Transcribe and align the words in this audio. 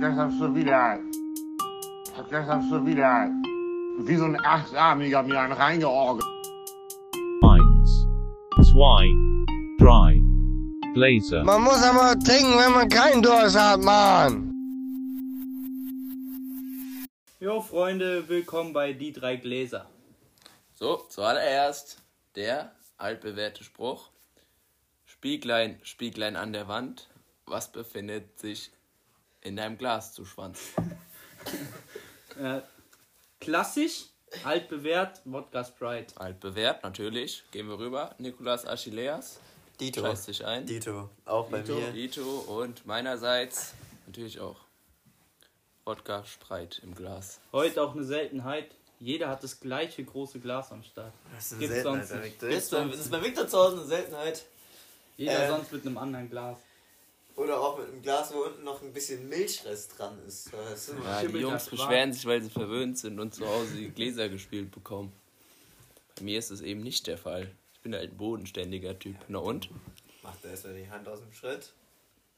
gestern 0.00 0.30
schon 0.38 0.54
wieder, 0.54 0.98
hab 2.16 2.30
gestern 2.30 2.68
schon 2.68 2.86
wieder 2.86 3.30
wie 4.00 4.16
so 4.16 4.24
ein 4.24 4.38
Achtarmiger 4.44 5.22
mir 5.24 5.40
einen 5.40 5.52
reingeorgelt. 5.52 6.24
Eins, 7.42 8.06
zwei, 8.70 9.08
drei. 9.78 10.22
Gläser. 10.94 11.44
Man 11.44 11.62
muss 11.62 11.82
aber 11.82 12.18
trinken, 12.18 12.58
wenn 12.58 12.72
man 12.72 12.88
keinen 12.88 13.22
Durst 13.22 13.58
hat, 13.58 13.80
Mann. 13.80 14.52
Jo, 17.40 17.60
Freunde, 17.60 18.28
willkommen 18.28 18.72
bei 18.72 18.92
Die 18.92 19.12
drei 19.12 19.36
Gläser. 19.36 19.86
So, 20.74 20.96
zuallererst 21.08 22.02
der 22.36 22.72
altbewährte 22.96 23.64
Spruch. 23.64 24.10
Spieglein, 25.04 25.78
Spieglein 25.82 26.36
an 26.36 26.52
der 26.52 26.68
Wand, 26.68 27.08
was 27.46 27.72
befindet 27.72 28.38
sich 28.38 28.70
in 29.48 29.56
deinem 29.56 29.76
Glas 29.78 30.12
zu 30.12 30.24
Schwanz? 30.24 30.60
Äh, 32.40 32.60
klassisch, 33.40 34.04
altbewährt, 34.44 35.22
Wodka 35.24 35.64
Sprite. 35.64 36.20
Altbewährt, 36.20 36.84
natürlich. 36.84 37.42
Gehen 37.50 37.68
wir 37.68 37.80
rüber. 37.80 38.14
Nikolas 38.18 38.64
Achilleas. 38.64 39.40
Dito. 39.80 40.02
Scheiß 40.02 40.26
dich 40.26 40.44
ein. 40.46 40.64
Dito. 40.64 41.10
Auch 41.24 41.48
bei 41.48 41.62
mir. 41.62 41.90
Dito 41.90 42.22
und 42.22 42.86
meinerseits 42.86 43.74
natürlich 44.06 44.38
auch 44.38 44.56
Wodka 45.84 46.24
Sprite 46.24 46.80
im 46.82 46.94
Glas. 46.94 47.40
Heute 47.50 47.82
auch 47.82 47.94
eine 47.94 48.04
Seltenheit. 48.04 48.70
Jeder 49.00 49.28
hat 49.28 49.42
das 49.42 49.58
gleiche 49.58 50.04
große 50.04 50.38
Glas 50.38 50.70
am 50.70 50.84
Start. 50.84 51.14
Das 51.34 51.46
ist 51.46 51.52
eine 51.54 51.60
Gibt's 51.60 51.74
Seltenheit 51.74 51.98
sonst 52.06 52.10
bei 52.10 52.16
nicht. 52.18 52.32
Victor. 52.34 52.48
Gibt's 52.50 52.64
Ist 52.64 52.70
bei, 52.70 52.78
sonst 52.82 52.98
ist 53.00 53.10
bei 53.10 53.22
Victor 53.24 53.48
zu 53.48 53.58
Hause 53.58 53.76
eine 53.78 53.86
Seltenheit. 53.86 54.44
Jeder 55.16 55.44
Äh. 55.44 55.48
sonst 55.48 55.72
mit 55.72 55.84
einem 55.86 55.98
anderen 55.98 56.30
Glas. 56.30 56.58
Oder 57.38 57.60
auch 57.60 57.78
mit 57.78 57.86
einem 57.86 58.02
Glas, 58.02 58.34
wo 58.34 58.38
unten 58.40 58.64
noch 58.64 58.82
ein 58.82 58.92
bisschen 58.92 59.28
Milchrest 59.28 59.96
dran 59.96 60.18
ist. 60.26 60.52
Du? 60.52 60.56
Ja, 61.04 61.22
die 61.22 61.38
Jungs 61.38 61.66
das 61.66 61.70
beschweren 61.70 62.12
sich, 62.12 62.26
weil 62.26 62.42
sie 62.42 62.50
verwöhnt 62.50 62.98
sind 62.98 63.20
und 63.20 63.32
zu 63.32 63.46
Hause 63.46 63.76
die 63.76 63.90
Gläser 63.90 64.28
gespielt 64.28 64.72
bekommen. 64.72 65.12
Bei 66.16 66.24
mir 66.24 66.40
ist 66.40 66.50
es 66.50 66.62
eben 66.62 66.80
nicht 66.82 67.06
der 67.06 67.16
Fall. 67.16 67.48
Ich 67.74 67.80
bin 67.80 67.94
halt 67.94 68.10
ein 68.10 68.16
bodenständiger 68.16 68.98
Typ. 68.98 69.14
Na 69.28 69.38
und? 69.38 69.70
Macht 70.24 70.44
er 70.44 70.50
erstmal 70.50 70.74
die 70.74 70.90
Hand 70.90 71.06
aus 71.06 71.20
dem 71.20 71.32
Schritt. 71.32 71.72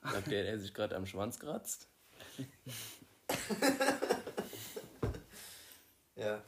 Sagt 0.02 0.30
der, 0.30 0.42
der 0.42 0.58
sich 0.58 0.74
gerade 0.74 0.94
am 0.96 1.06
Schwanz 1.06 1.38
kratzt? 1.38 1.88
Ja. 6.16 6.42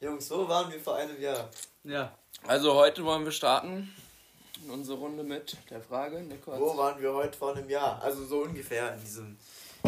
Jungs, 0.00 0.30
wo 0.30 0.46
waren 0.46 0.70
wir 0.70 0.78
vor 0.78 0.96
einem 0.96 1.18
Jahr? 1.18 1.48
Ja, 1.84 2.14
Also 2.46 2.74
heute 2.74 3.02
wollen 3.06 3.24
wir 3.24 3.32
starten 3.32 3.90
in 4.64 4.70
unsere 4.70 4.98
Runde 4.98 5.22
mit 5.22 5.56
der 5.70 5.80
Frage. 5.80 6.20
Nico 6.20 6.52
hat's- 6.52 6.60
Wo 6.60 6.76
waren 6.76 7.00
wir 7.00 7.12
heute 7.12 7.36
vor 7.36 7.54
einem 7.56 7.68
Jahr? 7.68 8.00
Also 8.02 8.24
so 8.24 8.42
ungefähr 8.42 8.94
in 8.94 9.00
diesem 9.00 9.36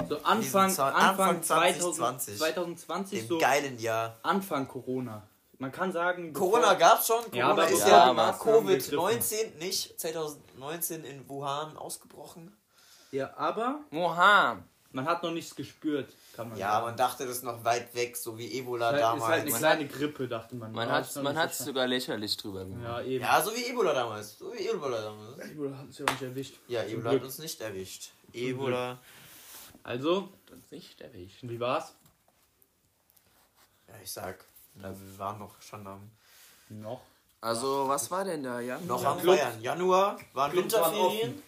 so 0.08 0.18
Anfang, 0.22 0.64
Anfang, 0.70 0.94
Anfang 0.94 1.42
2020, 1.42 2.36
2020. 2.36 2.38
2020 2.38 3.18
dem 3.20 3.28
so 3.28 3.38
geilen 3.38 3.78
Jahr. 3.78 4.16
Anfang 4.22 4.68
Corona. 4.68 5.22
Man 5.58 5.72
kann 5.72 5.90
sagen, 5.90 6.34
Corona 6.34 6.74
gab's 6.74 7.06
schon. 7.06 7.22
Corona 7.22 7.36
Ja, 7.38 7.48
aber 7.48 7.68
ist 7.68 7.86
ja, 7.88 8.14
war's 8.14 8.38
Covid-19 8.40 9.56
nicht 9.58 9.98
2019 9.98 11.02
in 11.04 11.26
Wuhan 11.28 11.76
ausgebrochen. 11.78 12.54
Ja, 13.10 13.32
aber 13.38 13.80
Wuhan. 13.90 14.64
man 14.92 15.06
hat 15.06 15.22
noch 15.22 15.30
nichts 15.30 15.54
gespürt, 15.56 16.12
kann 16.36 16.50
man 16.50 16.58
Ja, 16.58 16.72
sagen. 16.72 16.86
man 16.86 16.96
dachte, 16.96 17.26
das 17.26 17.38
ist 17.38 17.44
noch 17.44 17.64
weit 17.64 17.94
weg, 17.94 18.16
so 18.16 18.36
wie 18.38 18.52
Ebola 18.58 18.90
Ist 18.90 18.92
halt, 18.92 18.96
ist 19.02 19.02
damals. 19.22 19.30
halt 19.32 19.40
eine 19.42 19.50
kleine 19.58 19.86
Grippe, 19.88 20.28
dachte 20.28 20.54
man. 20.56 20.72
Man 20.72 20.88
hat 20.90 21.06
ist 21.06 21.16
noch 21.16 21.22
man 21.22 21.36
hat's 21.38 21.58
so 21.58 21.64
sogar 21.64 21.86
lächerlich 21.86 22.36
drüber 22.36 22.64
gemacht. 22.64 22.82
Ja, 22.84 23.00
eben. 23.02 23.24
Ja, 23.24 23.40
so 23.42 23.54
wie 23.56 23.64
Ebola 23.66 23.92
damals. 23.94 24.38
So 24.38 24.52
wie 24.52 24.68
Ebola 24.68 25.00
damals. 25.00 25.50
Ebola 25.50 25.76
hat 25.78 25.86
uns 25.86 25.98
ja 25.98 26.04
auch 26.04 26.10
nicht 26.10 26.22
erwischt. 26.22 26.54
Ja, 26.68 26.82
Zum 26.82 26.90
Ebola 26.92 27.10
Glück. 27.10 27.20
hat 27.22 27.26
uns 27.26 27.38
nicht 27.38 27.60
erwischt. 27.60 28.10
Ebola. 28.32 28.98
Also, 29.82 30.28
Uns 30.52 30.70
nicht 30.70 31.00
erwischt. 31.00 31.38
wie 31.42 31.60
war's? 31.60 31.94
Ja, 33.88 33.94
ich 34.02 34.10
sag, 34.10 34.44
na, 34.74 34.90
wir 34.90 35.18
waren 35.18 35.38
noch 35.38 35.60
schon 35.62 35.86
am. 35.86 36.10
Noch. 36.68 37.00
Also, 37.40 37.86
was 37.86 38.10
war 38.10 38.24
denn 38.24 38.42
da, 38.42 38.58
ja? 38.60 38.78
Noch 38.80 39.04
am 39.04 39.20
Club- 39.20 39.36
Feiern. 39.38 39.60
Januar 39.62 40.18
waren 40.32 40.52
Winterferien. 40.56 41.40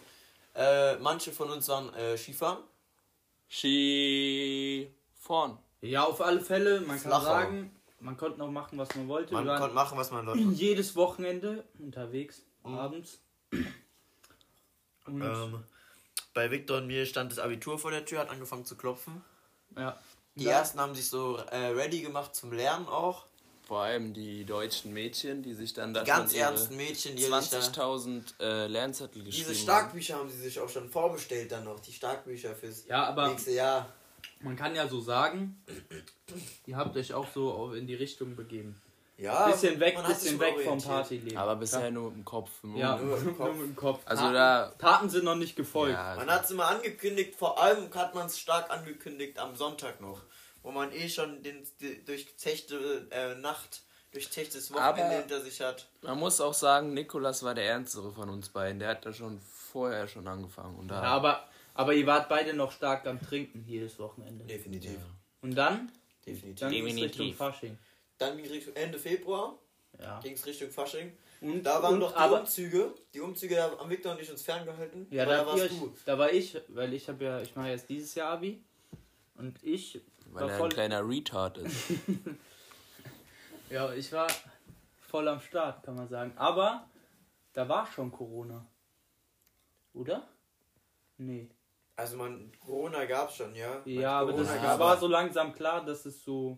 Äh, 0.55 0.95
manche 0.97 1.31
von 1.33 1.49
uns 1.49 1.67
waren 1.67 1.93
äh, 1.93 2.17
Skifahren. 2.17 2.59
Ski 3.49 4.93
vorn. 5.19 5.57
Ja, 5.81 6.03
auf 6.03 6.21
alle 6.21 6.41
Fälle, 6.41 6.81
man 6.81 6.89
kann 6.97 6.99
Flachau. 7.11 7.23
sagen, 7.25 7.71
man 7.99 8.15
konnte 8.17 8.37
noch 8.39 8.51
machen, 8.51 8.77
was 8.77 8.93
man 8.95 9.07
wollte. 9.07 9.33
Man 9.33 9.47
konnte 9.47 9.73
machen, 9.75 9.97
was 9.97 10.11
man 10.11 10.25
wollte. 10.25 10.41
jedes 10.53 10.95
Wochenende 10.95 11.65
unterwegs, 11.79 12.43
abends. 12.63 13.19
Und, 15.05 15.21
ähm, 15.21 15.63
bei 16.33 16.51
Victor 16.51 16.77
und 16.77 16.87
mir 16.87 17.05
stand 17.05 17.31
das 17.31 17.39
Abitur 17.39 17.79
vor 17.79 17.91
der 17.91 18.05
Tür, 18.05 18.19
hat 18.19 18.29
angefangen 18.29 18.65
zu 18.65 18.75
klopfen. 18.75 19.21
ja. 19.75 19.97
Die 20.35 20.43
Ja. 20.45 20.51
ersten 20.51 20.79
haben 20.79 20.95
sich 20.95 21.09
so 21.09 21.35
äh, 21.37 21.57
ready 21.71 21.99
gemacht 22.01 22.33
zum 22.33 22.53
Lernen 22.53 22.87
auch. 22.87 23.25
Vor 23.69 23.81
allem 23.83 24.15
die 24.15 24.45
deutschen 24.45 24.93
Mädchen, 24.93 25.43
die 25.43 25.53
sich 25.53 25.75
dann 25.75 25.93
da 25.93 26.03
Ganz 26.03 26.33
ernsten 26.33 26.75
Mädchen, 26.75 27.15
die 27.15 27.21
sich 27.21 27.29
da 27.29 27.59
20.000 27.59 28.23
äh, 28.39 28.65
Lernzettel 28.65 29.23
geschrieben 29.23 29.47
Diese 29.47 29.49
haben. 29.59 29.63
Starkbücher 29.63 30.17
haben 30.17 30.29
sie 30.31 30.39
sich 30.39 30.59
auch 30.59 30.67
schon 30.69 30.89
vorbestellt 30.89 31.51
dann 31.51 31.65
noch, 31.65 31.79
die 31.79 31.93
Starkbücher 31.93 32.55
fürs 32.55 32.87
Ja, 32.87 33.03
aber- 33.05 33.27
nächste 33.27 33.51
Jahr. 33.51 33.93
Man 34.41 34.55
kann 34.55 34.73
ja 34.75 34.87
so 34.87 34.99
sagen, 34.99 35.61
ihr 36.65 36.77
habt 36.77 36.97
euch 36.97 37.13
auch 37.13 37.27
so 37.31 37.73
in 37.73 37.85
die 37.85 37.93
Richtung 37.93 38.35
begeben. 38.35 38.81
Ja, 39.19 39.49
Bisschen 39.49 39.79
weg, 39.79 39.97
bisschen 40.07 40.39
weg 40.39 40.55
vom. 40.63 40.81
Partyleben. 40.81 41.37
Aber 41.37 41.55
bisher 41.57 41.91
nur 41.91 42.11
im 42.11 42.25
Kopf. 42.25 42.49
Im 42.63 42.75
Ja. 42.75 42.97
Nur 43.01 43.17
im 43.19 43.23
nur 43.25 43.37
Kopf. 43.37 43.53
mit 43.55 43.61
dem 43.67 43.75
Kopf. 43.75 44.01
Also 44.05 44.23
Taten, 44.23 44.33
da- 44.33 44.73
Taten 44.79 45.09
sind 45.11 45.25
noch 45.25 45.35
nicht 45.35 45.55
gefolgt. 45.55 45.93
Ja, 45.93 46.15
Man 46.15 46.31
hat 46.31 46.45
es 46.45 46.49
immer 46.51 46.67
angekündigt, 46.69 47.35
vor 47.35 47.61
allem 47.61 47.93
hat 47.93 48.15
man 48.15 48.25
es 48.25 48.39
stark 48.39 48.71
angekündigt 48.71 49.37
am 49.37 49.55
Sonntag 49.55 50.01
noch, 50.01 50.21
wo 50.63 50.71
man 50.71 50.91
eh 50.91 51.07
schon 51.09 51.41
den, 51.43 51.65
die 51.81 52.03
durchzechte 52.05 53.07
äh, 53.11 53.35
Nacht, 53.35 53.81
durchzechtes 54.11 54.71
Wochenende 54.73 55.03
Aber- 55.05 55.13
hinter 55.19 55.41
sich 55.41 55.61
hat. 55.61 55.87
man 56.01 56.17
muss 56.19 56.41
auch 56.41 56.53
sagen, 56.53 56.93
Nikolas 56.93 57.43
war 57.43 57.53
der 57.55 57.65
ernstere 57.65 58.11
von 58.11 58.29
uns 58.29 58.49
beiden. 58.49 58.79
Der 58.79 58.89
hat 58.89 59.05
da 59.05 59.13
schon 59.13 59.39
vorher 59.41 60.07
schon 60.07 60.27
angefangen. 60.27 60.75
Und 60.77 60.87
da 60.89 61.03
Ja, 61.03 61.09
aber, 61.11 61.47
aber 61.75 61.93
ihr 61.93 62.07
wart 62.07 62.27
beide 62.29 62.53
noch 62.53 62.71
stark 62.71 63.05
am 63.07 63.21
Trinken 63.21 63.63
jedes 63.67 63.99
Wochenende. 63.99 64.45
Definitiv. 64.45 64.97
Und 65.41 65.55
dann? 65.55 65.91
Definitiv. 66.25 66.59
Dann 66.59 66.71
ging 66.71 66.87
es. 66.87 66.95
Richtung 67.01 67.33
Fasching. 67.33 67.77
Dann 68.17 68.35
ging 68.37 68.47
Richtung 68.47 68.75
Ende 68.75 68.99
Februar, 68.99 69.57
Ja. 69.99 70.19
ging 70.21 70.33
es 70.33 70.45
Richtung 70.45 70.69
Fasching. 70.71 71.15
Und, 71.41 71.63
Da 71.63 71.81
waren 71.81 71.93
und, 71.93 71.99
doch 72.01 72.11
die 72.11 72.17
aber, 72.17 72.41
Umzüge. 72.41 72.93
Die 73.13 73.21
Umzüge 73.21 73.55
da 73.55 73.71
haben 73.77 73.89
Victor 73.89 74.11
und 74.11 74.19
ich 74.21 74.29
uns 74.29 74.41
ferngehalten. 74.41 75.07
Ja, 75.09 75.25
weil 75.25 75.37
da, 75.37 75.43
da 75.43 75.47
warst 75.47 75.63
euch, 75.63 75.69
du. 75.69 75.95
da 76.05 76.17
war 76.17 76.33
ich, 76.33 76.57
weil 76.67 76.93
ich 76.93 77.07
habe 77.07 77.23
ja, 77.23 77.41
ich 77.41 77.55
mache 77.55 77.69
jetzt 77.69 77.87
dieses 77.87 78.13
Jahr 78.15 78.31
Abi 78.33 78.61
und 79.35 79.57
ich 79.63 80.01
weil 80.31 80.43
war 80.43 80.51
er 80.51 80.57
voll, 80.57 80.69
ein 80.69 80.73
kleiner 80.73 81.07
Retard 81.07 81.57
ist. 81.59 81.91
ja, 83.69 83.91
ich 83.93 84.11
war 84.11 84.27
voll 85.01 85.27
am 85.27 85.39
Start, 85.39 85.83
kann 85.83 85.95
man 85.95 86.07
sagen. 86.07 86.33
Aber 86.35 86.87
da 87.53 87.67
war 87.67 87.87
schon 87.87 88.11
Corona, 88.11 88.65
oder? 89.93 90.27
Nee. 91.17 91.49
Also 91.95 92.15
man, 92.15 92.51
Corona 92.59 93.05
gab 93.05 93.29
es 93.29 93.35
schon, 93.35 93.53
ja. 93.55 93.81
Ja, 93.85 94.19
aber 94.19 94.31
das 94.31 94.47
Corona 94.47 94.53
das 94.53 94.63
gab's. 94.63 94.79
war 94.79 94.97
so 94.97 95.07
langsam 95.07 95.53
klar, 95.53 95.83
dass 95.83 96.05
es 96.05 96.23
so 96.23 96.57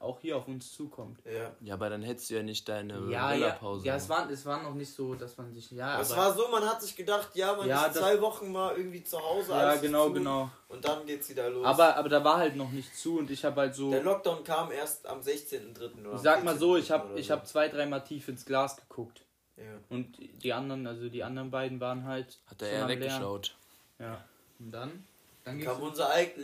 auch 0.00 0.18
hier 0.20 0.36
auf 0.38 0.48
uns 0.48 0.72
zukommt. 0.72 1.20
Ja. 1.26 1.52
Ja, 1.60 1.74
aber 1.74 1.90
dann 1.90 2.02
hättest 2.02 2.30
du 2.30 2.34
ja 2.34 2.42
nicht 2.42 2.68
deine 2.68 2.94
Ja, 3.04 3.08
ja, 3.10 3.28
Rillerpause. 3.28 3.86
ja, 3.86 3.94
es 3.96 4.08
war, 4.08 4.28
es 4.30 4.44
war 4.46 4.62
noch 4.62 4.74
nicht 4.74 4.92
so, 4.92 5.14
dass 5.14 5.36
man 5.36 5.52
sich, 5.52 5.70
ja, 5.70 6.00
Es 6.00 6.10
aber, 6.12 6.22
war 6.22 6.34
so, 6.34 6.48
man 6.48 6.64
hat 6.64 6.80
sich 6.80 6.96
gedacht, 6.96 7.28
ja, 7.34 7.54
man 7.54 7.68
Ja, 7.68 7.84
ist 7.86 7.96
das- 7.96 8.02
zwei 8.02 8.20
Wochen 8.20 8.50
mal 8.50 8.74
irgendwie 8.76 9.04
zu 9.04 9.18
Hause. 9.20 9.52
ja, 9.52 9.76
genau, 9.76 10.06
zu, 10.06 10.14
genau. 10.14 10.50
Und 10.68 10.84
dann 10.84 11.04
geht's 11.06 11.28
wieder 11.28 11.50
los. 11.50 11.64
Aber, 11.66 11.96
aber 11.96 12.08
da 12.08 12.24
war 12.24 12.38
halt 12.38 12.56
noch 12.56 12.70
nicht 12.70 12.96
zu 12.96 13.18
und 13.18 13.30
ich 13.30 13.44
habe 13.44 13.60
halt 13.60 13.74
so, 13.74 13.90
der 13.90 14.02
Lockdown 14.02 14.42
kam 14.42 14.72
erst 14.72 15.06
am 15.06 15.20
16.03. 15.20 16.06
oder 16.06 16.14
ich 16.16 16.20
sag 16.22 16.44
mal 16.44 16.58
so, 16.58 16.76
ich 16.76 16.90
14.03. 16.90 16.92
habe 16.92 17.20
ich 17.20 17.26
so. 17.28 17.34
hab 17.34 17.46
zwei, 17.46 17.68
dreimal 17.68 18.02
tief 18.02 18.26
ins 18.28 18.44
Glas 18.46 18.76
geguckt. 18.76 19.20
Ja. 19.58 19.64
Und 19.90 20.16
die 20.42 20.54
anderen, 20.54 20.86
also 20.86 21.10
die 21.10 21.22
anderen 21.22 21.50
beiden 21.50 21.78
waren 21.80 22.04
halt. 22.04 22.38
Hat 22.46 22.62
er 22.62 22.70
eher 22.70 22.88
weggeschaut. 22.88 23.54
Ja. 23.98 24.24
Und 24.58 24.72
dann? 24.72 25.04
Dann 25.44 25.58
ging's 25.58 25.70
kam 25.70 25.82
unser 25.82 26.10
eig- 26.10 26.36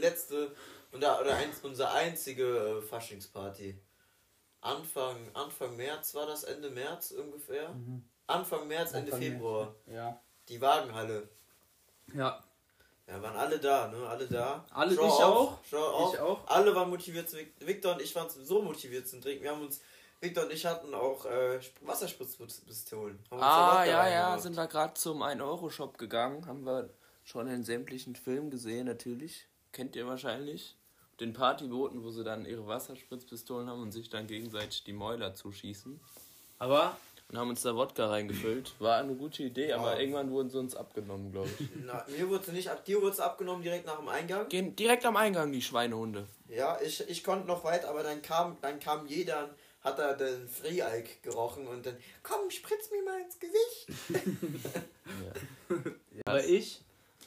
letzte 0.93 0.97
oder, 0.97 1.21
oder 1.21 1.35
eins, 1.37 1.61
unsere 1.63 1.91
einzige 1.93 2.45
äh, 2.45 2.83
Faschingsparty. 2.83 3.79
Anfang, 4.61 5.17
Anfang 5.35 5.77
März 5.77 6.15
war 6.15 6.27
das, 6.27 6.45
Ende 6.45 6.71
März 6.71 7.13
ungefähr. 7.13 7.75
Anfang 8.27 8.67
März, 8.67 8.93
Ende 8.95 9.13
Anfang 9.13 9.21
Februar. 9.21 9.75
Ja. 9.87 10.21
Die 10.49 10.61
Wagenhalle. 10.61 11.29
Ja. 12.15 12.43
Ja, 13.07 13.23
waren 13.23 13.37
alle 13.37 13.61
da, 13.61 13.87
ne? 13.87 14.05
Alle 14.09 14.27
da. 14.27 14.65
Alle, 14.73 14.97
Schau 14.97 15.07
ich 15.07 15.13
auf, 15.13 15.23
auch. 15.23 15.59
Schau 15.71 15.85
auf. 15.91 16.15
Ich 16.15 16.21
auch. 16.21 16.47
Alle 16.49 16.75
waren 16.75 16.91
motiviert 16.91 17.29
Victor 17.61 17.95
und 17.95 18.03
ich 18.03 18.13
waren 18.17 18.29
so 18.29 18.61
motiviert 18.63 19.07
zum 19.07 19.21
Trinken. 19.21 19.45
Wir 19.45 19.53
haben 19.53 19.63
uns, 19.63 19.81
Victor 20.21 20.43
und 20.45 20.53
ich 20.53 20.67
hatten 20.67 20.93
auch 20.93 21.25
äh, 21.27 21.59
Sp- 21.63 21.79
Wasserspritzpistolen. 21.87 23.23
Da 23.31 23.37
Ah, 23.37 23.85
ja, 23.85 23.91
ja, 23.91 24.01
reingemacht. 24.01 24.43
sind 24.43 24.57
wir 24.57 24.67
gerade 24.67 24.95
zum 24.95 25.23
1-Euro-Shop 25.23 25.99
gegangen. 25.99 26.47
Haben 26.47 26.65
wir 26.67 26.91
schon 27.23 27.47
in 27.47 27.63
sämtlichen 27.63 28.17
Filmen 28.17 28.51
gesehen, 28.51 28.87
natürlich. 28.87 29.47
Kennt 29.77 29.95
ihr 29.95 30.07
wahrscheinlich. 30.07 30.75
Den 31.21 31.35
Partybooten, 31.35 32.03
wo 32.03 32.09
sie 32.09 32.25
dann 32.25 32.47
ihre 32.47 32.67
Wasserspritzpistolen 32.67 33.69
haben 33.69 33.83
und 33.83 33.93
sich 33.93 34.09
dann 34.09 34.27
gegenseitig 34.27 34.85
die 34.85 34.95
Mäuler 34.95 35.35
zuschießen. 35.35 36.01
Aber 36.59 36.97
und 37.29 37.37
haben 37.37 37.51
uns 37.51 37.61
da 37.61 37.77
Wodka 37.77 38.09
reingefüllt. 38.09 38.73
War 38.79 38.97
eine 39.01 39.15
gute 39.15 39.43
Idee, 39.43 39.75
aber 39.75 39.93
Wow. 39.93 39.99
irgendwann 39.99 40.31
wurden 40.31 40.49
sie 40.49 40.59
uns 40.59 40.75
abgenommen, 40.75 41.31
glaube 41.31 41.51
ich. 41.59 41.69
Na, 41.85 42.07
mir 42.09 42.27
wurde 42.31 42.47
sie 42.47 42.53
nicht 42.53 42.71
ab, 42.71 42.87
dir 42.87 43.03
wurde 43.03 43.11
es 43.13 43.21
abgenommen 43.21 43.63
direkt 43.63 43.85
nach 43.85 43.99
dem 43.99 44.09
Eingang. 44.09 44.49
Gehen 44.49 44.75
direkt 44.77 45.05
am 45.05 45.17
Eingang, 45.19 45.53
die 45.53 45.61
Schweinehunde. 45.61 46.27
Ja, 46.49 46.81
ich, 46.81 47.07
ich 47.07 47.23
konnte 47.23 47.47
noch 47.47 47.63
weit, 47.63 47.85
aber 47.85 48.03
dann 48.03 48.23
kam, 48.23 48.57
dann 48.63 48.81
kam 48.81 49.07
jeder, 49.07 49.55
hat 49.83 49.99
er 49.99 50.15
den 50.15 50.49
Free-Alk 50.49 51.23
gerochen 51.23 51.67
und 51.67 51.85
dann, 51.85 51.99
komm, 52.23 52.51
spritz 52.51 52.91
mir 52.91 53.03
mal 53.03 53.21
ins 53.21 53.39
Gesicht. 53.39 53.89
Aber 56.25 56.45
ich, 56.45 56.81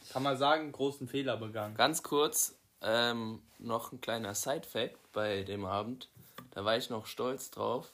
kann 0.10 0.24
man 0.24 0.38
sagen, 0.38 0.72
großen 0.72 1.08
Fehler 1.08 1.38
begangen. 1.38 1.76
Ganz 1.76 2.04
kurz, 2.04 2.56
ähm, 2.82 3.42
noch 3.58 3.92
ein 3.92 4.02
kleiner 4.02 4.34
Side-Fact 4.36 4.98
bei 5.14 5.44
dem 5.44 5.66
Abend. 5.66 6.10
Da 6.52 6.66
war 6.66 6.78
ich 6.78 6.90
noch 6.90 7.06
stolz 7.06 7.52
drauf. 7.52 7.92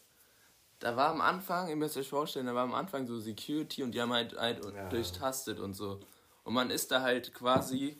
Da 0.79 0.95
war 0.95 1.09
am 1.09 1.21
Anfang, 1.21 1.69
ihr 1.69 1.75
müsst 1.75 1.97
euch 1.97 2.09
vorstellen, 2.09 2.45
da 2.45 2.53
war 2.55 2.63
am 2.63 2.73
Anfang 2.73 3.07
so 3.07 3.19
Security 3.19 3.81
und 3.83 3.91
die 3.93 4.01
haben 4.01 4.13
halt, 4.13 4.37
halt 4.37 4.63
Ja. 4.63 4.89
durchtastet 4.89 5.59
und 5.59 5.73
so. 5.73 5.99
Und 6.43 6.53
man 6.53 6.69
ist 6.69 6.91
da 6.91 7.01
halt 7.01 7.33
quasi 7.33 7.97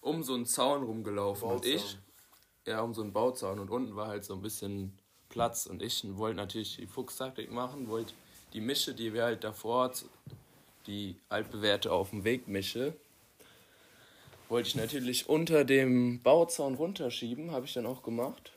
um 0.00 0.22
so 0.22 0.34
einen 0.34 0.46
Zaun 0.46 0.82
rumgelaufen. 0.84 1.48
Und 1.48 1.56
Bauzaun. 1.62 1.72
ich, 1.74 1.98
ja, 2.66 2.80
um 2.82 2.94
so 2.94 3.02
einen 3.02 3.12
Bauzaun. 3.12 3.58
Und 3.58 3.70
unten 3.70 3.96
war 3.96 4.08
halt 4.08 4.24
so 4.24 4.34
ein 4.34 4.42
bisschen 4.42 4.96
Platz. 5.28 5.66
Und 5.66 5.82
ich 5.82 6.02
wollte 6.16 6.36
natürlich 6.36 6.76
die 6.76 6.86
Fuchstaktik 6.86 7.50
machen, 7.50 7.88
wollte 7.88 8.14
die 8.52 8.60
Mische, 8.60 8.94
die 8.94 9.12
wir 9.12 9.24
halt 9.24 9.42
davor, 9.44 9.92
die 10.86 11.16
altbewährte 11.28 11.92
auf 11.92 12.10
dem 12.10 12.24
Weg 12.24 12.48
Mische, 12.48 12.94
wollte 14.50 14.68
ich 14.68 14.74
natürlich 14.74 15.28
unter 15.28 15.64
dem 15.64 16.22
Bauzaun 16.22 16.74
runterschieben, 16.74 17.52
habe 17.52 17.66
ich 17.66 17.72
dann 17.72 17.86
auch 17.86 18.02
gemacht. 18.02 18.52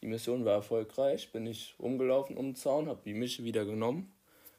Die 0.00 0.06
Mission 0.06 0.44
war 0.44 0.54
erfolgreich, 0.54 1.30
bin 1.32 1.46
ich 1.46 1.74
rumgelaufen 1.78 2.36
um 2.36 2.48
den 2.48 2.56
Zaun, 2.56 2.88
habe 2.88 3.00
die 3.04 3.14
Mische 3.14 3.44
wieder 3.44 3.64
genommen, 3.64 4.12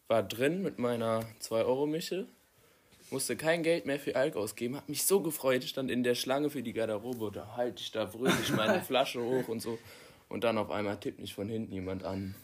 war 0.08 0.24
drin 0.24 0.62
mit 0.62 0.80
meiner 0.80 1.22
2-Euro-Mische, 1.42 2.28
musste 3.12 3.36
kein 3.36 3.64
Geld 3.64 3.86
mehr 3.86 4.00
für 4.00 4.16
Alk 4.16 4.36
ausgeben, 4.36 4.76
habe 4.76 4.90
mich 4.90 5.04
so 5.04 5.20
gefreut, 5.22 5.64
ich 5.64 5.72
stand 5.72 5.92
in 5.92 6.04
der 6.04 6.16
Schlange 6.16 6.50
für 6.50 6.64
die 6.64 6.74
Garderobe, 6.74 7.32
da 7.34 7.56
halte 7.56 7.82
ich 7.82 7.92
da 7.92 8.08
fröhlich 8.08 8.52
meine 8.56 8.82
Flasche 8.84 9.22
hoch 9.24 9.48
und 9.48 9.62
so. 9.62 9.78
Und 10.30 10.44
dann 10.44 10.58
auf 10.58 10.72
einmal 10.72 11.00
tippt 11.00 11.20
mich 11.20 11.36
von 11.36 11.48
hinten 11.48 11.72
jemand 11.72 12.04
an. 12.04 12.36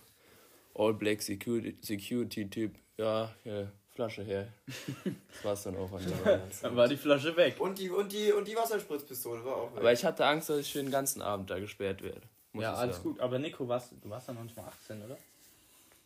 All 0.75 0.93
Black 0.93 1.21
Security, 1.21 1.75
Security 1.81 2.71
ja, 2.97 3.35
ja, 3.43 3.71
Flasche 4.01 4.23
her. 4.23 4.47
Das 5.05 5.43
war's 5.45 5.63
dann 5.63 5.77
auch 5.77 5.91
an 5.91 6.01
der. 6.25 6.41
Dann 6.61 6.75
war 6.75 6.87
die 6.87 6.97
Flasche 6.97 7.35
weg. 7.37 7.55
Und 7.59 7.77
die, 7.79 7.89
und 7.89 8.11
die, 8.11 8.31
und 8.31 8.47
die 8.47 8.55
Wasserspritzpistole 8.55 9.43
war 9.45 9.55
auch 9.57 9.71
weg. 9.71 9.79
Aber 9.79 9.93
ich 9.93 10.03
hatte 10.03 10.25
Angst, 10.25 10.49
dass 10.49 10.57
ich 10.59 10.71
für 10.71 10.79
den 10.79 10.91
ganzen 10.91 11.21
Abend 11.21 11.49
da 11.49 11.59
gesperrt 11.59 12.01
werde. 12.01 12.21
Ja, 12.53 12.73
alles 12.73 12.97
sagen. 12.97 13.09
gut. 13.09 13.19
Aber 13.19 13.39
Nico, 13.39 13.67
warst, 13.67 13.91
du 14.01 14.09
warst 14.09 14.27
ja 14.27 14.33
noch 14.33 14.43
nicht 14.43 14.55
mal 14.57 14.65
18, 14.65 15.03
oder? 15.05 15.17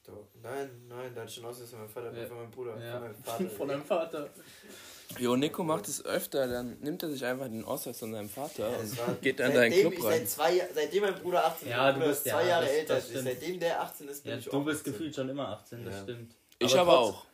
Doch. 0.06 0.28
Nein, 0.44 0.70
nein, 0.88 1.12
da 1.16 1.22
hatte 1.22 1.30
ich 1.30 1.36
schon 1.36 1.46
aus, 1.46 1.58
von 1.60 1.80
meinem 1.80 1.90
Vater, 1.90 2.14
Ja. 2.16 2.28
von 2.28 2.38
meinem 2.38 2.52
Bruder, 2.52 2.78
Ja. 2.78 2.92
von 2.94 3.02
meinem 3.02 3.16
Vater. 3.24 3.50
Von 3.58 3.68
deinem 3.68 3.84
Vater. 3.86 4.30
Jo, 5.20 5.36
Nico 5.36 5.64
macht 5.64 5.88
es 5.88 6.04
öfter, 6.06 6.48
dann 6.48 6.78
nimmt 6.82 7.02
er 7.04 7.10
sich 7.10 7.24
einfach 7.26 7.46
den 7.48 7.64
Ausweis 7.64 8.00
von 8.00 8.12
seinem 8.12 8.30
Vater 8.30 8.70
Das 8.72 8.92
und 8.92 8.98
war- 9.00 9.14
geht 9.16 9.40
dann 9.40 9.52
in 9.52 9.56
seinen 9.58 9.72
seitdem 9.72 9.92
Club 9.92 10.04
rein. 10.06 10.20
Seit 10.20 10.30
zwei, 10.30 10.70
seitdem 10.74 11.04
mein 11.04 11.16
Bruder 11.16 11.46
18 11.46 11.68
ist, 11.68 11.72
Ja, 11.72 11.84
mein 11.92 12.00
du 12.02 12.08
bist- 12.08 12.26
ist 12.26 12.32
zwei 12.32 12.42
ja, 12.44 12.48
Jahre 12.50 12.66
das- 12.66 12.74
älter 12.74 12.96
das 12.96 13.10
ist, 13.10 13.24
seitdem 13.24 13.60
der 13.60 13.82
18 13.82 14.08
ist, 14.10 14.24
bin 14.24 14.32
Ja, 14.34 14.38
ich 14.40 14.46
du 14.46 14.52
auch 14.58 14.66
bist 14.66 14.80
18. 14.82 14.94
gefühlt 14.94 15.16
schon 15.16 15.30
immer 15.30 15.48
18, 15.50 15.86
das 15.86 15.96
Ja. 15.96 16.02
stimmt. 16.04 16.36
Ich 16.60 16.78
aber 16.80 16.92
trotz- 16.92 17.10
auch. 17.16 17.26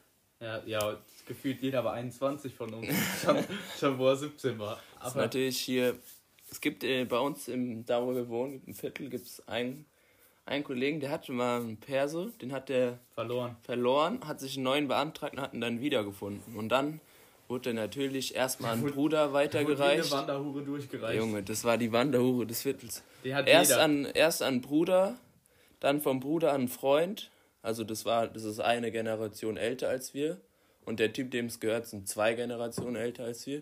Ja, 0.42 0.62
ja, 0.66 0.98
gefühlt 1.28 1.62
jeder 1.62 1.84
war 1.84 1.94
21 1.94 2.54
von 2.54 2.74
uns. 2.74 2.88
schon, 3.24 3.38
schon 3.80 3.98
wo 3.98 4.08
er 4.08 4.16
17 4.16 4.58
war. 4.60 4.80
Das 4.96 5.08
ist 5.08 5.14
Aber 5.14 5.22
natürlich 5.22 5.60
hier, 5.60 5.96
es 6.50 6.60
gibt 6.60 6.84
äh, 6.84 7.06
bei 7.06 7.20
uns, 7.20 7.48
im, 7.48 7.86
da 7.86 8.04
wo 8.04 8.14
wir 8.14 8.28
wohnen, 8.28 8.62
im 8.66 8.74
Viertel, 8.74 9.10
gibt 9.10 9.26
es 9.26 9.48
einen, 9.48 9.86
einen 10.46 10.64
Kollegen, 10.64 11.00
der 11.00 11.12
hatte 11.12 11.32
mal 11.32 11.62
einen 11.62 11.78
Perso, 11.78 12.26
den 12.42 12.52
hat 12.52 12.70
der 12.70 13.00
verloren. 13.14 13.56
verloren, 13.64 14.20
hat 14.28 14.40
sich 14.40 14.58
einen 14.58 14.64
neuen 14.64 14.88
beantragt 14.88 15.36
und 15.36 15.42
hat 15.42 15.54
ihn 15.54 15.62
dann 15.62 15.80
wiedergefunden. 15.80 16.56
Und 16.56 16.70
dann 16.70 17.00
wurde 17.48 17.70
er 17.70 17.74
natürlich 17.76 18.36
erstmal 18.36 18.74
an 18.74 18.84
Bruder 18.84 19.34
weitergereicht. 19.34 20.12
eine 20.12 20.22
Wanderhure 20.22 20.64
durchgereicht. 20.64 21.20
Junge, 21.20 21.44
das 21.44 21.64
war 21.64 21.78
die 21.78 21.92
Wanderhure 21.92 22.46
des 22.46 22.64
Viertels. 22.64 23.04
Die 23.24 23.30
Erst 23.30 23.72
jeder. 23.72 23.84
an, 23.84 24.06
erst 24.06 24.42
an 24.42 24.62
Bruder, 24.62 25.16
dann 25.80 26.02
vom 26.02 26.20
Bruder 26.20 26.50
an 26.50 26.62
einen 26.62 26.68
Freund. 26.68 27.31
Also 27.62 27.84
das 27.84 28.06
war, 28.06 28.28
das 28.28 28.44
ist 28.44 28.60
eine 28.60 28.92
Generation 28.92 29.58
älter 29.58 29.90
als 29.90 30.14
wir. 30.14 30.38
Und 30.86 31.00
der 31.00 31.14
Typ, 31.14 31.30
dem 31.32 31.46
es 31.46 31.60
gehört, 31.60 31.86
sind 31.88 32.08
zwei 32.08 32.34
Generationen 32.34 32.96
älter 32.96 33.24
als 33.26 33.46
wir. 33.46 33.62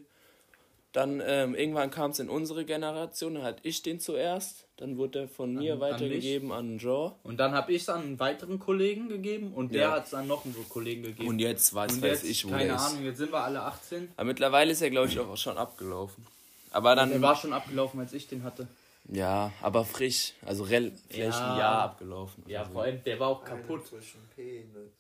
Dann 0.92 1.22
ähm, 1.24 1.54
irgendwann 1.54 1.92
kam 1.92 2.10
es 2.12 2.18
in 2.20 2.30
unsere 2.30 2.66
Generation, 2.66 3.36
dann 3.36 3.44
hatte 3.44 3.60
ich 3.62 3.84
den 3.84 4.00
zuerst. 4.00 4.66
Dann 4.78 4.98
wurde 4.98 5.20
er 5.20 5.28
von 5.28 5.54
mir 5.54 5.74
An- 5.74 5.84
an 5.84 5.92
weitergegeben 5.92 6.52
an, 6.52 6.80
Joe. 6.80 7.14
Und 7.24 7.38
dann 7.40 7.52
habe 7.52 7.74
ich 7.74 7.84
es 7.84 7.90
an 7.90 8.02
einen 8.02 8.20
weiteren 8.20 8.58
Kollegen 8.58 9.08
gegeben 9.08 9.54
und 9.54 9.74
der 9.74 9.82
Ja. 9.82 9.92
hat 9.92 10.08
es 10.08 10.14
an 10.16 10.26
noch 10.26 10.46
einen 10.46 10.56
Kollegen 10.68 11.04
gegeben. 11.04 11.28
Und 11.28 11.38
jetzt 11.40 11.76
weiß, 11.76 11.94
Und 11.94 12.02
weiß 12.02 12.24
jetzt, 12.24 12.32
ich, 12.32 12.46
wo 12.46 12.50
keine 12.50 12.64
der. 12.70 12.80
Ahnung, 12.82 13.04
jetzt 13.06 13.18
sind 13.20 13.32
wir 13.32 13.44
alle 13.44 13.62
18. 13.62 14.10
Aber 14.16 14.26
mittlerweile 14.26 14.72
ist 14.72 14.82
er, 14.82 14.90
glaube 14.90 15.10
ich, 15.10 15.20
auch 15.20 15.38
schon 15.38 15.58
abgelaufen. 15.58 16.26
Aber 16.72 16.96
Der 16.96 17.06
dann, 17.06 17.22
war 17.22 17.36
schon 17.36 17.54
abgelaufen, 17.54 18.00
als 18.00 18.14
ich 18.14 18.28
den 18.28 18.42
hatte. 18.44 18.68
Ja, 19.12 19.52
aber 19.62 19.84
frisch. 19.86 20.34
Also 20.46 20.64
rel 20.64 20.94
vielleicht 21.10 21.40
Ja. 21.40 21.52
ein 21.54 21.58
Jahr 21.60 21.82
abgelaufen. 21.84 22.44
Ja, 22.48 22.60
Also, 22.62 22.74
vor 22.74 22.84
allem, 22.84 23.04
der 23.04 23.20
war 23.20 23.28
auch 23.30 23.44
kaputt. 23.44 23.82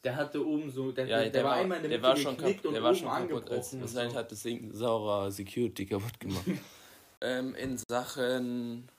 Der 0.04 0.16
hatte 0.16 0.46
oben 0.46 0.70
so, 0.72 0.92
der, 0.92 1.06
Ja, 1.06 1.20
der, 1.20 1.30
der 1.30 1.44
war 1.44 1.54
einmal 1.54 1.78
in 1.78 1.84
der 1.84 1.92
der 1.92 2.00
Mitte 2.00 2.10
war 2.10 2.18
schon 2.18 2.36
geknickt 2.38 2.64
kaputt, 2.64 2.68
und 2.68 2.74
der 2.74 2.84
war 2.84 2.92
oben 2.92 3.00
schon 3.00 3.28
kaputt. 3.30 3.50
Das 3.50 3.96
halt 3.96 4.12
so. 4.12 4.18
hat 4.18 4.32
das 4.32 4.42
Ding 4.44 4.74
saurer 4.74 5.32
Security 5.32 5.86
kaputt 5.86 6.20
gemacht. 6.20 6.46
ähm, 7.22 7.56
in 7.56 7.78
Sachen 7.78 8.90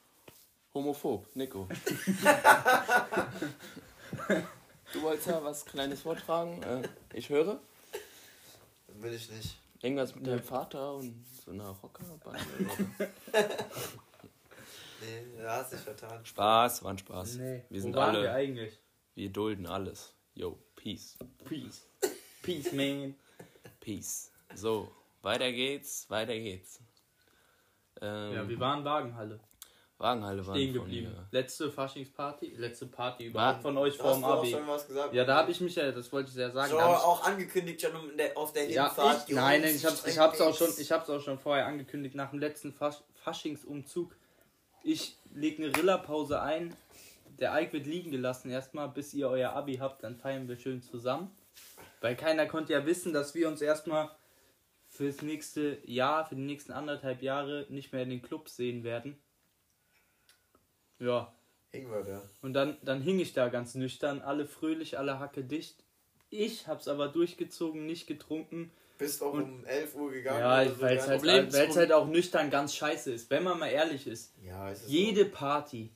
homophob, 0.75 1.27
Nico. 1.35 1.67
du 4.93 5.03
wolltest 5.03 5.27
ja 5.27 5.43
was 5.43 5.65
kleines 5.65 6.03
vortragen. 6.03 6.63
Äh, 6.63 6.83
ich 7.15 7.29
höre. 7.29 7.61
Will 9.01 9.15
ich 9.15 9.31
nicht. 9.31 9.56
Irgendwas 9.83 10.15
mit 10.15 10.27
deinem 10.27 10.43
Vater 10.43 10.95
und 10.95 11.25
so 11.45 11.51
einer 11.53 11.71
Rockerbande. 11.71 12.45
Nee, 15.00 15.43
da 15.43 15.56
hast 15.56 15.73
dich 15.73 15.81
vertan. 15.81 16.25
Spaß, 16.25 16.82
war 16.85 16.91
ein 16.93 16.99
Spaß. 16.99 17.37
Nee, 17.37 17.64
Wir 17.69 17.79
wo 17.81 17.82
sind 17.82 17.94
waren 17.97 18.14
alle, 18.17 18.23
wir 18.25 18.32
eigentlich? 18.35 18.79
wir 19.14 19.31
dulden 19.31 19.67
alles. 19.67 20.14
Yo, 20.35 20.58
peace. 20.76 21.17
Peace. 21.44 21.87
Peace, 22.43 22.73
man. 22.73 23.14
Peace. 23.81 24.31
So, 24.55 24.91
weiter 25.23 25.50
geht's, 25.52 26.08
weiter 26.11 26.35
geht's. 26.35 26.81
Ähm, 28.00 28.32
Ja, 28.35 28.49
wir 28.49 28.58
waren 28.61 28.85
Wagenhalle. 28.85 29.41
Wagenhalle 29.99 30.47
waren 30.47 30.55
Stehen 30.56 30.75
von 30.75 30.85
geblieben. 30.85 31.12
mir. 31.12 31.29
Letzte 31.31 31.70
Faschingsparty, 31.70 32.55
letzte 32.56 32.87
Party 32.87 33.26
überhaupt 33.26 33.56
War- 33.56 33.62
von 33.62 33.76
euch 33.76 33.99
Da 33.99 34.03
vor 34.05 34.11
hast 34.12 34.17
dem 34.17 34.23
du 34.23 34.29
auch 34.29 34.38
Abi. 34.38 34.50
schon 34.50 34.67
was 34.67 34.87
gesagt. 34.87 35.12
Ja, 35.14 35.25
da 35.25 35.37
habe 35.37 35.50
ich 35.50 35.61
mich 35.61 35.75
ja, 35.75 35.93
das 35.93 36.11
wollte 36.11 36.29
ich 36.29 36.35
sehr 36.35 36.50
sagen. 36.50 36.70
So, 36.70 36.79
auch 36.81 37.23
angekündigt 37.25 37.82
schon 37.82 38.17
der, 38.17 38.35
auf 38.38 38.55
der 38.55 38.70
ja, 38.70 38.87
Hinfahrt. 38.87 39.29
ich, 39.29 39.35
nein, 39.35 39.61
nein, 39.61 39.76
ich 39.76 39.85
hab's, 39.85 39.96
ich 39.96 40.00
strengt 40.12 40.19
hab's 40.20 40.41
auch 40.41 40.56
schon, 40.56 40.70
ich 40.79 40.91
hab's 40.91 41.11
auch 41.11 41.20
schon 41.20 41.38
vorher 41.38 41.67
angekündigt 41.67 42.14
nach 42.14 42.31
dem 42.31 42.38
letzten 42.38 42.73
Fasch 42.73 42.96
Faschingsumzug. 43.17 44.17
Ich 44.82 45.17
lege 45.35 45.65
eine 45.65 45.77
Rilla-Pause 45.77 46.41
ein. 46.41 46.75
Der 47.39 47.58
Ike 47.60 47.72
wird 47.75 47.87
liegen 47.87 48.10
gelassen 48.10 48.51
erstmal, 48.51 48.89
bis 48.89 49.15
ihr 49.15 49.29
euer 49.29 49.51
Abi 49.53 49.77
habt, 49.77 50.03
dann 50.03 50.17
feiern 50.17 50.49
wir 50.49 50.56
schön 50.56 50.82
zusammen. 50.82 51.31
Weil 52.01 52.17
keiner 52.17 52.46
konnte 52.46 52.72
ja 52.72 52.84
wissen, 52.87 53.13
dass 53.13 53.34
wir 53.34 53.49
uns 53.49 53.60
erstmal 53.63 54.10
fürs 54.89 55.22
nächste 55.22 55.79
Jahr, 55.84 56.27
für 56.27 56.34
die 56.34 56.43
nächsten 56.43 56.72
anderthalb 56.72 57.22
Jahre 57.22 57.67
nicht 57.69 57.93
mehr 57.93 58.03
in 58.03 58.10
den 58.10 58.22
Clubs 58.22 58.56
sehen 58.56 58.84
werden. 58.84 59.19
Ja, 60.99 61.32
Hingen 61.72 61.91
wir 61.91 62.03
da. 62.03 62.22
und 62.43 62.53
dann, 62.53 62.77
dann 62.82 63.01
hing 63.01 63.20
ich 63.20 63.32
da 63.32 63.49
ganz 63.49 63.75
nüchtern, 63.75 64.20
alle 64.20 64.46
fröhlich, 64.46 64.99
alle 64.99 65.19
Hacke 65.19 65.44
dicht. 65.44 65.84
Ich 66.29 66.67
hab's 66.67 66.89
aber 66.89 67.08
durchgezogen, 67.08 67.87
nicht 67.87 68.06
getrunken. 68.06 68.70
Bist 69.01 69.21
auch 69.23 69.33
Und- 69.33 69.43
um 69.43 69.65
11 69.65 69.95
Uhr 69.97 70.13
gegangen. 70.13 70.39
Ja, 70.41 70.65
so, 70.69 70.81
weil 70.81 70.97
es 70.99 71.07
gar 71.07 71.19
halt, 71.19 71.77
halt 71.77 71.93
auch 71.93 72.07
nüchtern 72.07 72.51
ganz 72.51 72.75
scheiße 72.75 73.11
ist. 73.13 73.29
Wenn 73.31 73.43
man 73.43 73.59
mal 73.59 73.67
ehrlich 73.69 74.07
ist. 74.07 74.35
Ja, 74.43 74.71
ist 74.71 74.89
Jede 74.89 75.25
Party, 75.25 75.91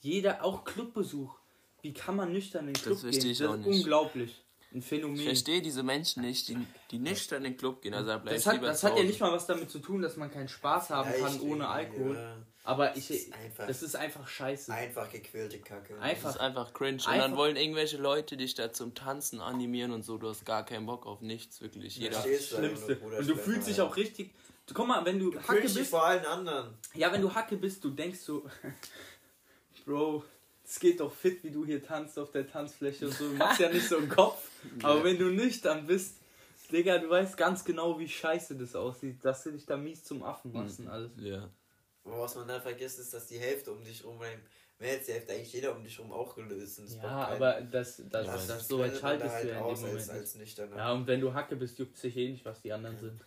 jeder, 0.00 0.44
auch 0.44 0.62
Clubbesuch. 0.64 1.34
Wie 1.80 1.92
kann 1.92 2.14
man 2.14 2.30
nüchtern 2.32 2.68
in 2.68 2.74
den 2.74 2.82
Club 2.82 2.98
versteh 2.98 3.20
gehen? 3.22 3.30
ich 3.32 3.38
Das 3.38 3.48
auch 3.48 3.54
ist 3.54 3.66
nicht. 3.66 3.78
unglaublich. 3.80 4.44
Ein 4.72 4.78
Ich 4.78 4.84
Phänomen. 4.84 5.24
verstehe 5.24 5.60
diese 5.62 5.82
Menschen 5.82 6.22
nicht, 6.22 6.48
die, 6.48 6.56
die 6.90 6.98
nicht 6.98 7.30
in 7.32 7.42
den 7.42 7.56
Club 7.56 7.82
gehen. 7.82 7.92
Also 7.94 8.16
Das 8.18 8.40
ich 8.40 8.46
hat, 8.46 8.62
das 8.62 8.82
hat 8.84 8.96
ja 8.96 9.02
nicht 9.04 9.20
mal 9.20 9.32
was 9.32 9.46
damit 9.46 9.70
zu 9.70 9.80
tun, 9.80 10.00
dass 10.02 10.16
man 10.16 10.30
keinen 10.30 10.48
Spaß 10.48 10.90
haben 10.90 11.10
Ja, 11.10 11.26
kann 11.26 11.34
ich 11.36 11.42
ohne 11.42 11.66
Alkohol. 11.68 12.16
ja. 12.16 12.36
Aber 12.64 12.96
ich, 12.96 13.10
ist 13.10 13.32
einfach- 13.34 13.66
das 13.66 13.82
ist 13.82 13.96
einfach 13.96 14.28
scheiße. 14.28 14.72
Einfach 14.72 15.10
gequälte 15.10 15.58
Kacke. 15.58 15.94
Das 15.94 16.02
Einfach. 16.02 16.30
ist 16.30 16.36
einfach 16.40 16.72
cringe. 16.72 16.92
Und 16.98 17.08
Einfach- 17.08 17.26
dann 17.26 17.36
wollen 17.36 17.56
irgendwelche 17.56 17.96
Leute 17.96 18.36
dich 18.36 18.54
da 18.54 18.72
zum 18.72 18.94
Tanzen 18.94 19.40
animieren 19.40 19.90
und 19.90 20.04
so. 20.04 20.16
Du 20.16 20.28
hast 20.28 20.44
gar 20.46 20.64
keinen 20.64 20.86
Bock 20.86 21.04
auf 21.06 21.20
nichts, 21.22 21.60
wirklich. 21.60 21.96
Jeder. 21.96 22.20
stehst 22.20 22.52
du 22.52 22.56
einfach 22.58 22.68
Schlimmste. 22.84 23.04
nur, 23.04 23.18
Und 23.18 23.26
du 23.28 23.36
fühlst 23.36 23.66
dich 23.68 23.78
ja. 23.78 23.84
auch 23.84 23.96
richtig. 23.96 24.32
Du, 24.66 24.74
guck 24.74 24.86
mal, 24.86 25.04
wenn 25.04 25.18
du, 25.18 25.34
Hacke 25.34 25.42
Fühlst 25.44 25.74
dich 25.74 25.74
bist. 25.82 25.90
vor 25.90 26.04
allen 26.06 26.24
anderen. 26.24 26.74
Ja, 26.94 27.10
wenn 27.12 27.20
du 27.20 27.34
Hacke 27.34 27.56
bist, 27.56 27.82
du 27.82 27.90
denkst 27.90 28.20
so, 28.20 28.44
Bro, 29.84 30.24
es 30.64 30.78
geht 30.78 31.00
doch 31.00 31.12
fit, 31.12 31.42
wie 31.42 31.50
du 31.50 31.64
hier 31.66 31.84
tanzt 31.84 32.18
auf 32.18 32.30
der 32.30 32.48
Tanzfläche 32.48 33.06
und 33.06 33.12
so. 33.14 33.28
Du 33.28 33.34
machst 33.34 33.58
ja 33.60 33.68
nicht 33.70 33.88
so 33.88 33.96
im 33.96 34.08
Kopf. 34.08 34.48
Aber 34.82 35.02
wenn 35.02 35.18
du 35.18 35.26
nüchtern 35.26 35.86
bist, 35.86 36.16
Digga, 36.70 36.98
du 36.98 37.10
weißt 37.10 37.36
ganz 37.36 37.64
genau, 37.64 37.98
wie 37.98 38.08
scheiße 38.08 38.54
das 38.56 38.74
aussieht, 38.76 39.22
dass 39.24 39.42
du 39.42 39.50
dich 39.50 39.66
da 39.66 39.76
mies 39.76 40.04
zum 40.04 40.22
Affen 40.22 40.52
machst 40.52 40.78
und 40.80 40.88
alles. 40.88 41.10
Ja. 41.18 41.48
Aber 42.04 42.20
was 42.20 42.34
man 42.34 42.48
dann 42.48 42.60
vergisst, 42.60 42.98
ist, 42.98 43.14
dass 43.14 43.26
die 43.26 43.38
Hälfte 43.38 43.72
um 43.72 43.84
dich 43.84 44.04
rum, 44.04 44.18
mehr 44.18 44.92
als 44.92 45.06
die 45.06 45.12
Hälfte 45.12 45.32
eigentlich 45.32 45.52
jeder 45.52 45.74
um 45.74 45.82
dich 45.82 45.98
rum 45.98 46.12
auch 46.12 46.34
gelöst 46.34 46.80
ist. 46.80 46.96
Ja, 46.96 47.28
aber 47.28 47.60
das, 47.60 48.02
das, 48.10 48.26
das, 48.26 48.46
das, 48.48 48.68
so 48.68 48.80
weit 48.80 48.96
schaltest 48.96 49.44
du 49.44 49.48
ja 49.48 49.58
in 49.68 49.74
dem 49.74 49.80
Moment 49.80 50.10
als, 50.10 50.34
nicht. 50.34 50.40
nüchterner. 50.40 50.76
Ja, 50.76 50.92
und 50.92 51.06
wenn 51.06 51.20
du 51.20 51.32
Hacke 51.32 51.56
bist, 51.56 51.78
juckt 51.78 51.96
sich 51.96 52.16
eh 52.16 52.28
nicht, 52.28 52.44
was 52.44 52.60
die 52.60 52.72
anderen 52.72 52.98
sind. 52.98 53.20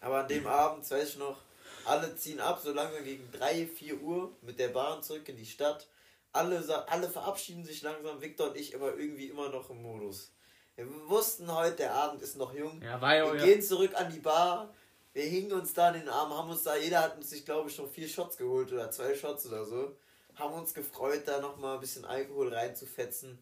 Aber 0.00 0.20
an 0.20 0.28
dem 0.28 0.46
Abend, 0.46 0.88
weiß 0.88 1.10
ich 1.10 1.18
noch, 1.18 1.38
alle 1.84 2.14
ziehen 2.16 2.40
ab, 2.40 2.60
so 2.62 2.72
langsam 2.72 3.04
gegen 3.04 3.30
3, 3.32 3.66
4 3.66 4.00
Uhr 4.00 4.36
mit 4.42 4.58
der 4.58 4.68
Bahn 4.68 5.02
zurück 5.02 5.28
in 5.28 5.36
die 5.36 5.46
Stadt. 5.46 5.88
Alle, 6.32 6.64
alle 6.88 7.08
verabschieden 7.08 7.64
sich 7.64 7.82
langsam, 7.82 8.20
Victor 8.20 8.50
und 8.50 8.56
ich 8.56 8.72
immer 8.72 8.96
irgendwie 8.96 9.26
immer 9.26 9.48
noch 9.48 9.68
im 9.70 9.82
Modus. 9.82 10.32
Wir 10.76 10.86
wussten 11.08 11.54
heute, 11.54 11.76
der 11.76 11.94
Abend 11.94 12.22
ist 12.22 12.36
noch 12.36 12.54
jung. 12.54 12.80
Ja, 12.80 13.00
war 13.00 13.14
ja 13.14 13.24
Wir 13.24 13.32
euer. 13.32 13.44
gehen 13.44 13.62
zurück 13.62 13.94
an 13.94 14.10
die 14.10 14.20
Bar. 14.20 14.72
Wir 15.12 15.24
hingen 15.24 15.52
uns 15.52 15.74
da 15.74 15.88
in 15.90 16.00
den 16.00 16.08
Arm, 16.08 16.32
haben 16.32 16.50
uns 16.50 16.62
da, 16.62 16.74
jeder 16.76 17.02
hat 17.02 17.16
uns 17.16 17.30
sich, 17.30 17.44
glaube 17.44 17.68
ich, 17.68 17.76
schon 17.76 17.90
vier 17.90 18.08
Shots 18.08 18.36
geholt 18.36 18.72
oder 18.72 18.90
zwei 18.90 19.14
Shots 19.14 19.46
oder 19.46 19.64
so. 19.64 19.96
Haben 20.34 20.54
uns 20.54 20.72
gefreut, 20.72 21.22
da 21.26 21.40
nochmal 21.40 21.74
ein 21.74 21.80
bisschen 21.80 22.06
Alkohol 22.06 22.54
reinzufetzen. 22.54 23.38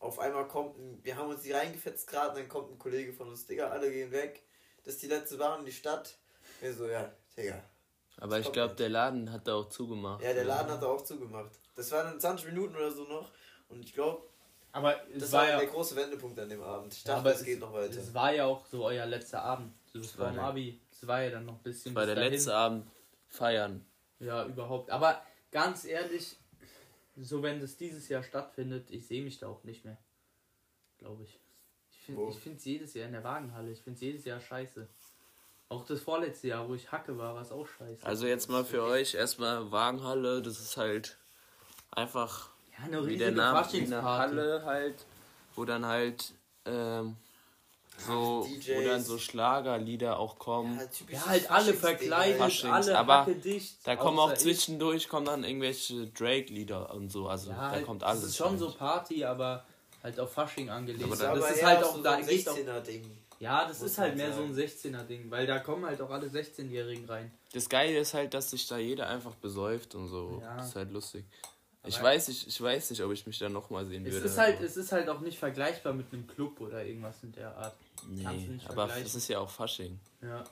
Auf 0.00 0.18
einmal 0.18 0.48
kommt 0.48 0.76
ein, 0.76 0.98
wir 1.04 1.16
haben 1.16 1.30
uns 1.30 1.42
die 1.42 1.52
reingefetzt 1.52 2.08
gerade, 2.08 2.40
dann 2.40 2.48
kommt 2.48 2.72
ein 2.72 2.78
Kollege 2.78 3.12
von 3.12 3.28
uns, 3.28 3.46
Digga, 3.46 3.68
alle 3.68 3.90
gehen 3.90 4.10
weg. 4.10 4.42
Das 4.84 4.94
ist 4.94 5.02
die 5.02 5.08
letzte 5.08 5.36
Bar 5.36 5.58
in 5.58 5.64
die 5.64 5.72
Stadt. 5.72 6.18
Wir 6.60 6.74
so, 6.74 6.88
ja, 6.88 7.12
Digga. 7.36 7.62
Aber 8.20 8.40
ich 8.40 8.50
glaube, 8.50 8.74
der 8.74 8.88
Laden 8.88 9.30
hat 9.30 9.46
da 9.46 9.54
auch 9.54 9.68
zugemacht. 9.68 10.22
Ja, 10.24 10.32
der 10.32 10.44
Laden 10.44 10.72
hat 10.72 10.82
auch 10.82 11.02
zugemacht. 11.02 11.52
Das 11.76 11.92
waren 11.92 12.06
dann 12.06 12.20
20 12.20 12.46
Minuten 12.46 12.74
oder 12.74 12.90
so 12.90 13.04
noch. 13.04 13.30
Und 13.68 13.84
ich 13.84 13.94
glaube, 13.94 14.22
Aber 14.72 14.96
es 15.10 15.22
das 15.22 15.32
war 15.32 15.42
war 15.42 15.48
ja. 15.50 15.58
der 15.58 15.68
große 15.68 15.96
Wendepunkt 15.96 16.38
an 16.38 16.48
dem 16.48 16.62
Abend. 16.62 16.92
Ich 16.92 17.02
dachte, 17.02 17.20
aber 17.20 17.34
es 17.34 17.44
geht 17.44 17.58
noch 17.60 17.72
weiter. 17.72 17.98
Es 17.98 18.12
war 18.14 18.32
ja 18.34 18.44
auch 18.44 18.66
so 18.66 18.84
euer 18.84 19.06
letzter 19.06 19.42
Abend. 19.42 19.72
So 19.92 19.98
Das 20.00 20.18
war 20.18 20.36
Abi. 20.38 20.80
Es 20.92 21.06
war 21.06 21.22
ja 21.22 21.30
dann 21.30 21.46
noch 21.46 21.54
ein 21.54 21.62
bisschen. 21.62 21.94
War 21.94 22.02
bis 22.02 22.08
der 22.08 22.16
dahin. 22.16 22.32
letzte 22.32 22.54
Abend 22.54 22.86
feiern. 23.28 23.84
Ja, 24.20 24.44
überhaupt. 24.46 24.90
Aber 24.90 25.22
ganz 25.50 25.84
ehrlich, 25.84 26.36
so 27.16 27.42
wenn 27.42 27.60
das 27.60 27.76
dieses 27.76 28.08
Jahr 28.08 28.22
stattfindet, 28.22 28.90
ich 28.90 29.06
sehe 29.06 29.22
mich 29.22 29.38
da 29.38 29.48
auch 29.48 29.64
nicht 29.64 29.84
mehr. 29.84 29.96
Glaube 30.98 31.24
ich. 31.24 31.38
Ich 31.90 32.38
finde 32.38 32.56
es 32.56 32.64
jedes 32.64 32.94
Jahr 32.94 33.06
in 33.06 33.12
der 33.12 33.22
Wagenhalle. 33.24 33.70
Ich 33.70 33.82
finde 33.82 33.96
es 33.96 34.00
jedes 34.00 34.24
Jahr 34.24 34.40
scheiße. 34.40 34.88
Auch 35.68 35.84
das 35.84 36.00
vorletzte 36.00 36.48
Jahr, 36.48 36.66
wo 36.68 36.74
ich 36.74 36.90
Hacke 36.90 37.18
war, 37.18 37.34
war 37.34 37.42
es 37.42 37.52
auch 37.52 37.66
scheiße. 37.66 38.06
Also 38.06 38.26
jetzt 38.26 38.48
mal 38.48 38.64
für 38.64 38.82
euch 38.82 39.14
erstmal 39.14 39.70
Wagenhalle, 39.70 40.40
das 40.40 40.58
ist 40.60 40.78
halt 40.78 41.18
einfach 41.90 42.50
ja, 42.78 42.84
eine 42.84 43.06
wie 43.06 43.16
der 43.16 43.32
Name 43.32 43.66
wie 43.72 43.80
eine. 43.84 44.02
Halle 44.02 44.62
halt, 44.64 44.94
wo 45.54 45.64
dann 45.64 45.84
halt 45.86 46.32
ähm, 46.66 47.16
so, 48.06 48.44
DJs. 48.48 48.76
wo 48.76 48.82
dann 48.88 49.02
so 49.02 49.18
Schlagerlieder 49.18 50.18
auch 50.18 50.38
kommen. 50.38 50.78
typisch 50.96 51.14
Ja, 51.16 51.26
halt 51.26 51.50
alle 51.50 51.74
verkleidet. 51.74 52.38
Faschings, 52.38 52.72
alle 52.72 52.98
aber 52.98 53.26
dicht. 53.32 53.76
Da 53.84 53.96
kommen 53.96 54.18
auch 54.18 54.32
ich. 54.32 54.38
zwischendurch 54.38 55.08
kommen 55.08 55.26
dann 55.26 55.42
irgendwelche 55.44 56.06
Drake-Lieder 56.08 56.94
und 56.94 57.10
so, 57.10 57.28
also 57.28 57.50
Ja, 57.50 57.56
da 57.56 57.70
halt, 57.72 57.86
kommt 57.86 58.04
alles. 58.04 58.20
Das 58.20 58.30
ist 58.30 58.36
schon 58.36 58.50
halt. 58.50 58.58
so 58.60 58.70
Party, 58.72 59.24
aber 59.24 59.64
halt 60.02 60.20
auf 60.20 60.32
Fasching 60.32 60.70
angelegt. 60.70 61.02
Aber 61.04 61.14
Aber 61.14 61.22
da- 61.24 61.34
das 61.34 61.44
Aber 61.44 61.54
ist 61.54 61.64
halt 61.64 61.80
so 61.84 61.90
auch, 61.90 62.02
da 62.02 62.12
ein 62.14 62.26
geht 62.26 62.48
auch 62.48 62.56
16er-Ding. 62.56 63.10
Ja, 63.40 63.66
das 63.68 63.80
Muss 63.80 63.90
ist 63.92 63.98
halt 63.98 64.16
mehr 64.16 64.32
so 64.32 64.42
ein 64.42 64.54
sagen. 64.54 64.66
16er-Ding, 64.68 65.30
weil 65.30 65.46
da 65.46 65.58
kommen 65.60 65.84
halt 65.86 66.00
auch 66.00 66.10
alle 66.10 66.26
16-Jährigen 66.28 67.04
rein. 67.06 67.32
Das 67.52 67.68
Geile 67.68 67.98
ist 67.98 68.12
halt, 68.14 68.34
dass 68.34 68.50
sich 68.50 68.66
da 68.66 68.78
jeder 68.78 69.08
einfach 69.08 69.34
besäuft 69.36 69.94
und 69.94 70.08
so. 70.08 70.40
Ja. 70.42 70.56
Das 70.56 70.68
ist 70.68 70.76
halt 70.76 70.90
lustig. 70.92 71.24
Ich 71.88 72.02
weiß, 72.02 72.28
nicht, 72.28 72.46
ich 72.46 72.60
weiß 72.60 72.90
nicht, 72.90 73.02
ob 73.02 73.12
ich 73.12 73.26
mich 73.26 73.38
da 73.38 73.48
nochmal 73.48 73.84
sehen 73.86 74.04
Es 74.06 74.12
würde. 74.14 74.26
ist, 74.26 74.38
halt, 74.38 74.56
aber- 74.56 74.64
es 74.66 74.76
ist 74.76 74.92
halt 74.92 75.08
auch 75.08 75.20
nicht 75.20 75.38
vergleichbar 75.38 75.92
mit 75.92 76.12
einem 76.12 76.26
Club 76.26 76.60
oder 76.60 76.84
irgendwas 76.84 77.16
in 77.22 77.32
der 77.32 77.56
Art. 77.56 77.74
nee, 78.08 78.26
aber 78.68 78.94
es 78.96 79.14
ist 79.14 79.28
ja 79.28 79.38
auch 79.40 79.50
Fasching. 79.50 79.98
Ja. 80.22 80.44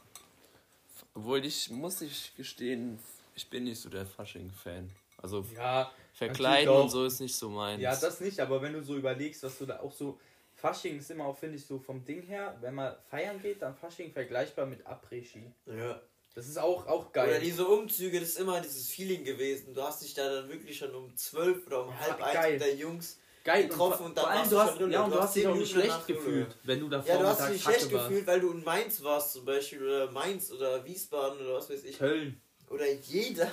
Obwohl 1.15 1.45
ich, 1.45 1.71
muss 1.71 2.01
ich 2.03 2.35
gestehen, 2.37 2.99
ich 3.35 3.49
bin 3.49 3.65
nicht 3.65 3.81
so 3.81 3.89
der 3.89 4.07
Fasching-Fan. 4.07 4.91
Also 5.23 5.45
Ja, 5.55 5.91
verkleiden 6.13 6.69
und 6.75 6.91
so 6.91 7.05
ist 7.05 7.21
nicht 7.21 7.35
so 7.35 7.49
meins. 7.49 7.81
ja, 7.81 7.95
das 7.97 8.21
nicht, 8.21 8.39
aber 8.41 8.61
wenn 8.61 8.73
du 8.75 8.83
so 8.83 8.97
überlegst, 8.97 9.43
was 9.43 9.59
du 9.59 9.67
da 9.67 9.81
auch 9.81 9.93
so. 9.93 10.19
Fasching 10.55 10.99
ist 10.99 11.11
immer 11.11 11.27
auch, 11.27 11.37
finde 11.37 11.57
ich, 11.57 11.67
so 11.67 11.79
vom 11.79 12.03
Ding 12.05 12.23
her, 12.23 12.57
wenn 12.63 12.75
man 12.75 12.95
feiern 13.11 13.41
geht, 13.43 13.61
dann 13.61 13.75
Fasching 13.77 14.11
vergleichbar 14.11 14.65
mit 14.65 14.87
Après-Ski. 14.87 15.53
Ja. 15.67 16.01
Das 16.37 16.47
ist 16.47 16.59
auch, 16.59 16.87
auch 16.87 17.05
Oder 17.11 17.13
geil. 17.27 17.41
diese 17.43 17.67
Umzüge, 17.67 18.21
das 18.21 18.29
ist 18.29 18.39
immer 18.39 18.61
dieses 18.61 18.89
Feeling 18.89 19.25
gewesen. 19.25 19.73
Du 19.75 19.83
hast 19.83 20.03
dich 20.03 20.13
da 20.13 20.29
dann 20.31 20.49
wirklich 20.51 20.77
schon 20.77 20.95
um 20.95 21.17
12 21.17 21.67
oder 21.67 21.83
um 21.85 21.89
Ja, 21.89 21.99
halb 22.01 22.19
geil. 22.19 22.37
eins 22.37 22.53
mit 22.53 22.61
der 22.61 22.75
Jungs. 22.77 23.19
geil 23.43 23.69
getroffen 23.69 23.97
vor- 23.99 24.07
und 24.07 24.19
dann 24.19 24.25
warst 24.27 24.53
du 24.53 24.59
hast, 24.61 24.77
schon 24.79 24.91
ja, 24.93 25.03
und 25.05 25.11
Du 25.15 25.19
hast 25.21 25.35
dich 25.35 25.47
auch 25.47 25.55
nicht 25.57 25.71
schlecht 25.73 26.07
gefühlt, 26.07 26.55
wenn 26.65 26.79
du 26.81 26.89
da 26.91 27.03
Ja, 27.07 27.17
du 27.17 27.27
hast 27.27 27.49
dich 27.49 27.63
schlecht 27.63 27.91
warst. 27.91 28.09
gefühlt, 28.09 28.27
weil 28.27 28.41
du 28.41 28.51
in 28.51 28.63
Mainz 28.63 29.03
warst 29.03 29.33
zum 29.33 29.47
Beispiel 29.47 29.83
oder 29.83 30.11
Mainz 30.11 30.53
oder 30.53 30.85
Wiesbaden 30.85 31.41
oder 31.41 31.55
was 31.55 31.71
weiß 31.71 31.85
ich. 31.85 31.97
Köln. 31.99 32.39
Oder 32.69 32.93
jeder. 32.93 33.51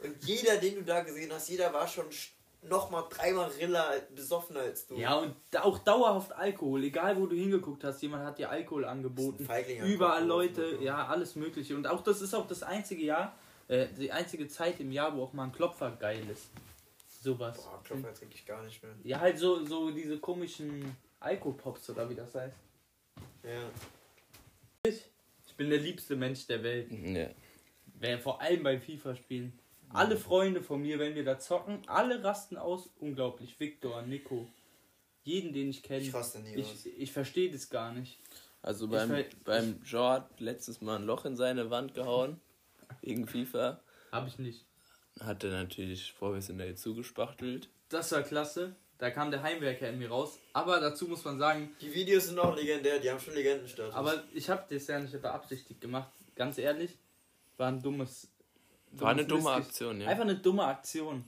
Und 0.00 0.22
jeder, 0.24 0.58
den 0.58 0.74
du 0.74 0.82
da 0.82 1.00
gesehen 1.00 1.32
hast, 1.32 1.48
jeder 1.48 1.72
war 1.72 1.88
schon 1.88 2.06
nochmal 2.62 3.04
dreimal 3.10 3.50
Rilla 3.50 3.92
besoffener 4.14 4.60
als 4.60 4.86
du. 4.86 4.96
Ja, 4.96 5.16
und 5.16 5.34
da 5.50 5.62
auch 5.62 5.78
dauerhaft 5.78 6.32
Alkohol, 6.32 6.84
egal 6.84 7.20
wo 7.20 7.26
du 7.26 7.36
hingeguckt 7.36 7.84
hast, 7.84 8.00
jemand 8.02 8.24
hat 8.24 8.38
dir 8.38 8.50
Alkohol 8.50 8.84
angeboten. 8.84 9.46
Überall 9.84 10.24
Leute, 10.24 10.78
ja, 10.80 11.06
alles 11.06 11.36
Mögliche. 11.36 11.76
Und 11.76 11.86
auch 11.86 12.02
das 12.02 12.22
ist 12.22 12.34
auch 12.34 12.46
das 12.46 12.62
einzige 12.62 13.04
Jahr, 13.04 13.36
äh, 13.68 13.88
die 13.98 14.12
einzige 14.12 14.48
Zeit 14.48 14.80
im 14.80 14.92
Jahr, 14.92 15.16
wo 15.16 15.22
auch 15.22 15.32
mal 15.32 15.44
ein 15.44 15.52
Klopfer 15.52 15.90
geil 15.92 16.22
ist. 16.30 16.50
Sowas. 17.20 17.56
Boah, 17.56 17.82
Klopfer 17.84 18.14
trinke 18.14 18.34
ich 18.34 18.46
gar 18.46 18.62
nicht 18.64 18.82
mehr. 18.82 18.92
Ja, 19.04 19.20
halt 19.20 19.38
so, 19.38 19.64
so 19.64 19.90
diese 19.90 20.18
komischen 20.18 20.96
Alkopops 21.20 21.90
oder 21.90 22.08
wie 22.08 22.14
das 22.14 22.34
heißt. 22.34 22.56
Ja. 23.44 23.70
Ich 24.84 25.56
bin 25.56 25.70
der 25.70 25.78
liebste 25.78 26.16
Mensch 26.16 26.46
der 26.46 26.62
Welt. 26.62 26.90
Ja. 26.90 27.28
Wer 27.98 28.18
vor 28.18 28.40
allem 28.40 28.62
beim 28.64 28.80
FIFA-Spielen. 28.80 29.52
Alle 29.92 30.16
Freunde 30.16 30.62
von 30.62 30.80
mir, 30.80 30.98
wenn 30.98 31.14
wir 31.14 31.24
da 31.24 31.38
zocken, 31.38 31.82
alle 31.86 32.22
rasten 32.22 32.56
aus. 32.56 32.90
Unglaublich. 33.00 33.58
Victor, 33.58 34.02
Nico. 34.02 34.48
Jeden, 35.24 35.52
den 35.52 35.70
ich 35.70 35.82
kenne. 35.82 36.00
Ich 36.02 36.14
raste 36.14 36.40
nie 36.40 36.60
aus. 36.62 36.86
Ich, 36.86 36.98
ich 36.98 37.12
verstehe 37.12 37.50
das 37.50 37.70
gar 37.70 37.92
nicht. 37.92 38.18
Also 38.62 38.88
beim, 38.88 39.24
beim 39.44 39.82
Jean 39.84 40.12
hat 40.12 40.40
letztes 40.40 40.80
Mal 40.80 40.96
ein 40.96 41.04
Loch 41.04 41.24
in 41.24 41.36
seine 41.36 41.70
Wand 41.70 41.94
gehauen. 41.94 42.40
Wegen 43.02 43.26
FIFA. 43.26 43.80
Habe 44.12 44.28
ich 44.28 44.38
nicht. 44.38 44.64
Hat 45.20 45.44
er 45.44 45.50
natürlich 45.50 46.14
professionell 46.18 46.76
zugespachtelt. 46.76 47.68
Das 47.88 48.12
war 48.12 48.22
klasse. 48.22 48.74
Da 48.98 49.10
kam 49.10 49.32
der 49.32 49.42
Heimwerker 49.42 49.88
in 49.88 49.98
mir 49.98 50.10
raus. 50.10 50.38
Aber 50.52 50.80
dazu 50.80 51.08
muss 51.08 51.24
man 51.24 51.38
sagen, 51.38 51.74
Die 51.80 51.92
Videos 51.92 52.28
sind 52.28 52.38
auch 52.38 52.54
legendär, 52.54 53.00
die 53.00 53.10
haben 53.10 53.18
schon 53.18 53.34
Legendenstatus. 53.34 53.94
aber 53.94 54.22
ich 54.32 54.48
habe 54.48 54.64
das 54.72 54.86
ja 54.86 55.00
nicht 55.00 55.20
beabsichtigt 55.20 55.80
gemacht. 55.80 56.08
Ganz 56.36 56.56
ehrlich, 56.56 56.96
war 57.56 57.68
ein 57.68 57.82
dummes. 57.82 58.28
War 58.92 59.10
eine 59.10 59.24
dumme 59.24 59.50
Aktion, 59.50 60.00
ja. 60.00 60.08
Einfach 60.08 60.24
eine 60.24 60.36
dumme 60.36 60.64
Aktion. 60.64 61.24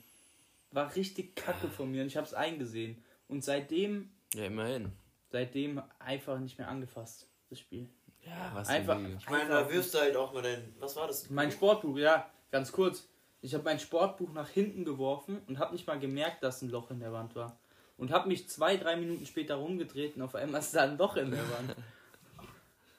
War 0.71 0.95
richtig 0.97 1.37
kacke 1.37 1.69
von 1.69 1.91
mir 1.91 2.03
und 2.03 2.09
ich 2.09 2.17
habe 2.17 2.27
es 2.27 2.35
eingesehen. 2.35 3.03
Und 3.29 3.45
seitdem, 3.45 4.11
Ja, 4.35 4.45
immerhin. 4.47 4.93
seitdem 5.31 5.83
einfach 5.99 6.39
nicht 6.39 6.59
mehr 6.59 6.69
angefasst, 6.69 7.29
das 7.51 7.59
Spiel. 7.61 7.89
Ja, 8.25 8.51
was 8.55 8.69
Einfach- 8.69 8.97
denn 8.97 9.17
ich 9.19 9.29
meine, 9.29 9.49
da 9.51 9.71
wirst 9.71 9.95
du 9.95 9.99
halt 9.99 10.17
auch 10.17 10.33
mal 10.33 10.43
dein. 10.43 10.75
Was 10.79 10.97
war 10.97 11.07
das? 11.07 11.29
Mein 11.31 11.51
Sportbuch, 11.51 11.97
ja, 11.99 12.29
ganz 12.51 12.73
kurz. 12.73 13.07
Ich 13.43 13.53
habe 13.55 13.65
mein 13.65 13.79
Sportbuch 13.79 14.33
nach 14.33 14.49
hinten 14.49 14.85
geworfen 14.85 15.41
und 15.47 15.59
habe 15.59 15.73
nicht 15.75 15.87
mal 15.87 15.99
gemerkt, 15.99 16.43
dass 16.43 16.63
ein 16.63 16.71
Loch 16.71 16.91
in 16.91 17.01
der 17.01 17.13
Wand 17.13 17.35
war. 17.37 17.59
Und 17.99 18.11
habe 18.11 18.29
mich 18.29 18.49
zwei, 18.49 18.77
drei 18.77 18.97
Minuten 18.97 19.27
später 19.27 19.57
rumgedreht 19.57 20.17
und 20.17 20.23
auf 20.23 20.35
einmal 20.35 20.61
ist 20.61 20.75
da 20.75 20.83
ein 20.85 20.97
Loch 20.99 21.17
in 21.17 21.31
der 21.31 21.43
Wand. 21.51 21.77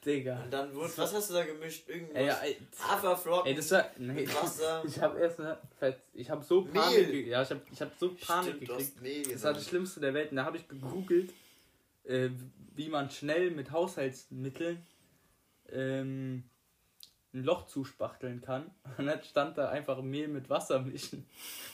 Digga. 0.06 0.42
Und 0.44 0.52
dann 0.52 0.74
wurde. 0.74 0.92
Was 0.96 1.12
hast 1.12 1.30
du 1.30 1.34
da 1.34 1.44
gemischt? 1.44 1.88
Irgendwas? 1.88 2.16
Ey, 2.16 2.50
ey, 2.50 2.56
Haferflocken. 2.78 3.50
ey, 3.50 3.54
das 3.56 3.70
war. 3.72 3.90
Nee, 3.98 4.28
Wasser. 4.28 4.82
ich 4.86 5.00
habe 5.00 5.18
erst 5.18 5.40
ich 6.14 6.30
habe 6.30 6.44
so 6.44 6.64
Panik, 6.64 7.08
Mehl. 7.08 7.26
ja, 7.26 7.42
ich 7.42 7.50
habe 7.50 7.60
ich 7.72 7.82
hab 7.82 7.98
so 7.98 8.14
Panik 8.14 8.54
Stimmt, 8.54 8.68
gekriegt. 8.68 9.02
Mehl 9.02 9.32
Das 9.32 9.42
war 9.42 9.52
das 9.52 9.68
Schlimmste 9.68 10.00
der 10.00 10.14
Welt. 10.14 10.30
Und 10.30 10.36
da 10.36 10.44
habe 10.44 10.56
ich 10.56 10.68
gegoogelt, 10.68 11.32
äh, 12.04 12.30
wie 12.74 12.88
man 12.88 13.10
schnell 13.10 13.50
mit 13.50 13.72
Haushaltsmitteln 13.72 14.86
ähm, 15.70 16.44
ein 17.34 17.44
Loch 17.44 17.66
zuspachteln 17.66 18.40
kann. 18.40 18.70
Und 18.98 19.06
dann 19.06 19.22
stand 19.24 19.58
da 19.58 19.68
einfach 19.68 20.00
Mehl 20.02 20.28
mit 20.28 20.48
Wasser 20.48 20.80
mischen. 20.80 21.26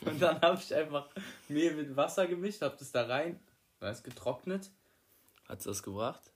Und 0.05 0.21
dann 0.21 0.41
habe 0.41 0.59
ich 0.61 0.75
einfach 0.75 1.09
Mehl 1.49 1.75
mit 1.75 1.95
Wasser 1.97 2.27
gemischt, 2.27 2.63
habe 2.63 2.77
das 2.79 2.93
da 2.93 3.07
rein, 3.07 3.39
ist 3.81 4.05
getrocknet. 4.05 4.71
Hat's 5.49 5.65
das 5.65 5.83
gebracht? 5.83 6.32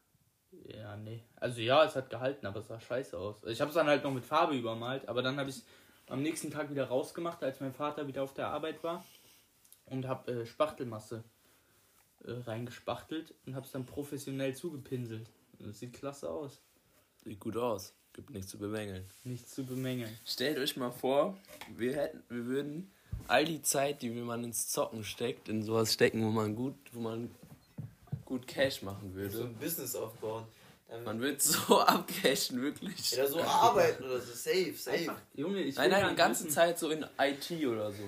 Ja, 0.64 0.96
nee. 0.96 1.22
Also 1.36 1.60
ja, 1.60 1.84
es 1.84 1.96
hat 1.96 2.10
gehalten, 2.10 2.46
aber 2.46 2.60
es 2.60 2.68
sah 2.68 2.80
scheiße 2.80 3.18
aus. 3.18 3.44
Ich 3.44 3.60
habe 3.60 3.68
es 3.68 3.74
dann 3.74 3.86
halt 3.86 4.04
noch 4.04 4.12
mit 4.12 4.24
Farbe 4.24 4.56
übermalt, 4.56 5.08
aber 5.08 5.22
dann 5.22 5.38
habe 5.38 5.50
ich 5.50 5.62
am 6.08 6.22
nächsten 6.22 6.50
Tag 6.50 6.70
wieder 6.70 6.86
rausgemacht, 6.86 7.42
als 7.42 7.60
mein 7.60 7.74
Vater 7.74 8.06
wieder 8.06 8.22
auf 8.22 8.34
der 8.34 8.48
Arbeit 8.48 8.82
war 8.82 9.04
und 9.86 10.06
habe 10.06 10.32
äh, 10.32 10.46
Spachtelmasse 10.46 11.24
äh, 12.24 12.32
reingespachtelt 12.32 13.34
und 13.46 13.54
habe 13.54 13.66
es 13.66 13.72
dann 13.72 13.86
professionell 13.86 14.54
zugepinselt. 14.54 15.30
Das 15.58 15.80
sieht 15.80 15.94
klasse 15.94 16.30
aus. 16.30 16.60
Sieht 17.24 17.40
gut 17.40 17.56
aus. 17.56 17.94
Gibt 18.12 18.30
nichts 18.30 18.50
zu 18.50 18.58
bemängeln. 18.58 19.04
Nichts 19.24 19.54
zu 19.54 19.64
bemängeln. 19.64 20.16
Stellt 20.24 20.58
euch 20.58 20.76
mal 20.76 20.90
vor, 20.90 21.36
wir 21.76 21.96
hätten, 21.96 22.22
wir 22.28 22.46
würden 22.46 22.90
all 23.28 23.44
die 23.44 23.62
Zeit, 23.62 24.02
die 24.02 24.10
man 24.10 24.44
ins 24.44 24.68
Zocken 24.68 25.04
steckt, 25.04 25.48
in 25.48 25.62
sowas 25.62 25.92
stecken, 25.92 26.24
wo 26.24 26.30
man 26.30 26.54
gut, 26.54 26.76
wo 26.92 27.00
man 27.00 27.30
gut 28.26 28.46
Cash 28.46 28.82
machen 28.82 29.10
so 29.12 29.16
würde. 29.18 29.38
ein 29.44 29.54
Business 29.54 29.94
aufbauen. 29.94 30.44
Dann, 30.88 31.02
Man 31.04 31.20
wird 31.20 31.40
so 31.42 31.80
abcashen, 31.80 32.60
wirklich. 32.62 33.12
oder 33.14 33.26
so 33.26 33.40
arbeiten 33.42 34.04
oder 34.04 34.20
so. 34.20 34.32
Safe, 34.32 34.72
safe. 34.76 34.96
Einfach, 34.98 35.16
Junge, 35.34 35.60
ich 35.62 35.74
Nein, 35.76 35.90
nein, 35.90 36.10
die 36.10 36.14
ganze 36.16 36.44
wissen- 36.44 36.52
Zeit 36.54 36.78
so 36.78 36.90
in 36.90 37.04
IT 37.18 37.50
oder 37.66 37.90
so. 37.90 38.02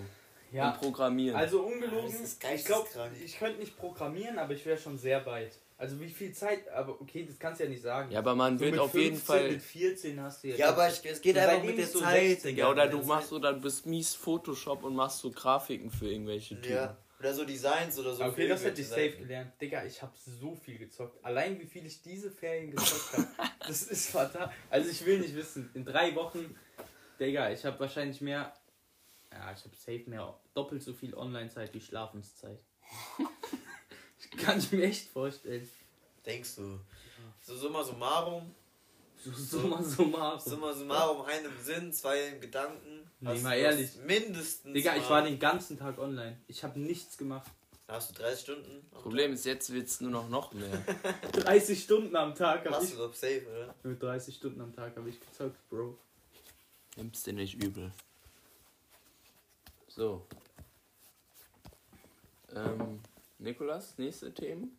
Ja, 0.52 0.70
Und 0.70 0.80
Programmieren. 0.80 1.37
also 1.37 1.60
ungelogen, 1.62 2.22
ist 2.22 2.42
ich 2.54 2.64
glaube, 2.64 2.88
ich 3.25 3.38
könnte 3.38 3.58
nicht 3.60 3.76
programmieren, 3.76 4.38
aber 4.38 4.54
ich 4.54 4.64
wäre 4.64 4.78
schon 4.78 4.96
sehr 4.96 5.25
weit. 5.26 5.52
Also 5.76 6.00
wie 6.00 6.08
viel 6.08 6.32
Zeit, 6.32 6.68
aber 6.70 7.00
okay, 7.00 7.25
das 7.28 7.38
kannst 7.38 7.60
du 7.60 7.64
ja 7.64 7.70
nicht 7.70 7.82
sagen. 7.82 8.10
ja, 8.10 8.18
aber 8.20 8.34
man 8.34 8.58
So 8.58 8.64
wird 8.64 8.78
auf 8.78 8.94
jeden 8.94 9.16
15, 9.16 9.26
Fall. 9.26 9.50
Mit 9.52 9.62
14 9.62 10.20
hast 10.22 10.42
du 10.42 10.48
jetzt. 10.48 10.58
Ja, 10.58 10.70
aber 10.70 10.88
ich, 10.88 11.00
es 11.04 11.20
geht 11.20 11.37
einfach 11.38 11.62
mit 11.62 11.78
der 11.78 11.87
du 11.87 11.98
Zeit. 12.00 12.20
16, 12.30 12.50
Digga. 12.50 12.64
Ja, 12.66 12.70
oder 12.72 12.87
du 12.88 12.98
machst 13.02 13.28
so, 13.28 13.38
dann 13.38 13.60
bist 13.60 13.87
mies 13.87 14.14
Photoshop 14.14 14.82
und 14.82 14.96
machst 14.96 15.18
so 15.18 15.30
Grafiken 15.30 15.90
für 15.90 16.08
irgendwelche. 16.10 16.54
Typen. 16.60 16.72
Ja. 16.76 16.96
Oder 17.18 17.34
so 17.34 17.44
Designs 17.44 17.98
oder 17.98 18.14
so. 18.14 18.25
okay, 18.25 18.42
für 18.42 18.48
das 18.48 18.64
hätte 18.64 18.80
ich 18.80 18.88
safe 18.88 19.16
gelernt. 19.16 19.52
Digga, 19.60 19.84
ich 19.84 20.00
habe 20.00 20.12
so 20.16 20.54
viel 20.54 20.78
gezockt. 20.78 21.25
Allein 21.25 21.58
wie 21.58 21.66
viel 21.66 21.84
ich 21.84 22.00
diese 22.00 22.30
Ferien 22.30 22.70
gezockt 22.70 23.12
habe, 23.12 23.50
das 23.66 23.82
ist 23.82 24.10
fatal. 24.10 24.52
Also 24.70 24.90
ich 24.90 25.04
will 25.04 25.18
nicht 25.18 25.34
wissen, 25.34 25.68
in 25.75 25.84
drei 25.84 26.14
Wochen, 26.14 26.56
Digga, 27.18 27.50
ich 27.50 27.64
habe 27.64 27.80
wahrscheinlich 27.80 28.20
mehr, 28.20 28.54
ja, 29.32 29.52
ich 29.52 29.64
habe 29.64 29.75
safe 29.75 30.04
mehr, 30.06 30.38
doppelt 30.54 30.82
so 30.82 30.92
viel 30.92 31.14
Online-Zeit 31.14 31.75
wie 31.75 31.80
Schlafenszeit. 31.80 32.60
ich 34.20 34.30
kann 34.38 34.58
ich 34.58 34.70
mir 34.70 34.84
echt 34.84 35.08
vorstellen. 35.08 35.68
Denkst 36.25 36.56
du? 36.56 36.78
So 37.40 37.56
summa 37.56 37.82
summarum, 37.82 38.54
So, 39.25 39.32
summa 39.60 39.82
summarum. 39.82 40.40
summa 40.40 40.72
summarum, 40.72 41.22
einem 41.26 41.52
Sinn, 41.62 41.92
zwei 41.92 42.28
im 42.28 42.40
Gedanken. 42.40 43.10
Nee, 43.20 43.28
Hast 43.30 43.42
mal 43.42 43.54
ehrlich. 43.58 43.96
Mindestens. 44.06 44.72
Digga, 44.72 44.96
ich 44.96 45.08
war 45.10 45.22
den 45.22 45.38
ganzen 45.38 45.78
Tag 45.78 45.98
online. 45.98 46.38
Ich 46.46 46.62
habe 46.62 46.78
nichts 46.78 47.18
gemacht. 47.18 47.50
Hast 47.88 48.10
du 48.10 48.22
30 48.22 48.40
Stunden? 48.40 48.87
Problem 48.90 49.32
ist, 49.32 49.46
jetzt 49.46 49.72
wird 49.72 49.88
es 49.88 50.00
nur 50.02 50.10
noch 50.10 50.28
noch 50.28 50.52
mehr. 50.52 50.84
30 51.32 51.82
Stunden 51.82 52.14
am 52.16 52.34
Tag 52.34 52.68
habe 52.70 52.84
ich. 52.84 52.90
du 52.90 52.96
doch 52.98 53.14
safe, 53.14 53.46
oder? 53.50 53.75
Mit 53.82 54.02
30 54.02 54.34
Stunden 54.37 54.60
am 54.60 54.75
Tag 54.75 54.94
habe 54.96 55.08
ich 55.08 55.18
gezockt, 55.18 55.56
Bro. 55.70 55.96
Nimm's 56.96 57.22
dir 57.22 57.32
nicht 57.32 57.62
übel. 57.62 57.90
So. 59.88 60.26
Ähm, 62.54 63.00
Nikolas, 63.38 63.96
nächste 63.98 64.32
Themen? 64.34 64.78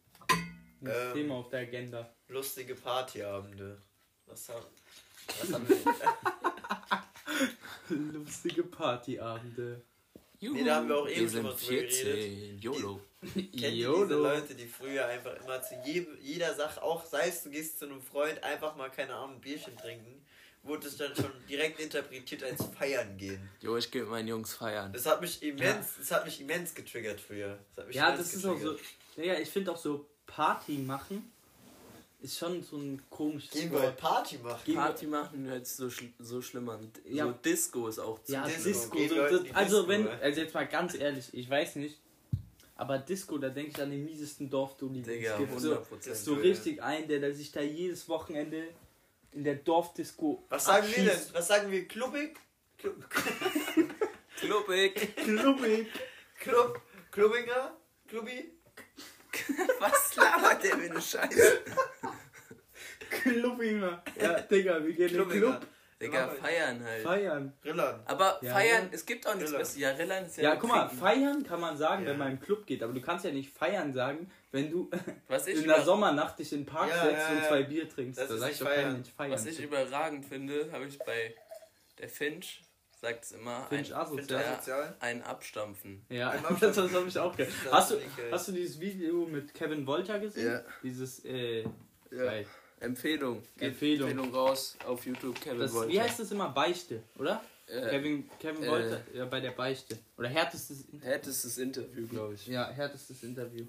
Das 0.82 0.96
Ähm. 1.08 1.14
Thema 1.14 1.36
auf 1.36 1.50
der 1.50 1.62
Agenda. 1.62 2.10
Lustige 2.28 2.76
Partyabende. 2.76 3.82
Was 4.30 4.50
haben, 4.50 4.66
was 5.42 5.54
haben 5.54 5.68
wir? 5.68 5.78
Lustige 8.14 8.64
Partyabende. 8.64 9.82
Juhu, 10.40 10.56
Nee, 10.56 10.64
da 10.64 10.76
haben 10.76 10.88
wir 10.88 10.98
auch 10.98 11.08
eben 11.08 11.16
wir 11.16 11.22
schon 11.22 11.30
sind 11.30 11.44
mal 11.44 11.50
drüber 11.52 11.90
14. 11.90 12.60
YOLO. 12.60 13.02
Kennt 13.34 13.36
ihr 13.36 13.52
diese 13.52 13.68
YOLO. 13.84 14.24
Leute, 14.24 14.56
die 14.56 14.68
früher 14.68 15.06
einfach 15.08 15.36
immer 15.44 15.62
zu 15.62 15.76
jedem, 15.86 16.18
jeder 16.22 16.54
Sache, 16.56 16.82
auch 16.82 17.06
sei 17.06 17.28
es 17.28 17.44
du 17.44 17.50
gehst 17.50 17.80
zu 17.80 17.86
einem 17.86 18.02
Freund, 18.02 18.42
einfach 18.44 18.76
mal, 18.78 18.90
keine 18.90 19.16
Ahnung, 19.16 19.36
ein 19.36 19.42
Bierchen 19.42 19.76
trinken, 19.76 20.26
wurde 20.64 20.88
es 20.88 20.96
dann 20.98 21.14
schon 21.16 21.32
direkt 21.50 21.80
interpretiert 21.82 22.44
als 22.44 22.64
Feiern 22.78 23.18
gehen. 23.18 23.50
Jo, 23.62 23.76
ich 23.76 23.92
gebe 23.92 24.06
meinen 24.06 24.30
Jungs 24.30 24.54
feiern. 24.54 24.94
Das 24.94 25.06
hat 25.06 25.20
mich 25.20 25.44
immens, 25.44 25.88
das 25.98 26.12
hat 26.12 26.24
mich 26.26 26.40
immens 26.40 26.74
getriggert 26.74 27.20
früher. 27.20 27.60
Das 27.76 27.84
hat 27.84 27.88
mich 27.88 27.96
Ja, 27.98 28.16
das 28.16 28.34
ist 28.34 28.46
auch 28.46 28.58
so. 28.58 28.72
getriggert. 28.72 28.86
Ja, 29.18 29.34
ich 29.40 29.50
finde 29.50 29.72
auch 29.74 29.78
so 29.78 30.06
Party 30.26 30.78
machen 30.78 31.30
ist 32.22 32.38
schon 32.38 32.62
so 32.64 32.78
ein 32.78 33.02
komisches 33.10 33.52
Gehen 33.52 33.72
wir 33.72 33.80
halt 33.82 33.98
Party 33.98 34.38
machen. 34.40 34.62
Gehen 34.66 34.76
wir- 34.76 34.82
Party 34.82 35.08
machen 35.08 35.46
hört 35.48 35.66
sich 35.66 35.76
so, 35.78 35.90
schl 35.90 36.10
so 36.20 36.42
schlimm 36.42 36.68
an. 36.70 36.92
Ja. 37.06 37.26
So 37.26 37.32
Disco 37.32 37.88
ist 37.88 38.00
auch 38.00 38.22
zu 38.24 38.34
Ja, 38.34 38.46
Disco, 38.46 38.64
Disco. 38.70 38.96
gehen 38.98 39.10
so, 39.10 39.16
das, 39.16 39.32
also 39.56 39.76
Disco, 39.78 39.88
wenn, 39.88 40.08
ey. 40.08 40.22
also 40.22 40.42
jetzt 40.42 40.54
mal 40.54 40.68
ganz 40.68 40.96
ehrlich, 40.96 41.30
ich 41.34 41.50
weiß 41.50 41.78
nicht, 41.78 41.98
aber 42.76 42.98
Disco, 42.98 43.38
da 43.38 43.50
denke 43.50 43.72
ich 43.72 43.82
an 43.82 43.90
den 43.92 44.04
miesesten 44.06 44.50
Dorfdulli, 44.50 45.02
den 45.02 45.14
Digga. 45.20 45.38
So, 45.58 45.76
100%. 45.76 46.14
so 46.16 46.34
richtig 46.36 46.82
ein, 46.84 47.08
der, 47.08 47.20
der 47.20 47.34
sich 47.34 47.52
da 47.52 47.62
jedes 47.62 48.08
Wochenende 48.10 48.68
in 49.32 49.44
der 49.44 49.56
Dorfdisco 49.56 50.44
Was 50.50 50.66
sagen 50.66 50.88
wir 50.88 50.96
denn? 50.96 51.10
abschießt. 51.10 51.34
Was 51.34 51.48
sagen 51.48 51.72
wir? 51.72 51.88
Klubbig? 51.88 52.38
Klub, 52.78 52.96
Klubbig. 54.38 55.16
Klubbig. 55.16 55.88
Klub, 56.40 56.82
Klubbinger? 57.12 57.76
Klubbi? 58.08 58.52
Was 59.80 60.16
labert 60.16 60.64
der 60.64 60.78
für 60.78 60.90
eine 60.92 61.02
Scheiße? 61.02 61.60
Klubbinger. 63.10 64.04
Ja, 64.22 64.40
Digga, 64.42 64.84
wir 64.84 64.94
gehen 64.94 65.10
in 65.10 65.18
den. 65.18 65.30
Club 65.30 65.66
Digga, 66.02 66.30
feiern 66.30 66.82
halt. 66.82 67.04
feiern. 67.04 67.54
Rillern. 67.66 68.00
Aber 68.06 68.40
Ja, 68.42 68.54
feiern, 68.54 68.84
ja. 68.86 68.90
es 68.94 69.06
gibt 69.06 69.28
auch 69.28 69.36
nichts. 69.36 69.52
Besseres. 69.52 69.78
Ja, 69.78 69.90
Rillan 69.92 70.26
ist 70.26 70.38
ja. 70.38 70.44
Ja, 70.44 70.56
guck 70.56 70.70
mal, 70.70 70.86
trinken. 70.88 70.98
feiern 70.98 71.44
kann 71.44 71.60
man 71.60 71.76
sagen, 71.76 72.04
Ja. 72.06 72.12
wenn 72.12 72.18
man 72.18 72.32
im 72.32 72.40
Club 72.40 72.66
geht, 72.66 72.82
aber 72.84 72.94
du 72.94 73.02
kannst 73.02 73.26
ja 73.26 73.32
nicht 73.32 73.54
feiern 73.54 73.92
sagen, 73.92 74.32
wenn 74.52 74.72
du 74.72 74.90
Was 75.28 75.48
ich, 75.48 75.58
in 75.62 75.68
der 75.68 75.82
Sommernacht 75.82 76.40
dich 76.40 76.54
in 76.54 76.60
den 76.62 76.66
Park 76.66 76.90
Ja, 76.90 77.04
setzt 77.04 77.30
ja, 77.30 77.36
und 77.36 77.44
zwei 77.46 77.64
Bier 77.64 77.90
trinkst. 77.90 78.18
Das 78.20 78.30
da 78.30 78.36
ist 78.36 78.44
nicht 78.46 78.62
feiern. 78.62 79.00
nicht 79.00 79.12
feiern. 79.14 79.32
was 79.32 79.46
ich 79.46 79.60
überragend 79.60 80.26
finde, 80.26 80.72
habe 80.72 80.86
ich 80.86 80.98
bei 81.00 81.36
der 81.98 82.08
Finch, 82.08 82.62
sagt 83.00 83.24
es 83.24 83.32
immer, 83.32 83.66
Finch 83.70 83.94
ein, 83.96 84.08
Find 84.08 84.32
asozial. 84.32 84.96
ein 85.00 85.24
Abstampfen. 85.24 86.06
Ja, 86.10 86.32
Ein 86.32 86.44
das, 86.60 86.76
das 86.76 86.94
habe 86.94 87.08
ich 87.08 87.18
auch 87.18 87.36
gehört. 87.36 87.54
Hast 87.72 87.92
du, 87.92 87.96
ich 87.96 88.32
hast 88.32 88.48
du 88.48 88.52
dieses 88.52 88.80
Video 88.80 89.26
mit 89.26 89.54
Kevin 89.54 89.86
Wolter 89.88 90.20
gesehen? 90.20 90.48
Ja. 90.54 90.62
Dieses, 90.84 91.24
äh, 91.26 91.62
Ja. 92.12 92.32
Empfehlung. 92.82 93.44
Empfehlung. 93.60 94.10
Empfehlung 94.10 94.34
raus 94.34 94.78
auf 94.86 95.06
YouTube, 95.06 95.40
Kevin 95.42 95.60
das, 95.60 95.74
Wolter. 95.74 95.92
wie 95.92 96.02
heißt 96.02 96.20
das 96.20 96.32
immer? 96.32 96.50
Beichte, 96.50 97.04
oder? 97.18 97.44
Äh, 97.68 97.90
Kevin, 97.90 98.30
Kevin 98.40 98.64
äh, 98.64 98.68
Wolter, 98.70 99.02
ja, 99.14 99.26
bei 99.26 99.40
der 99.42 99.52
Beichte. 99.52 99.98
Oder 100.18 100.30
härtestes 100.30 100.82
Interview. 100.82 101.06
Härtestes 101.10 101.58
Interview, 101.58 102.08
glaube 102.08 102.34
ich. 102.36 102.48
Ja, 102.48 102.70
härtestes 102.70 103.22
Interview. 103.24 103.66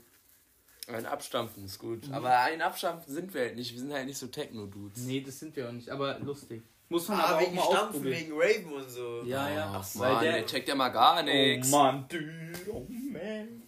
Ein 0.86 1.06
Abstampfen 1.06 1.64
ist 1.64 1.78
gut. 1.78 2.06
Mhm. 2.08 2.14
Aber 2.14 2.36
ein 2.38 2.62
Abstampfen 2.62 3.12
sind 3.12 3.34
wir 3.34 3.42
halt 3.42 3.56
nicht. 3.56 3.72
Wir 3.72 3.80
sind 3.80 3.92
halt 3.92 4.06
nicht 4.06 4.18
so 4.18 4.26
Techno-Dudes. 4.28 5.02
Nee, 5.04 5.20
das 5.20 5.38
sind 5.38 5.54
wir 5.56 5.68
auch 5.68 5.72
nicht, 5.72 5.90
aber 5.90 6.18
lustig. 6.20 6.62
Muss 6.90 7.09
man 7.09 7.20
Ah, 7.20 7.24
aber 7.24 7.37
auch 7.37 7.40
wegen 7.42 7.55
mal 7.55 7.62
Stampfen, 7.62 7.87
ausprobieren. 7.88 8.20
wegen 8.20 8.33
Raven 8.35 8.72
und 8.74 8.90
so. 8.90 9.22
Ja, 9.22 9.48
ja. 9.48 9.72
Ach, 9.76 9.88
weil 9.94 10.12
Mann, 10.12 10.24
der- 10.24 10.33
der 10.33 10.46
checkt 10.46 10.68
ja 10.68 10.74
mal 10.74 10.88
gar 10.88 11.22
nichts. 11.22 11.72
Oh 11.72 11.76
Mann, 11.76 12.09
dude, 12.09 12.53
oh 12.72 12.87
man. 12.88 13.62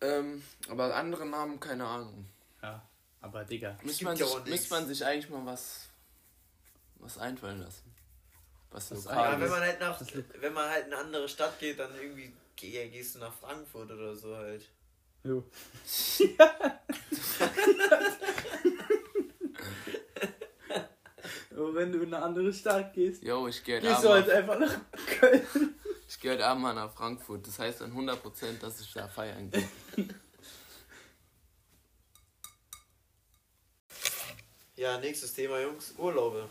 Ähm, 0.00 0.42
aber 0.68 0.94
andere 0.94 1.26
Namen, 1.26 1.58
keine 1.60 1.84
Ahnung. 1.86 2.26
Ja, 2.62 2.82
aber 3.20 3.44
Digga. 3.44 3.76
Müsste 3.82 4.04
man, 4.04 4.16
ja 4.16 4.26
sich, 4.26 4.44
müsste 4.46 4.74
man 4.74 4.86
sich 4.86 5.04
eigentlich 5.04 5.28
mal 5.30 5.44
was, 5.46 5.88
was 6.96 7.18
einfallen 7.18 7.60
lassen. 7.60 7.92
Was 8.70 8.90
Was 8.90 9.04
lokal 9.04 9.32
Ja, 9.34 9.40
wenn 9.40 9.48
man 9.50 9.60
halt 9.60 9.80
nach, 9.80 9.98
Das 9.98 10.08
wenn 10.40 10.52
man 10.52 10.68
halt 10.70 10.86
in 10.88 10.92
eine 10.92 11.02
andere 11.02 11.28
Stadt 11.28 11.58
geht, 11.58 11.78
dann 11.78 11.90
irgendwie 12.00 12.32
geh, 12.56 12.88
gehst 12.88 13.14
du 13.14 13.20
nach 13.20 13.32
Frankfurt 13.32 13.90
oder 13.90 14.14
so 14.16 14.36
halt. 14.36 14.68
Jo. 15.24 15.44
Aber 21.58 21.74
wenn 21.74 21.90
du 21.90 21.98
in 22.02 22.14
eine 22.14 22.24
andere 22.24 22.52
Stadt 22.52 22.94
gehst, 22.94 23.22
Jo, 23.24 23.48
ich 23.48 23.64
gehe 23.64 23.76
heute, 23.78 23.88
gehst 23.88 24.04
du 24.04 24.08
Abend 24.10 24.32
halt 24.32 24.46
mal- 24.46 24.62
einfach 24.62 24.78
nach 24.94 25.06
Köln. 25.18 25.46
ich 26.08 26.20
geh 26.20 26.30
heute 26.30 26.46
Abend 26.46 26.62
mal 26.62 26.72
nach 26.74 26.92
Frankfurt. 26.94 27.46
Das 27.46 27.58
heißt 27.58 27.80
dann 27.80 27.92
100%, 27.92 28.60
dass 28.60 28.80
ich 28.80 28.92
da 28.92 29.08
feiern 29.08 29.50
gehe. 29.50 29.68
Ja, 34.76 34.98
nächstes 34.98 35.32
Thema, 35.34 35.60
Jungs. 35.60 35.92
Urlaube. 35.98 36.48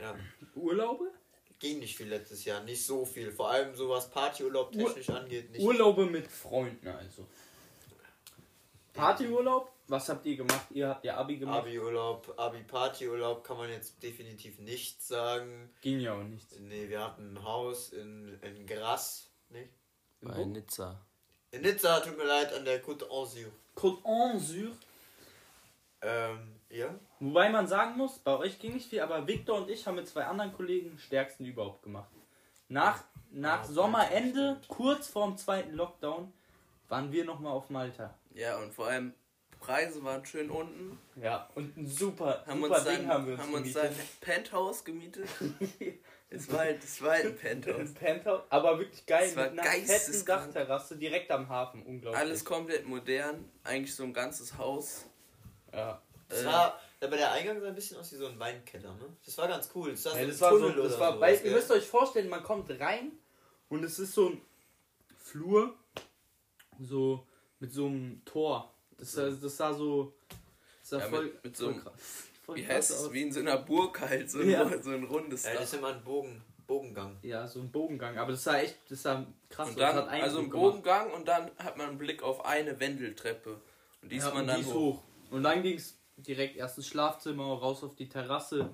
Ja, 0.00 0.14
Urlaube? 0.54 1.10
ging 1.58 1.80
nicht 1.80 1.96
viel 1.96 2.06
letztes 2.08 2.44
Jahr. 2.44 2.62
Nicht 2.62 2.86
so 2.86 3.04
viel. 3.04 3.32
Vor 3.32 3.50
allem 3.50 3.74
so 3.74 3.88
was 3.88 4.08
Partyurlaub 4.10 4.70
technisch 4.70 5.10
angeht. 5.10 5.50
Nicht 5.50 5.60
Urlaube 5.60 6.06
mit 6.06 6.28
Freunden 6.28 6.86
also. 6.86 7.26
Partyurlaub? 8.92 9.72
Was 9.88 10.08
habt 10.10 10.26
ihr 10.26 10.36
gemacht? 10.36 10.66
Ihr 10.70 10.88
habt 10.88 11.04
ja 11.04 11.16
Abi 11.16 11.38
gemacht. 11.38 11.60
Abi-Urlaub, 11.60 12.34
Abi-Partyurlaub 12.36 13.42
kann 13.42 13.56
man 13.56 13.70
jetzt 13.70 14.02
definitiv 14.02 14.58
nicht 14.58 15.02
sagen. 15.02 15.70
Ging 15.80 16.00
ja 16.00 16.12
auch 16.12 16.22
nichts. 16.22 16.58
Nee, 16.60 16.90
wir 16.90 17.02
hatten 17.02 17.34
ein 17.34 17.42
Haus 17.42 17.94
in, 17.94 18.38
in 18.42 18.66
Grasse. 18.66 19.28
Nicht? 19.48 19.70
Bei 20.20 20.44
Nizza. 20.44 21.00
In 21.52 21.62
Nizza, 21.62 22.00
tut 22.00 22.18
mir 22.18 22.24
leid, 22.26 22.52
an 22.52 22.66
der 22.66 22.84
Côte 22.84 23.06
d'Azur. 23.06 23.50
Côte 23.74 24.02
d'Azur. 24.02 24.72
Ähm, 26.02 26.60
ja. 26.68 26.94
Wobei 27.18 27.48
man 27.48 27.66
sagen 27.66 27.96
muss, 27.96 28.18
bei 28.18 28.36
euch 28.36 28.58
ging 28.58 28.74
nicht 28.74 28.90
viel, 28.90 29.00
aber 29.00 29.26
Victor 29.26 29.56
und 29.56 29.70
ich 29.70 29.86
haben 29.86 29.94
mit 29.94 30.06
zwei 30.06 30.26
anderen 30.26 30.52
Kollegen 30.52 30.90
den 30.90 30.98
stärksten 30.98 31.46
überhaupt 31.46 31.82
gemacht. 31.82 32.10
Nach, 32.68 33.02
nach 33.30 33.66
Ja, 33.66 33.72
Sommerende, 33.72 34.60
kurz 34.68 35.08
vorm 35.08 35.38
zweiten 35.38 35.72
Lockdown, 35.72 36.30
waren 36.88 37.10
wir 37.10 37.24
nochmal 37.24 37.52
auf 37.52 37.70
Malta. 37.70 38.14
Ja, 38.34 38.58
und 38.58 38.74
vor 38.74 38.86
allem, 38.88 39.14
Preise 39.60 40.02
waren 40.04 40.24
schön 40.24 40.50
unten. 40.50 40.98
Ja, 41.20 41.48
und 41.54 41.76
ein 41.76 41.86
super, 41.86 42.44
Haben 42.46 42.62
super 42.62 42.76
uns 42.76 42.84
Ding 42.84 42.96
sein, 42.96 43.08
haben 43.08 43.26
wir 43.26 43.32
uns 43.34 43.42
haben 43.42 43.54
uns 43.54 43.62
gemietet. 43.74 43.82
sein 43.96 44.08
Penthouse 44.20 44.84
gemietet. 44.84 45.28
es, 46.30 46.50
war 46.52 46.58
halt, 46.60 46.82
es 46.84 47.02
war 47.02 47.10
halt 47.12 47.26
ein 47.26 47.36
Penthouse. 47.36 47.78
Ein 47.80 47.94
Penthouse, 47.94 48.42
aber 48.48 48.78
wirklich 48.78 49.04
geil, 49.06 49.26
Das 49.26 49.36
war 49.36 49.50
mit 49.50 49.60
einer 49.60 49.70
fetten. 49.70 50.24
Dachterrasse 50.26 50.96
direkt 50.96 51.30
am 51.30 51.48
Hafen, 51.48 51.82
unglaublich. 51.84 52.20
Alles 52.20 52.44
komplett 52.44 52.86
modern. 52.86 53.50
Eigentlich 53.64 53.94
so 53.94 54.04
ein 54.04 54.12
ganzes 54.12 54.56
Haus. 54.56 55.04
ja. 55.72 56.00
Das 56.30 56.42
Äh, 56.42 56.46
war, 56.46 56.78
aber 57.00 57.16
der 57.16 57.32
Eingang 57.32 57.58
sah 57.58 57.68
ein 57.68 57.74
bisschen 57.74 57.96
aus 57.96 58.12
wie 58.12 58.16
so 58.16 58.26
ein 58.26 58.38
Weinkeller, 58.38 58.92
ne? 58.96 59.16
Das 59.24 59.38
war 59.38 59.48
ganz 59.48 59.70
cool. 59.74 59.92
Das 59.92 60.04
war, 60.04 60.12
Ja, 60.14 60.20
so 60.24 60.26
das 60.28 60.36
ein 60.36 60.40
war 60.42 60.58
so, 60.58 60.68
das 60.82 61.00
war, 61.00 61.12
sowas, 61.14 61.20
weil, 61.20 61.46
ihr 61.46 61.52
müsst 61.52 61.70
euch 61.70 61.86
vorstellen, 61.86 62.28
man 62.28 62.42
kommt 62.42 62.68
rein 62.78 63.12
und 63.70 63.82
es 63.82 63.98
ist 63.98 64.12
so 64.12 64.28
ein 64.28 64.42
Flur, 65.16 65.74
so 66.78 67.26
mit 67.60 67.72
so 67.72 67.86
einem 67.86 68.22
Tor. 68.26 68.74
Das, 68.98 69.12
sah- 69.12 69.30
das 69.30 69.56
sah 69.56 69.72
so. 69.72 70.12
Das 70.80 70.90
sah 70.90 70.98
Ja, 70.98 71.08
voll, 71.08 71.24
mit- 71.26 71.44
mit 71.44 71.56
so 71.56 71.72
voll 71.72 71.80
krass. 71.82 71.92
Voll 72.44 72.56
Wie 72.56 72.62
krass 72.64 72.74
heißt 72.76 72.90
es? 72.90 72.96
aus. 73.04 73.12
Wie 73.12 73.22
in 73.22 73.32
so 73.32 73.40
einer 73.40 73.58
Burg 73.58 74.00
halt, 74.00 74.30
so 74.30 74.40
ein, 74.40 74.50
Ja. 74.50 74.82
so 74.82 74.90
ein 74.90 75.04
rundes 75.04 75.44
Ja, 75.44 75.54
das 75.54 75.64
ist 75.64 75.74
immer 75.74 75.88
ein 75.88 76.02
Bogen, 76.04 76.42
Bogengang. 76.66 77.16
Ja, 77.22 77.46
so 77.46 77.60
ein 77.60 77.70
Bogengang. 77.70 78.18
Aber 78.18 78.32
das 78.32 78.44
sah 78.44 78.58
echt, 78.58 78.78
das 78.90 79.02
sah 79.02 79.26
krass 79.50 79.68
Und 79.68 79.74
aus. 79.74 79.78
Das 79.80 79.94
dann, 79.94 80.08
also 80.08 80.38
ein 80.40 80.50
gemacht. 80.50 80.62
Bogengang 80.62 81.12
und 81.12 81.28
dann 81.28 81.50
hat 81.58 81.76
man 81.76 81.88
einen 81.90 81.98
Blick 81.98 82.22
auf 82.22 82.44
eine 82.44 82.78
Wendeltreppe. 82.80 83.60
Und 84.02 84.12
die 84.12 84.16
ist 84.16 84.24
ja, 84.24 84.30
man 84.30 84.42
und 84.42 84.46
dann 84.48 84.56
die 84.56 84.62
ist 84.62 84.74
hoch. 84.74 84.96
hoch. 84.96 85.02
Und 85.30 85.42
dann 85.42 85.62
ging 85.62 85.76
es 85.76 85.98
direkt 86.16 86.56
erst 86.56 86.78
ins 86.78 86.86
Schlafzimmer, 86.88 87.44
raus 87.44 87.82
auf 87.84 87.94
die 87.94 88.08
Terrasse. 88.08 88.70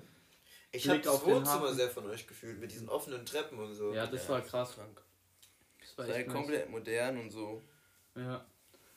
Ich 0.73 0.89
habe 0.89 1.01
das 1.01 1.25
Wohnzimmer 1.25 1.73
sehr 1.73 1.89
von 1.91 2.07
euch 2.09 2.27
gefühlt, 2.27 2.59
mit 2.61 2.71
diesen 2.73 2.89
offenen 2.89 3.25
Treppen 3.27 3.59
und 3.59 3.75
so. 3.75 3.93
Ja, 3.93 4.07
das 4.07 4.29
war 4.29 4.41
krass. 4.41 4.75
Krank. 4.75 5.01
Das 5.81 5.99
war 5.99 6.09
echt 6.09 6.27
nice. 6.27 6.35
komplett 6.37 6.69
modern 6.71 7.19
und 7.19 7.31
so. 7.31 7.63
Ja. 8.17 8.45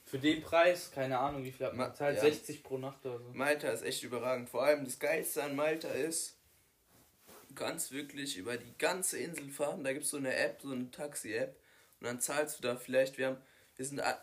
Für 0.08 0.20
den 0.20 0.42
Preis, 0.42 0.90
keine 0.92 1.20
Ahnung, 1.20 1.44
wie 1.44 1.52
viel 1.52 1.66
hat 1.66 1.74
man 1.74 1.88
Ma- 1.88 1.92
gezahlt? 1.92 2.16
ja. 2.16 2.22
60 2.22 2.64
pro 2.64 2.78
Nacht 2.78 3.06
oder 3.06 3.20
so. 3.20 3.30
Malta 3.34 3.70
ist 3.70 3.84
echt 3.84 4.04
überragend. 4.04 4.50
Vor 4.50 4.64
allem 4.64 4.86
das 4.86 4.98
Geilste 5.00 5.44
an 5.44 5.56
Malta 5.56 5.90
ist, 5.90 6.38
du 7.50 7.56
kannst 7.56 7.92
wirklich 7.92 8.38
über 8.38 8.58
die 8.58 8.78
ganze 8.78 9.20
Insel 9.20 9.50
fahren. 9.50 9.84
Da 9.84 9.92
gibt 9.94 10.06
es 10.06 10.12
so 10.12 10.18
eine 10.18 10.34
App, 10.36 10.62
so 10.62 10.72
eine 10.72 10.90
Taxi-App. 10.92 11.56
Und 12.00 12.08
dann 12.08 12.22
zahlst 12.22 12.58
du 12.60 12.64
da 12.64 12.78
vielleicht, 12.78 13.18
wir 13.18 13.28
haben, 13.28 13.38
wir 13.76 13.86
sind 13.86 14.02
a- 14.02 14.22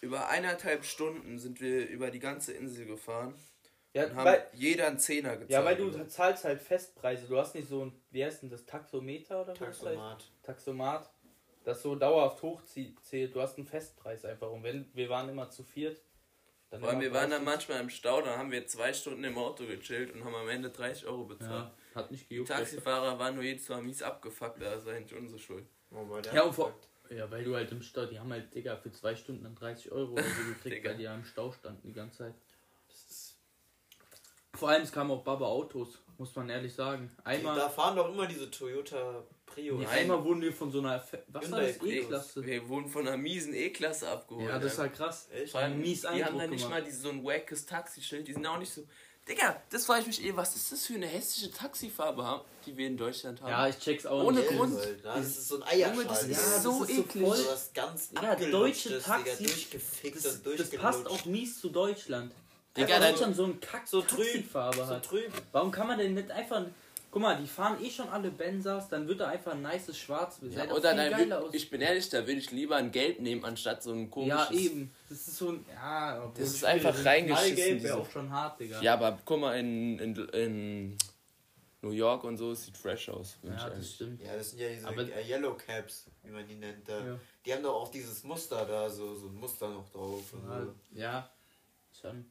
über 0.00 0.28
eineinhalb 0.28 0.84
Stunden 0.84 1.38
sind 1.38 1.60
wir 1.60 1.86
über 1.88 2.10
die 2.10 2.20
ganze 2.20 2.52
Insel 2.52 2.86
gefahren 2.86 3.34
Ja, 3.92 4.04
und 4.06 4.14
haben 4.14 4.24
weil, 4.26 4.46
jeder 4.54 4.86
einen 4.86 4.98
Zehner 5.00 5.32
gezahlt. 5.32 5.50
ja, 5.50 5.64
weil 5.64 5.76
du 5.76 6.06
zahlst 6.06 6.44
halt 6.44 6.62
Festpreise. 6.62 7.26
Du 7.26 7.36
hast 7.36 7.54
nicht 7.54 7.68
so 7.68 7.84
ein, 7.86 8.00
wie 8.12 8.24
heißt 8.24 8.42
denn 8.42 8.50
das, 8.50 8.64
Taxometer 8.64 9.42
oder 9.42 9.48
was 9.52 9.58
das 9.58 9.66
heißt? 9.68 9.82
Taxomat. 9.82 10.30
Taxomat, 10.44 11.10
das 11.68 11.82
so 11.82 11.94
dauerhaft 11.94 12.42
hochzählt. 12.42 13.34
Du 13.34 13.40
hast 13.40 13.58
einen 13.58 13.66
Festpreis 13.66 14.24
einfach. 14.24 14.50
Und 14.50 14.62
wenn 14.62 14.88
wir 14.94 15.08
waren 15.08 15.28
immer 15.28 15.50
zu 15.50 15.62
viert, 15.62 16.00
dann 16.70 16.80
Vor 16.80 16.88
allem, 16.88 17.00
immer 17.00 17.12
wir 17.12 17.12
waren 17.20 17.30
dann 17.30 17.44
30. 17.44 17.58
manchmal 17.68 17.80
im 17.80 17.90
Stau, 17.90 18.20
dann 18.22 18.38
haben 18.38 18.50
wir 18.50 18.66
zwei 18.66 18.92
Stunden 18.92 19.24
im 19.24 19.36
Auto 19.38 19.66
gechillt 19.66 20.12
und 20.14 20.24
haben 20.24 20.34
am 20.34 20.48
Ende 20.48 20.70
30 20.70 21.06
Euro 21.06 21.24
bezahlt. 21.24 21.50
Ja, 21.50 21.74
hat 21.94 22.10
nicht 22.10 22.24
Die 22.24 22.28
gejuckt. 22.34 22.48
Taxifahrer 22.50 23.18
waren 23.18 23.34
nur 23.34 23.44
jedes 23.44 23.68
Mal 23.68 23.82
mies 23.82 24.02
abgefuckt, 24.02 24.60
das 24.60 24.84
war 24.86 24.94
eigentlich 24.94 25.18
unsere 25.18 25.38
Schuld. 25.38 25.64
Oh, 25.90 26.04
Ja, 26.32 26.42
und 26.42 26.54
vor, 26.54 26.68
abgefuckt. 26.68 27.12
ja, 27.12 27.30
weil 27.30 27.44
du 27.44 27.54
halt 27.54 27.70
im 27.72 27.80
Stau, 27.82 28.04
die 28.06 28.18
haben 28.18 28.30
halt, 28.32 28.54
Digga, 28.54 28.76
für 28.76 28.92
zwei 28.92 29.14
Stunden 29.16 29.44
dann 29.44 29.54
30 29.54 29.90
Euro 29.92 30.12
oder 30.12 30.22
so 30.22 30.28
gekriegt, 30.54 30.64
Digga. 30.76 30.90
weil 30.90 30.96
die 30.98 31.04
ja 31.04 31.14
im 31.14 31.24
Stau 31.24 31.50
standen 31.52 31.86
die 31.88 31.94
ganze 31.94 32.18
Zeit. 32.18 32.34
Das 32.88 32.98
ist- 33.10 33.38
Vor 34.54 34.68
allem, 34.68 34.82
es 34.82 34.92
kamen 34.92 35.10
auch 35.10 35.22
Baba 35.24 35.46
Autos, 35.46 35.98
muss 36.18 36.34
man 36.36 36.50
ehrlich 36.50 36.74
sagen. 36.74 37.10
Einmal, 37.24 37.56
Da 37.56 37.68
fahren 37.70 37.96
doch 37.96 38.10
immer 38.12 38.26
diese 38.26 38.50
Toyota 38.50 39.24
Prius. 39.54 39.78
nee, 39.80 39.86
einmal 39.86 40.22
wurden 40.24 40.40
wir 40.42 40.52
von 40.52 40.70
so 40.70 40.78
einer, 40.80 41.00
Fe- 41.00 41.22
was 41.28 41.50
war 41.50 41.60
das. 41.60 41.76
E-Klasse? 41.82 42.44
Wir 42.44 42.68
wurden 42.68 42.88
von 42.88 43.06
einer 43.06 43.16
miesen 43.16 43.54
E-Klasse 43.54 44.08
abgeholt. 44.08 44.48
Ja, 44.48 44.58
das 44.58 44.78
war 44.78 44.88
krass. 44.88 45.28
Echt? 45.32 45.52
Vor 45.52 45.60
allem, 45.60 45.80
mies 45.80 46.02
die 46.02 46.06
haben 46.08 46.14
Eindruck 46.16 46.40
dann 46.40 46.50
nicht 46.50 46.62
gemacht. 46.64 46.80
mal 46.80 46.84
diese, 46.84 47.00
so 47.02 47.08
ein 47.10 47.24
wackes 47.24 47.66
Taxischild, 47.66 48.26
die 48.28 48.32
sind 48.34 48.46
auch 48.46 48.58
nicht 48.58 48.72
so. 48.72 48.82
Digga, 49.28 49.60
das 49.68 49.84
frage 49.84 50.00
ich 50.00 50.06
mich 50.06 50.24
eh, 50.24 50.34
was 50.34 50.56
ist 50.56 50.72
das 50.72 50.86
für 50.86 50.94
eine 50.94 51.06
hässliche 51.06 51.50
Taxifarbe, 51.52 52.24
haben, 52.24 52.40
die 52.64 52.74
wir 52.78 52.86
in 52.86 52.96
Deutschland 52.96 53.42
haben? 53.42 53.50
Ja, 53.50 53.68
ich 53.68 53.78
check's 53.78 54.06
auch 54.06 54.24
Ohne 54.24 54.40
nicht. 54.40 54.48
Grund. 54.48 54.72
Gelb 54.74 54.86
halt, 54.86 55.04
ne? 55.04 55.12
Das 55.16 55.26
ist 55.26 55.48
so 55.48 55.60
ein 55.60 55.78
Junge, 55.78 55.84
Eierschal. 55.84 56.04
das 56.06 56.22
ist 56.22 56.28
Digga. 56.30 56.40
so 56.40 56.80
das 56.80 56.88
ist 56.88 56.96
so 56.96 57.02
eklig. 57.02 57.24
voll- 57.26 57.36
So 57.36 57.50
was 57.50 57.72
ganz 57.74 58.08
Digga, 58.08 58.30
abgelutschtes, 58.32 59.04
deutsche 59.04 59.36
durchgefickt 59.44 60.16
Das, 60.16 60.22
das 60.22 60.42
durchgelutscht. 60.42 60.78
passt 60.80 61.06
auch 61.06 61.24
mies 61.26 61.60
zu 61.60 61.68
Deutschland. 61.68 62.32
Digga, 62.74 63.00
Deutschland 63.00 63.36
so 63.36 63.44
ein 63.44 63.60
Kack 63.60 63.86
So. 63.86 64.00
Taxifarbe 64.00 64.78
so 64.78 64.86
hat. 64.86 65.04
trüb. 65.04 65.30
Warum 65.52 65.72
kann 65.72 65.88
man 65.88 65.98
denn 65.98 66.14
nicht 66.14 66.30
einfach. 66.30 66.64
Guck 67.10 67.22
mal, 67.22 67.40
die 67.40 67.46
fahren 67.46 67.82
eh 67.82 67.90
schon 67.90 68.08
alle 68.10 68.30
Benzas, 68.30 68.88
dann 68.90 69.08
wird 69.08 69.20
da 69.20 69.28
einfach 69.28 69.52
ein 69.52 69.62
nices 69.62 69.96
Schwarz. 69.98 70.40
Ja, 70.42 70.64
oder 70.64 70.74
viel 70.74 70.80
dann 70.82 70.96
geiler 70.96 71.18
würd, 71.40 71.48
aus. 71.48 71.54
ich 71.54 71.70
bin 71.70 71.80
ehrlich, 71.80 72.08
da 72.10 72.18
würde 72.18 72.32
ich 72.40 72.50
lieber 72.50 72.76
ein 72.76 72.92
Gelb 72.92 73.20
nehmen, 73.20 73.44
anstatt 73.46 73.82
so 73.82 73.92
ein 73.92 74.10
komisches. 74.10 74.50
Ja, 74.50 74.56
eben. 74.56 74.92
Das 75.08 75.18
ist 75.26 75.36
so 75.38 75.50
ein. 75.52 75.64
Ja, 75.72 76.30
Das 76.36 76.48
ist 76.50 76.64
einfach 76.66 76.94
Ein 76.98 77.06
reingeschissen, 77.06 77.54
Knallgelb 77.56 77.82
wäre 77.82 77.96
auch 77.98 78.10
schon 78.10 78.30
hart, 78.30 78.60
Digga. 78.60 78.82
Ja, 78.82 78.92
aber 78.94 79.18
guck 79.24 79.40
mal, 79.40 79.58
in, 79.58 79.98
in, 79.98 80.14
in 80.28 80.98
New 81.80 81.92
York 81.92 82.24
und 82.24 82.36
so, 82.36 82.52
es 82.52 82.66
sieht 82.66 82.76
fresh 82.76 83.08
aus. 83.08 83.38
Ja, 83.42 83.52
das 83.54 83.64
eigentlich. 83.64 83.94
stimmt. 83.94 84.22
Ja, 84.22 84.36
das 84.36 84.50
sind 84.50 84.58
ja 84.60 84.68
diese 84.68 84.86
Aber- 84.88 85.02
äh, 85.02 85.26
Yellow 85.26 85.54
Caps, 85.56 86.06
wie 86.24 86.30
man 86.30 86.46
die 86.46 86.56
nennt. 86.56 86.86
Da. 86.86 86.98
Ja. 87.04 87.18
Die 87.46 87.52
haben 87.54 87.62
doch 87.62 87.74
auch 87.74 87.90
dieses 87.90 88.22
Muster 88.24 88.66
da, 88.66 88.90
so, 88.90 89.14
so 89.14 89.28
ein 89.28 89.34
Muster 89.34 89.68
noch 89.70 89.88
drauf. 89.90 90.24
Und 90.34 90.46
Ja, 90.46 90.62
so. 90.62 90.74
ja, 90.92 91.30
schon. 92.02 92.26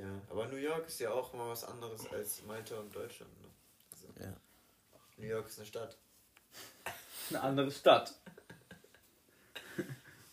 Ja, 0.00 0.06
aber 0.30 0.46
New 0.46 0.56
York 0.56 0.86
ist 0.86 1.00
ja 1.00 1.10
auch 1.10 1.32
mal 1.32 1.48
was 1.50 1.64
anderes 1.64 2.02
als 2.12 2.42
Malta 2.46 2.76
und 2.78 2.94
Deutschland. 2.94 3.32
New 5.20 5.26
York 5.26 5.46
ist 5.48 5.58
eine 5.58 5.66
Stadt. 5.66 5.96
Eine 7.30 7.40
andere 7.42 7.70
Stadt. 7.70 8.14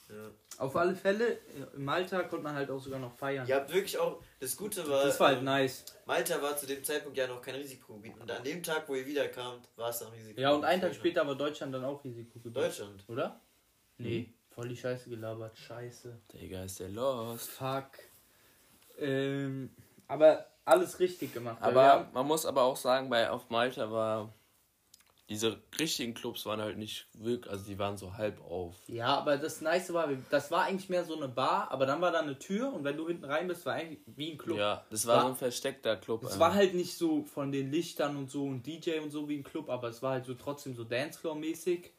Ja. 0.09 0.31
Auf 0.59 0.73
alle 0.77 0.95
Fälle, 0.95 1.37
in 1.75 1.83
Malta 1.83 2.23
konnte 2.23 2.43
man 2.45 2.55
halt 2.55 2.71
auch 2.71 2.79
sogar 2.79 2.97
noch 2.97 3.11
feiern. 3.13 3.45
Ihr 3.45 3.55
habt 3.57 3.71
wirklich 3.73 3.97
auch. 3.99 4.23
Das 4.39 4.55
Gute 4.55 4.87
war. 4.89 5.03
das 5.03 5.19
war 5.19 5.27
halt 5.27 5.39
ähm, 5.39 5.43
nice. 5.43 5.83
Malta 6.05 6.41
war 6.41 6.55
zu 6.55 6.65
dem 6.65 6.81
Zeitpunkt 6.81 7.17
ja 7.17 7.27
noch 7.27 7.41
kein 7.41 7.55
Risikogebiet. 7.55 8.17
Und 8.17 8.31
an 8.31 8.41
dem 8.41 8.63
Tag, 8.63 8.87
wo 8.87 8.95
ihr 8.95 9.05
wiederkamt, 9.05 9.67
war 9.75 9.89
es 9.89 10.01
ein 10.01 10.07
Risikogebiet. 10.07 10.39
Ja, 10.41 10.51
und 10.53 10.63
einen 10.63 10.81
Tag 10.81 10.95
später 10.95 11.27
war 11.27 11.35
Deutschland 11.35 11.73
dann 11.75 11.83
auch 11.83 12.01
Risikogebiet. 12.05 12.55
Deutschland. 12.55 13.03
Oder? 13.09 13.39
Nee, 13.97 14.33
voll 14.51 14.69
die 14.69 14.77
Scheiße 14.77 15.09
gelabert. 15.09 15.57
Scheiße. 15.57 16.17
Digga, 16.33 16.63
ist 16.63 16.79
der 16.79 16.87
lost. 16.89 17.49
Fuck. 17.49 17.89
Ähm, 18.97 19.69
aber 20.07 20.47
alles 20.63 20.99
richtig 21.01 21.33
gemacht. 21.33 21.57
Aber 21.59 21.83
haben- 21.83 22.13
man 22.13 22.25
muss 22.25 22.45
aber 22.45 22.61
auch 22.63 22.77
sagen, 22.77 23.09
bei 23.09 23.29
auf 23.29 23.49
Malta 23.49 23.91
war 23.91 24.33
diese 25.29 25.61
richtigen 25.77 26.13
Clubs 26.13 26.45
waren 26.45 26.61
halt 26.61 26.77
nicht 26.77 27.07
wirklich, 27.13 27.51
also 27.51 27.65
die 27.65 27.77
waren 27.77 27.97
so 27.97 28.15
halb 28.15 28.39
auf. 28.41 28.75
Ja, 28.87 29.17
aber 29.17 29.37
das 29.37 29.59
Nice 29.59 29.91
war, 29.91 30.07
das 30.29 30.51
war 30.51 30.63
eigentlich 30.63 30.87
mehr 30.89 31.03
so 31.03 31.17
eine 31.17 31.27
Bar, 31.27 31.69
aber 31.69 31.85
dann 31.85 31.99
war 31.99 32.11
da 32.11 32.19
eine 32.21 32.39
Tür 32.39 32.71
und 32.71 32.85
wenn 32.85 32.95
du 32.95 33.07
hinten 33.07 33.25
rein 33.25 33.47
bist, 33.47 33.65
war 33.65 33.73
eigentlich 33.73 33.99
wie 34.05 34.31
ein 34.31 34.37
Club. 34.37 34.57
Ja, 34.57 34.85
das 34.89 35.05
war 35.05 35.17
War- 35.17 35.23
so 35.23 35.27
ein 35.29 35.35
versteckter 35.35 35.97
Club. 35.97 36.23
Es 36.23 36.39
war 36.39 36.53
halt 36.53 36.73
nicht 36.73 36.97
so 36.97 37.23
von 37.23 37.51
den 37.51 37.71
Lichtern 37.71 38.15
und 38.15 38.31
so 38.31 38.45
und 38.45 38.65
DJ 38.65 38.99
und 38.99 39.11
so 39.11 39.27
wie 39.27 39.37
ein 39.37 39.43
Club, 39.43 39.69
aber 39.69 39.89
es 39.89 40.01
war 40.01 40.11
halt 40.13 40.25
so 40.25 40.33
trotzdem 40.33 40.75
so 40.75 40.83
Dancefloor-mäßig. 40.83 41.89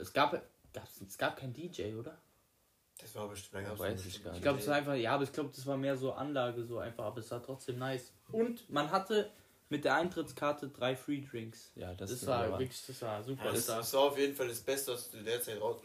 Es 0.00 0.12
gab, 0.12 0.32
gab's, 0.72 1.00
es 1.00 1.16
gab 1.16 1.36
kein 1.36 1.52
DJ, 1.52 1.94
oder? 1.94 2.18
Das 3.00 3.14
war 3.14 3.28
bestimmt. 3.28 3.64
Da 3.64 3.78
weiß 3.78 3.92
bestimmt 4.02 4.14
ich 4.16 4.24
gar 4.24 4.30
einen 4.30 4.36
Ich 4.38 4.42
glaube, 4.42 4.58
es 4.58 4.66
war 4.66 4.74
einfach, 4.74 4.94
ja, 4.94 5.14
aber 5.14 5.22
ich 5.22 5.32
glaube, 5.32 5.50
das 5.54 5.64
war 5.64 5.76
mehr 5.76 5.96
so 5.96 6.12
Anlage, 6.12 6.64
so 6.64 6.78
einfach, 6.78 7.04
aber 7.04 7.20
es 7.20 7.30
war 7.30 7.40
trotzdem 7.40 7.78
nice. 7.78 8.12
Und 8.32 8.68
man 8.68 8.90
hatte 8.90 9.30
mit 9.70 9.84
der 9.84 9.94
Eintrittskarte 9.96 10.68
drei 10.68 10.96
Free 10.96 11.20
Drinks. 11.20 11.72
ja, 11.74 11.94
das, 11.94 12.10
Das 12.10 12.22
ist 12.22 12.26
war 12.26 12.44
aber- 12.44 12.58
wirklich, 12.58 12.84
das 12.86 13.02
war 13.02 13.22
super. 13.22 13.44
Ja, 13.46 13.52
das, 13.52 13.66
das 13.66 13.92
war 13.94 14.00
auf 14.02 14.18
jeden 14.18 14.34
Fall 14.34 14.48
das 14.48 14.60
Beste, 14.60 14.92
was 14.92 15.10
du 15.10 15.18
derzeit 15.22 15.60
raus, 15.60 15.76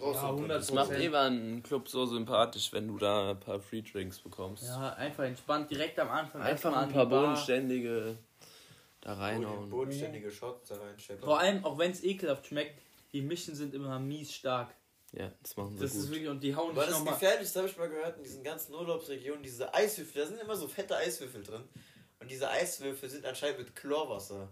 rausholen 0.00 0.14
Ja, 0.14 0.22
100 0.30 0.36
konntest. 0.50 0.70
Das 0.70 0.74
macht 0.74 0.98
eh 1.00 1.08
mal 1.08 1.26
einen 1.26 1.62
Club 1.62 1.88
so 1.88 2.06
sympathisch, 2.06 2.72
wenn 2.72 2.88
du 2.88 2.98
da 2.98 3.30
ein 3.30 3.40
paar 3.40 3.60
Free 3.60 3.82
Drinks 3.82 4.18
bekommst. 4.20 4.64
Ja, 4.64 4.92
einfach 4.94 5.24
entspannt, 5.24 5.70
direkt 5.70 5.98
am 5.98 6.08
Anfang. 6.10 6.42
Einfach 6.42 6.74
ein 6.76 6.92
paar 6.92 7.06
bodenständige 7.06 8.16
da 9.00 9.14
reinhauen. 9.14 9.70
Bodenständige 9.70 10.30
Shots 10.30 10.68
da 10.70 10.76
reinstecken. 10.76 11.22
Vor 11.24 11.38
allem, 11.38 11.64
auch 11.64 11.78
wenn 11.78 11.92
es 11.92 12.02
ekelhaft 12.02 12.46
schmeckt, 12.46 12.80
die 13.12 13.22
Mischen 13.22 13.54
sind 13.54 13.72
immer 13.74 13.98
mies 13.98 14.32
stark. 14.32 14.74
Ja, 15.12 15.30
das 15.42 15.56
machen 15.56 15.74
sie 15.76 15.80
Das 15.82 15.94
ist 15.94 16.02
gut. 16.02 16.10
wirklich, 16.10 16.28
und 16.28 16.42
die 16.42 16.54
hauen 16.54 16.72
Aber 16.72 16.84
das. 16.84 17.02
Gefährlichste 17.02 17.60
habe 17.60 17.68
ich 17.70 17.76
mal 17.78 17.88
gehört 17.88 18.18
in 18.18 18.24
diesen 18.24 18.44
ganzen 18.44 18.74
Urlaubsregionen, 18.74 19.42
diese 19.42 19.72
Eiswürfel, 19.72 20.20
da 20.22 20.28
sind 20.28 20.38
immer 20.40 20.54
so 20.56 20.68
fette 20.68 20.94
Eiswürfel 20.96 21.42
drin. 21.42 21.64
Und 22.20 22.30
diese 22.30 22.48
Eiswürfel 22.50 23.08
sind 23.08 23.24
anscheinend 23.24 23.58
mit 23.60 23.76
Chlorwasser. 23.76 24.48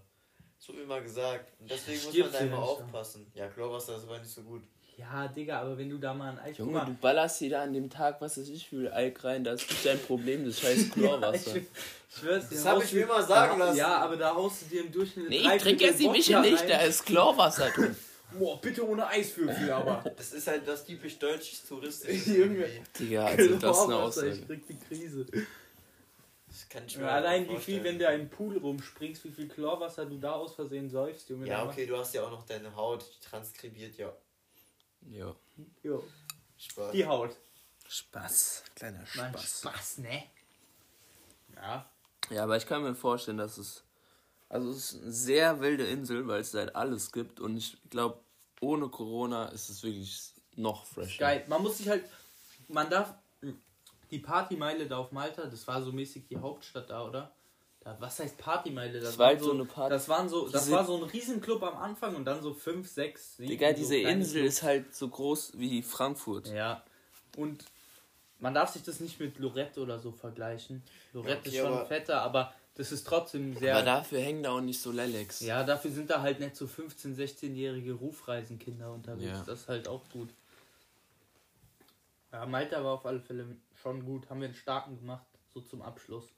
So 0.59 0.73
immer 0.73 1.01
gesagt. 1.01 1.53
Und 1.61 1.71
deswegen 1.71 2.03
muss 2.05 2.17
man 2.17 2.33
da 2.33 2.39
immer 2.39 2.59
aufpassen. 2.63 3.27
Ja, 3.35 3.49
Chlorwasser 3.49 3.97
ist 3.97 4.05
aber 4.05 4.19
nicht 4.19 4.31
so 4.31 4.43
gut. 4.43 4.63
Ja, 4.97 5.29
Digga, 5.29 5.61
aber 5.61 5.77
wenn 5.77 5.91
du 5.91 5.99
da 5.99 6.15
mal 6.15 6.31
ein 6.31 6.39
Eis. 6.39 6.57
Junge, 6.57 6.83
du 6.87 6.95
ballerst 6.95 7.39
dir 7.43 7.51
da 7.51 7.63
an 7.63 7.75
dem 7.75 7.91
Tag, 7.91 8.19
was 8.23 8.39
weiß 8.39 8.49
ich, 8.49 8.67
für 8.71 8.91
Alk 8.95 9.23
rein, 9.25 9.45
das 9.45 9.61
ist 9.61 9.71
nicht 9.71 9.85
dein 9.85 10.01
Problem, 10.01 10.47
das 10.47 10.59
scheiß 10.61 10.87
Ja, 10.87 10.93
Chlorwasser. 10.95 11.57
ich, 11.57 11.63
ich 11.65 12.17
schwör's 12.19 12.49
dir. 12.49 12.55
Das 12.55 12.65
da 12.65 12.71
hab 12.77 12.83
ich 12.83 12.93
mir 12.95 13.03
immer 13.03 13.23
sagen 13.23 13.59
lassen. 13.59 13.77
Ja, 13.77 13.99
aber 13.99 14.17
da 14.17 14.35
haust 14.35 14.63
du 14.63 14.67
dir 14.67 14.81
im 14.85 14.91
Durchschnitt. 14.93 15.29
nee, 15.29 15.41
ich 15.55 15.63
trinke 15.63 15.85
jetzt 15.85 16.01
die 16.01 16.09
Mische 16.09 16.41
nicht, 16.41 16.63
rein. 16.63 16.69
da 16.69 16.81
ist 16.81 17.05
Chlorwasser 17.05 17.69
drin. 17.71 17.95
Boah, 18.39 18.59
bitte 18.61 18.89
ohne 18.89 19.07
Eiswürfel, 19.07 19.71
aber. 19.71 20.03
Das 20.17 20.33
ist 20.33 20.47
halt 20.49 20.67
das 20.67 20.85
typisch 20.87 21.19
deutsch 21.19 21.53
touristisch. 21.69 22.27
Junge. 22.29 22.67
Digga, 22.99 23.27
also 23.27 23.55
das 23.57 23.77
ist 23.77 23.83
eine 23.83 23.89
Chlorwasser, 23.93 24.27
Ich 24.29 24.33
Aussage. 24.33 24.47
krieg 24.47 24.67
die 24.67 24.79
Krise. 24.79 25.27
Das 26.67 26.73
kann 26.73 26.87
ich 26.87 26.97
mir 26.97 27.05
Ja, 27.05 27.11
allein 27.11 27.49
wie 27.49 27.59
viel, 27.59 27.85
wenn 27.85 27.99
du 27.99 28.07
im 28.13 28.29
Pool 28.29 28.59
rumspringst, 28.59 29.25
wie 29.25 29.31
viel 29.31 29.49
Chlorwasser 29.49 30.05
du 30.05 30.19
da 30.19 30.33
aus 30.33 30.57
Versehen 30.57 30.91
säufst, 30.91 31.29
Junge. 31.29 31.47
Ja, 31.47 31.65
okay, 31.65 31.87
du 31.87 31.97
hast 31.97 32.13
ja 32.13 32.25
auch 32.25 32.31
noch 32.31 32.45
deine 32.45 32.75
Haut, 32.75 33.05
die 33.05 33.21
transkribiert 33.21 33.97
ja. 33.97 34.13
Ja. 35.09 35.35
Jo. 35.85 36.03
Spaß. 36.59 36.91
Die 36.93 37.07
Haut. 37.07 37.37
Spaß, 37.89 38.65
kleiner 38.75 39.05
Mann, 39.15 39.31
Spaß. 39.31 39.61
Spaß, 39.61 39.99
ne? 39.99 40.25
Ja. 41.55 41.89
Ja, 42.31 42.43
aber 42.43 42.57
ich 42.57 42.67
kann 42.67 42.83
mir 42.83 42.97
vorstellen, 42.97 43.39
dass 43.39 43.59
es. 43.59 43.85
Also, 44.49 44.71
es 44.71 44.93
ist 44.93 45.03
eine 45.03 45.13
sehr 45.13 45.61
wilde 45.61 45.87
Insel, 45.87 46.27
weil 46.27 46.41
es 46.41 46.53
halt 46.55 46.75
alles 46.75 47.13
gibt. 47.13 47.39
Und 47.39 47.57
ich 47.57 47.79
glaube, 47.91 48.21
ohne 48.61 48.89
Corona 48.89 49.47
ist 49.47 49.69
es 49.69 49.85
wirklich 49.85 50.33
noch 50.57 50.85
fresher. 50.85 51.19
Geil. 51.19 51.45
Man 51.49 51.63
muss 51.63 51.79
sich 51.79 51.89
halt. 51.89 52.05
Man 52.67 52.91
darf. 52.91 53.15
Die 54.11 54.19
Partymeile 54.21 54.87
da 54.87 54.99
auf 54.99 55.13
Malta, 55.13 55.47
das 55.47 55.67
war 55.67 55.83
so 55.83 55.93
mäßig 55.93 56.27
die 56.29 56.37
Hauptstadt 56.37 56.91
da, 56.91 57.05
oder? 57.07 57.33
Da, 57.81 57.97
was 58.01 58.19
heißt 58.19 58.39
Partymeile? 58.39 58.99
Das 59.01 59.19
war 59.19 59.27
waren 59.27 59.37
halt 59.37 59.45
so 59.45 59.53
eine 59.53 59.65
Party- 59.65 59.91
Das 59.91 60.09
waren 60.09 60.29
so, 60.29 60.49
das 60.49 60.65
Diese- 60.65 60.77
war 60.77 60.85
so 60.85 60.97
ein 60.97 61.03
Riesenclub 61.05 61.63
am 61.63 61.77
Anfang 61.77 62.15
und 62.17 62.25
dann 62.25 62.43
so 62.43 62.53
fünf, 62.55 62.89
sechs, 62.89 63.37
sieben. 63.37 63.49
Digga, 63.49 63.71
so 63.71 63.77
diese 63.77 64.01
kleine 64.01 64.21
Insel 64.21 64.41
Clubs. 64.43 64.55
ist 64.57 64.63
halt 64.63 64.95
so 64.95 65.09
groß 65.09 65.53
wie 65.57 65.83
Frankfurt. 65.83 66.49
Ja. 66.49 66.83
Und 67.37 67.65
man 68.41 68.55
darf 68.55 68.71
sich 68.73 68.83
das 68.83 69.01
nicht 69.01 69.19
mit 69.21 69.39
Lorette 69.39 69.81
oder 69.81 69.99
so 69.99 70.11
vergleichen. 70.13 70.83
Lorette 71.13 71.39
Okay, 71.49 71.49
ist 71.51 71.57
schon 71.57 71.67
aber- 71.73 71.87
fetter, 71.87 72.23
aber 72.23 72.53
das 72.75 72.93
ist 72.93 73.07
trotzdem 73.07 73.57
sehr. 73.57 73.77
Aber 73.77 73.85
dafür 73.85 74.21
hängen 74.21 74.43
da 74.43 74.51
auch 74.53 74.61
nicht 74.61 74.81
so 74.81 74.91
Lelex. 74.93 75.41
ja, 75.41 75.63
dafür 75.65 75.91
sind 75.91 76.11
da 76.11 76.21
halt 76.23 76.41
nicht 76.41 76.55
so 76.57 76.67
15-, 76.67 77.15
16-jährige 77.17 77.93
Rufreisenkinder 77.95 78.93
unterwegs. 78.93 79.31
Ja. 79.31 79.45
Das 79.47 79.61
ist 79.63 79.69
halt 79.69 79.89
auch 79.89 80.03
gut. 80.13 80.29
Ja, 82.33 82.45
Malta 82.47 82.83
war 82.85 82.95
auf 82.95 83.07
alle 83.07 83.21
Fälle 83.21 83.47
schon 83.87 84.05
gut. 84.05 84.29
Haben 84.29 84.41
wir 84.41 84.47
einen 84.49 84.55
starken 84.57 84.99
gemacht, 84.99 85.27
so 85.55 85.61
zum 85.61 85.83
Abschluss. 85.83 86.29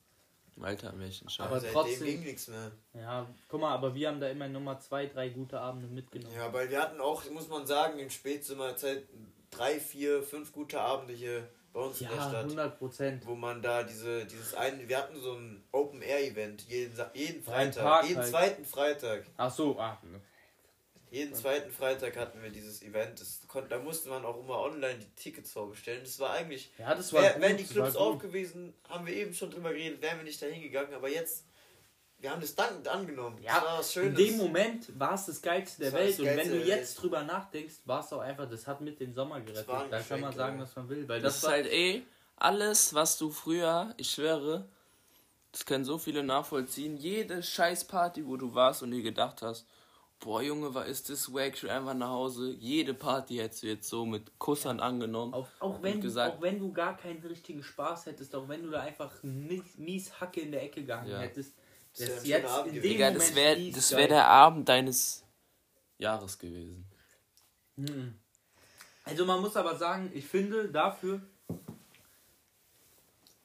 Am 0.60 0.98
besten 0.98 1.30
Scheiß. 1.30 1.46
Aber 1.46 1.62
trotzdem- 1.62 2.04
ging 2.06 2.22
nichts 2.24 2.48
mehr. 2.48 2.72
Ja, 2.92 3.28
guck 3.46 3.60
mal, 3.60 3.72
aber 3.72 3.94
wir 3.94 4.08
haben 4.08 4.18
da 4.20 4.28
immer 4.28 4.48
Nummer 4.48 4.80
zwei, 4.80 5.06
drei 5.06 5.28
gute 5.28 5.60
Abende 5.60 5.86
mitgenommen. 5.86 6.34
Ja, 6.34 6.52
weil 6.52 6.68
wir 6.68 6.82
hatten 6.82 7.00
auch, 7.00 7.22
muss 7.30 7.48
man 7.48 7.64
sagen, 7.64 8.00
in 8.00 8.10
Spätzimmerzeit 8.10 9.04
drei, 9.50 9.78
vier, 9.78 10.22
fünf 10.24 10.52
gute 10.52 10.80
Abende 10.80 11.14
hier 11.14 11.48
bei 11.72 11.80
uns 11.80 12.00
in 12.00 12.08
der 12.08 12.16
Ja, 12.16 12.28
Stadt. 12.28 12.44
100 12.46 12.76
Prozent. 12.76 13.24
Wo 13.26 13.36
man 13.36 13.62
da 13.62 13.84
diese, 13.84 14.26
dieses 14.26 14.52
eine, 14.54 14.88
wir 14.88 14.98
hatten 14.98 15.20
so 15.20 15.34
ein 15.34 15.62
Open-Air-Event 15.70 16.62
jeden, 16.68 16.92
jeden 17.14 17.44
Ja, 17.44 17.52
Freitag, 17.52 18.04
jeden 18.06 18.18
halt. 18.18 18.28
zweiten 18.28 18.64
Freitag. 18.64 19.26
Ach 19.36 19.52
so, 19.52 19.78
ah, 19.78 19.96
Jeden 21.10 21.34
zweiten 21.34 21.70
Freitag 21.70 22.16
hatten 22.16 22.42
wir 22.42 22.50
dieses 22.50 22.82
Event. 22.82 23.20
Das 23.20 23.40
konnte, 23.48 23.70
da 23.70 23.78
musste 23.78 24.08
man 24.10 24.24
auch 24.24 24.38
immer 24.40 24.60
online 24.60 24.98
die 24.98 25.10
Tickets 25.16 25.52
vorbestellen. 25.52 26.02
Das 26.04 26.18
war 26.18 26.30
eigentlich, 26.32 26.70
ja, 26.78 26.94
das 26.94 27.12
war 27.12 27.22
wär, 27.22 27.32
gut. 27.32 27.42
wären 27.42 27.56
die 27.56 27.64
Clubs 27.64 27.94
war 27.94 28.04
gut. 28.06 28.14
auf 28.16 28.22
gewesen, 28.22 28.74
haben 28.88 29.06
wir 29.06 29.14
eben 29.14 29.32
schon 29.34 29.50
drüber 29.50 29.70
geredet, 29.70 30.02
wären 30.02 30.18
wir 30.18 30.24
nicht 30.24 30.40
da 30.42 30.46
hingegangen. 30.46 30.92
Aber 30.94 31.08
jetzt, 31.08 31.46
wir 32.18 32.30
haben 32.30 32.40
das 32.40 32.54
dankend 32.54 32.88
angenommen. 32.88 33.38
Ja, 33.42 33.54
das 33.54 33.64
war 33.64 33.78
was 33.78 33.96
In 33.96 34.02
Schönes. 34.02 34.18
dem 34.18 34.36
Moment 34.36 34.98
war 34.98 35.14
es 35.14 35.26
das 35.26 35.40
Geilste 35.40 35.80
der 35.82 35.90
Das 35.92 36.00
Welt. 36.00 36.10
das 36.12 36.18
Und 36.18 36.24
Geilste 36.26 36.52
wenn 36.52 36.60
du 36.60 36.66
jetzt 36.66 36.94
drüber 37.02 37.22
nachdenkst, 37.22 37.74
war 37.84 38.00
es 38.04 38.12
auch 38.12 38.20
einfach, 38.20 38.48
das 38.48 38.66
hat 38.66 38.80
mit 38.80 39.00
dem 39.00 39.14
Sommer 39.14 39.40
gerettet. 39.40 39.68
war 39.68 39.84
ein 39.84 39.90
Da 39.90 40.00
kann 40.00 40.20
man 40.20 40.32
sagen, 40.34 40.56
ja. 40.56 40.62
was 40.62 40.76
man 40.76 40.88
will. 40.88 41.08
Weil 41.08 41.20
Das 41.20 41.34
das, 41.34 41.36
ist 41.38 41.44
war, 41.44 41.52
halt 41.52 41.66
eh 41.72 42.02
alles, 42.36 42.92
was 42.94 43.16
du 43.18 43.30
früher, 43.30 43.94
ich 43.96 44.10
schwöre, 44.10 44.68
das 45.52 45.64
können 45.64 45.84
so 45.84 45.96
viele 45.98 46.22
nachvollziehen. 46.22 46.96
Jede 46.96 47.42
Scheißparty, 47.42 48.26
wo 48.26 48.36
du 48.36 48.54
warst 48.54 48.82
und 48.82 48.90
dir 48.90 49.02
gedacht 49.02 49.40
hast, 49.42 49.66
boah 50.20 50.42
Junge, 50.42 50.74
was 50.74 50.88
ist 50.88 51.10
das 51.10 51.32
wack, 51.32 51.54
ich 51.54 51.62
will 51.62 51.70
einfach 51.70 51.94
nach 51.94 52.10
Hause. 52.10 52.50
Jede 52.58 52.94
Party 52.94 53.36
hättest 53.36 53.62
du 53.62 53.66
jetzt 53.68 53.88
so 53.88 54.04
mit 54.04 54.38
Kussern 54.38 54.80
angenommen. 54.80 55.32
auch, 55.34 55.48
auch, 55.60 55.82
wenn, 55.82 56.00
gesagt- 56.00 56.36
auch 56.36 56.42
wenn 56.42 56.58
du 56.58 56.72
gar 56.72 56.96
keinen 56.96 57.20
richtigen 57.24 57.62
Spaß 57.62 58.06
hättest, 58.06 58.34
auch 58.34 58.48
wenn 58.48 58.62
du 58.64 58.70
da 58.70 58.80
einfach 58.80 59.12
mies, 59.22 59.62
mies 59.76 60.20
Hacke 60.20 60.40
in 60.40 60.50
der 60.52 60.62
Ecke 60.62 60.80
gegangen 60.80 61.10
Ja. 61.10 61.18
hättest, 61.20 61.54
Das 61.98 62.08
das 62.16 62.26
jetzt 62.26 62.48
Abend 62.50 62.74
in. 62.74 62.82
Digga, 62.82 63.06
Moment 63.06 63.22
das 63.22 63.34
wäre 63.34 63.70
das 63.70 63.92
wär 63.96 64.08
der 64.08 64.26
Abend 64.26 64.68
deines 64.68 65.24
Jahres 65.98 66.38
gewesen. 66.38 66.84
Mhm. 67.76 68.14
Also 69.04 69.24
man 69.24 69.40
muss 69.40 69.56
aber 69.56 69.76
sagen, 69.76 70.10
ich 70.14 70.26
finde 70.26 70.68
dafür, 70.68 71.22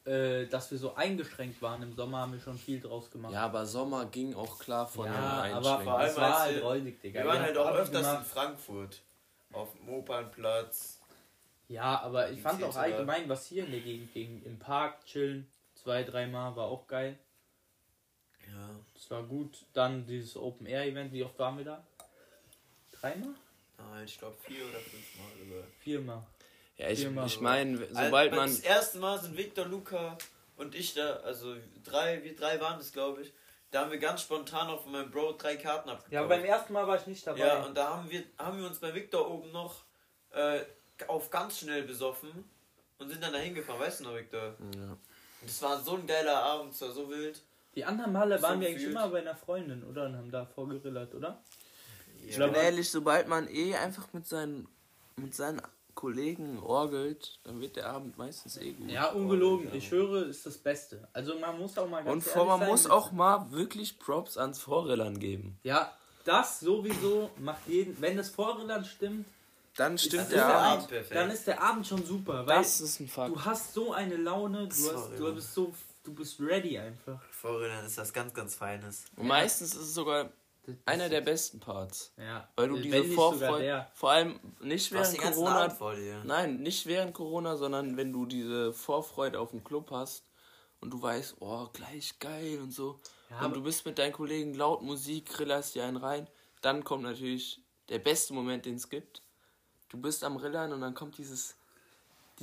äh, 0.06 0.46
dass 0.48 0.70
wir 0.72 0.78
so 0.78 0.96
eingeschränkt 0.96 1.62
waren 1.62 1.82
im 1.82 1.94
Sommer, 1.94 2.20
haben 2.20 2.34
wir 2.34 2.40
schon 2.40 2.58
viel 2.58 2.80
draus 2.80 3.10
gemacht. 3.10 3.34
Ja, 3.34 3.46
aber 3.46 3.66
Sommer 3.66 4.06
ging 4.08 4.34
auch 4.36 4.60
klar 4.60 4.86
von 4.88 5.06
Ja, 5.06 5.12
der 5.14 5.22
aber 5.22 5.42
Einschränkung. 5.44 5.84
vor 5.84 5.98
allem 6.00 6.10
es 6.10 6.18
war 6.18 6.40
halt 6.40 6.64
räudig, 6.64 7.02
Digga. 7.02 7.20
wir 7.22 7.28
waren 7.30 7.42
halt 7.42 7.58
auch 7.58 7.72
öfters 7.72 8.02
in 8.02 8.12
gemacht. 8.12 8.28
Frankfurt. 8.28 9.02
Auf 9.54 9.72
dem 9.74 9.90
Opernplatz. 9.90 11.00
Ja, 11.70 12.02
aber 12.02 12.32
ich 12.32 12.42
fand 12.42 12.62
auch 12.64 12.76
allgemein, 12.76 13.30
was 13.30 13.46
hier 13.48 13.66
in 13.66 13.72
der 13.72 13.80
Gegend 13.80 14.14
ging. 14.14 14.44
Im 14.44 14.60
Park 14.60 15.06
chillen, 15.06 15.48
zwei, 15.76 16.04
dreimal, 16.04 16.56
war 16.56 16.66
auch 16.66 16.88
geil. 16.88 17.18
Ja. 18.48 18.70
Das 18.94 19.10
war 19.10 19.24
gut. 19.24 19.66
Dann 19.74 20.06
dieses 20.06 20.36
Open 20.36 20.66
Air 20.68 20.84
Event, 20.86 21.14
wie 21.14 21.24
oft 21.24 21.38
waren 21.40 21.58
wir 21.58 21.66
da? 21.66 21.84
Dreimal? 22.92 23.34
Nein, 23.78 24.06
ich 24.06 24.18
glaube 24.20 24.36
vier 24.42 24.66
oder 24.66 24.80
fünf 24.80 25.18
Mal 25.18 25.46
sogar. 25.46 25.64
Viermal. 25.80 26.24
Ja, 26.78 26.90
ich, 26.90 27.06
ich 27.06 27.34
so. 27.36 27.42
meine, 27.42 27.80
Also, 27.80 27.94
sobald 27.94 28.32
man 28.36 28.50
Das 28.50 28.60
erste 28.60 28.98
Mal 28.98 29.20
sind 29.22 29.38
Victor, 29.38 29.66
Luca 29.66 30.18
und 30.58 30.76
ich 30.76 30.94
da, 30.94 31.18
also 31.18 31.56
drei, 31.84 32.24
wir 32.24 32.36
drei 32.36 32.60
waren 32.60 32.78
das, 32.80 32.92
glaube 32.92 33.22
ich. 33.22 33.34
Da 33.72 33.82
haben 33.82 33.92
wir 33.92 33.98
ganz 33.98 34.22
spontan 34.22 34.68
auch 34.68 34.84
von 34.84 34.92
meinem 34.92 35.10
Bro 35.10 35.34
drei 35.34 35.56
Karten 35.56 35.90
abgekauft. 35.90 36.12
Ja, 36.12 36.24
beim 36.24 36.44
ersten 36.46 36.74
Mal 36.74 36.86
war 36.88 36.96
ich 36.98 37.08
nicht 37.08 37.26
dabei. 37.26 37.40
Ja, 37.40 37.64
und 37.66 37.76
da 37.76 37.90
haben 37.98 38.10
wir, 38.10 38.24
haben 38.38 38.60
wir 38.60 38.68
uns 38.68 38.78
bei 38.80 38.94
Victor 38.94 39.30
oben 39.32 39.52
noch 39.52 39.84
äh, 40.32 40.60
auf 41.08 41.30
ganz 41.32 41.60
schnell 41.60 41.84
besoffen 41.84 42.30
und 43.00 43.10
sind 43.10 43.24
dann 43.24 43.34
da 43.34 43.40
hingefahren, 43.40 43.82
weißt 43.82 44.02
du 44.02 44.04
noch, 44.06 44.16
Victor? 44.16 44.56
Ja. 44.76 44.92
Und 44.92 45.00
das 45.50 45.60
war 45.64 45.80
so 45.82 45.96
ein 45.96 46.06
geiler 46.06 46.38
Abend, 46.44 46.74
es 46.74 46.82
war 46.82 46.92
so 46.92 47.10
wild. 47.10 47.42
die 47.76 47.84
anderen 47.84 48.14
Male 48.14 48.40
waren 48.42 48.56
So 48.56 48.62
wir 48.62 48.68
eigentlich 48.70 48.84
immer 48.88 49.08
bei 49.10 49.20
einer 49.22 49.36
Freundin, 49.36 49.84
oder? 49.84 50.06
Und 50.06 50.18
haben 50.18 50.32
da 50.32 50.46
vorgerillert, 50.46 51.14
oder? 51.16 51.42
Ich 52.26 52.38
Ja, 52.38 52.46
bin 52.46 52.56
ehrlich, 52.56 52.90
sobald 52.92 53.28
man 53.28 53.48
eh 53.50 53.76
einfach 53.76 54.14
mit 54.14 54.28
seinen, 54.28 54.68
mit 55.18 55.34
seinen 55.34 55.62
Kollegen 55.96 56.60
orgelt, 56.60 57.40
dann 57.44 57.60
wird 57.62 57.76
der 57.76 57.90
Abend 57.90 58.18
meistens 58.18 58.58
eh 58.58 58.72
gut. 58.74 58.90
Ja, 58.90 59.10
ungelogen. 59.12 59.74
Ich 59.74 59.92
höre, 59.92 60.28
ist 60.28 60.46
das 60.46 60.58
Beste. 60.58 61.08
Also 61.14 61.38
man 61.40 61.58
muss 61.60 61.78
auch 61.78 61.88
mal 61.90 62.04
ganz 62.04 62.14
Und 62.14 62.22
vor, 62.24 62.34
ehrlich 62.44 62.50
man 62.50 62.60
sein, 62.62 62.70
muss 62.70 62.88
auch 62.90 63.12
mal 63.12 63.52
wirklich 63.52 64.00
Props 64.00 64.38
ans 64.38 64.60
Vorrillern 64.60 65.20
geben. 65.20 65.60
Ja, 65.64 65.92
das 66.26 66.60
sowieso 66.62 67.30
macht 67.40 67.68
jeden. 67.68 68.00
Wenn 68.02 68.18
das 68.18 68.30
Vorrillern 68.30 68.84
stimmt, 68.86 69.26
Dann 69.76 69.96
ist 69.96 70.06
stimmt 70.06 70.32
der 70.32 70.38
der 70.38 70.46
Abend. 70.48 70.66
Abend, 70.78 70.88
perfekt. 70.90 71.16
dann 71.16 71.30
ist 71.32 71.48
der 71.48 71.62
Abend 71.62 71.88
schon 71.88 72.06
super. 72.06 72.46
Weil 72.48 72.58
Das 72.58 72.80
ist 72.82 73.00
ein 73.00 73.08
Fakt. 73.08 73.36
du 73.36 73.44
hast 73.44 73.74
so 73.74 73.94
eine 73.94 74.16
Laune, 74.16 74.68
du, 74.68 74.92
hast, 74.94 75.18
du 75.20 75.34
bist 75.36 75.54
so, 75.54 75.74
du 76.04 76.14
bist 76.14 76.40
ready 76.40 76.78
einfach. 76.78 77.22
Vorredner 77.32 77.84
ist 77.86 77.98
das 77.98 78.14
ganz, 78.14 78.34
ganz 78.34 78.56
Feines. 78.56 79.06
Und 79.18 79.28
meistens 79.28 79.74
ist 79.74 79.82
es 79.82 79.94
sogar 79.94 80.30
einer 80.86 81.10
der 81.10 81.22
besten 81.22 81.60
Parts. 81.60 82.14
Ja. 82.18 82.48
Weil 82.56 82.70
du 82.70 82.76
Wenn 82.76 82.84
diese 82.84 83.04
Vorfreude, 83.06 83.88
vor 83.94 84.12
allem 84.12 84.40
nicht 84.62 84.92
während 84.92 85.18
Corona, 85.18 85.70
vor 85.70 85.96
dir. 85.96 86.24
nein, 86.24 86.58
nicht 86.58 86.86
während 86.86 87.14
Corona, 87.14 87.58
sondern 87.58 87.98
wenn 87.98 88.14
du 88.14 88.26
diese 88.26 88.74
Vorfreude 88.74 89.40
auf 89.40 89.52
den 89.52 89.64
Club 89.64 89.92
hast 89.92 90.26
und 90.80 90.92
du 90.92 91.02
weißt, 91.02 91.38
oh, 91.40 91.68
gleich 91.74 92.18
geil 92.20 92.60
und 92.62 92.72
so. 92.72 93.00
Ja, 93.30 93.46
und 93.46 93.56
du 93.56 93.64
bist 93.64 93.86
mit 93.86 93.98
deinen 93.98 94.14
Kollegen 94.14 94.54
laut 94.54 94.82
Musik, 94.82 95.26
grillerst 95.26 95.76
dir 95.76 95.86
einen 95.86 95.98
rein, 95.98 96.28
dann 96.62 96.84
kommt 96.84 97.04
natürlich 97.04 97.62
der 97.90 98.00
beste 98.00 98.34
Moment, 98.34 98.66
den 98.66 98.76
es 98.76 98.90
gibt. 98.90 99.22
Du 99.90 99.98
bist 100.00 100.24
am 100.24 100.38
Rillern 100.38 100.72
und 100.72 100.82
dann 100.82 100.94
kommt 100.94 101.18
dieses, 101.18 101.56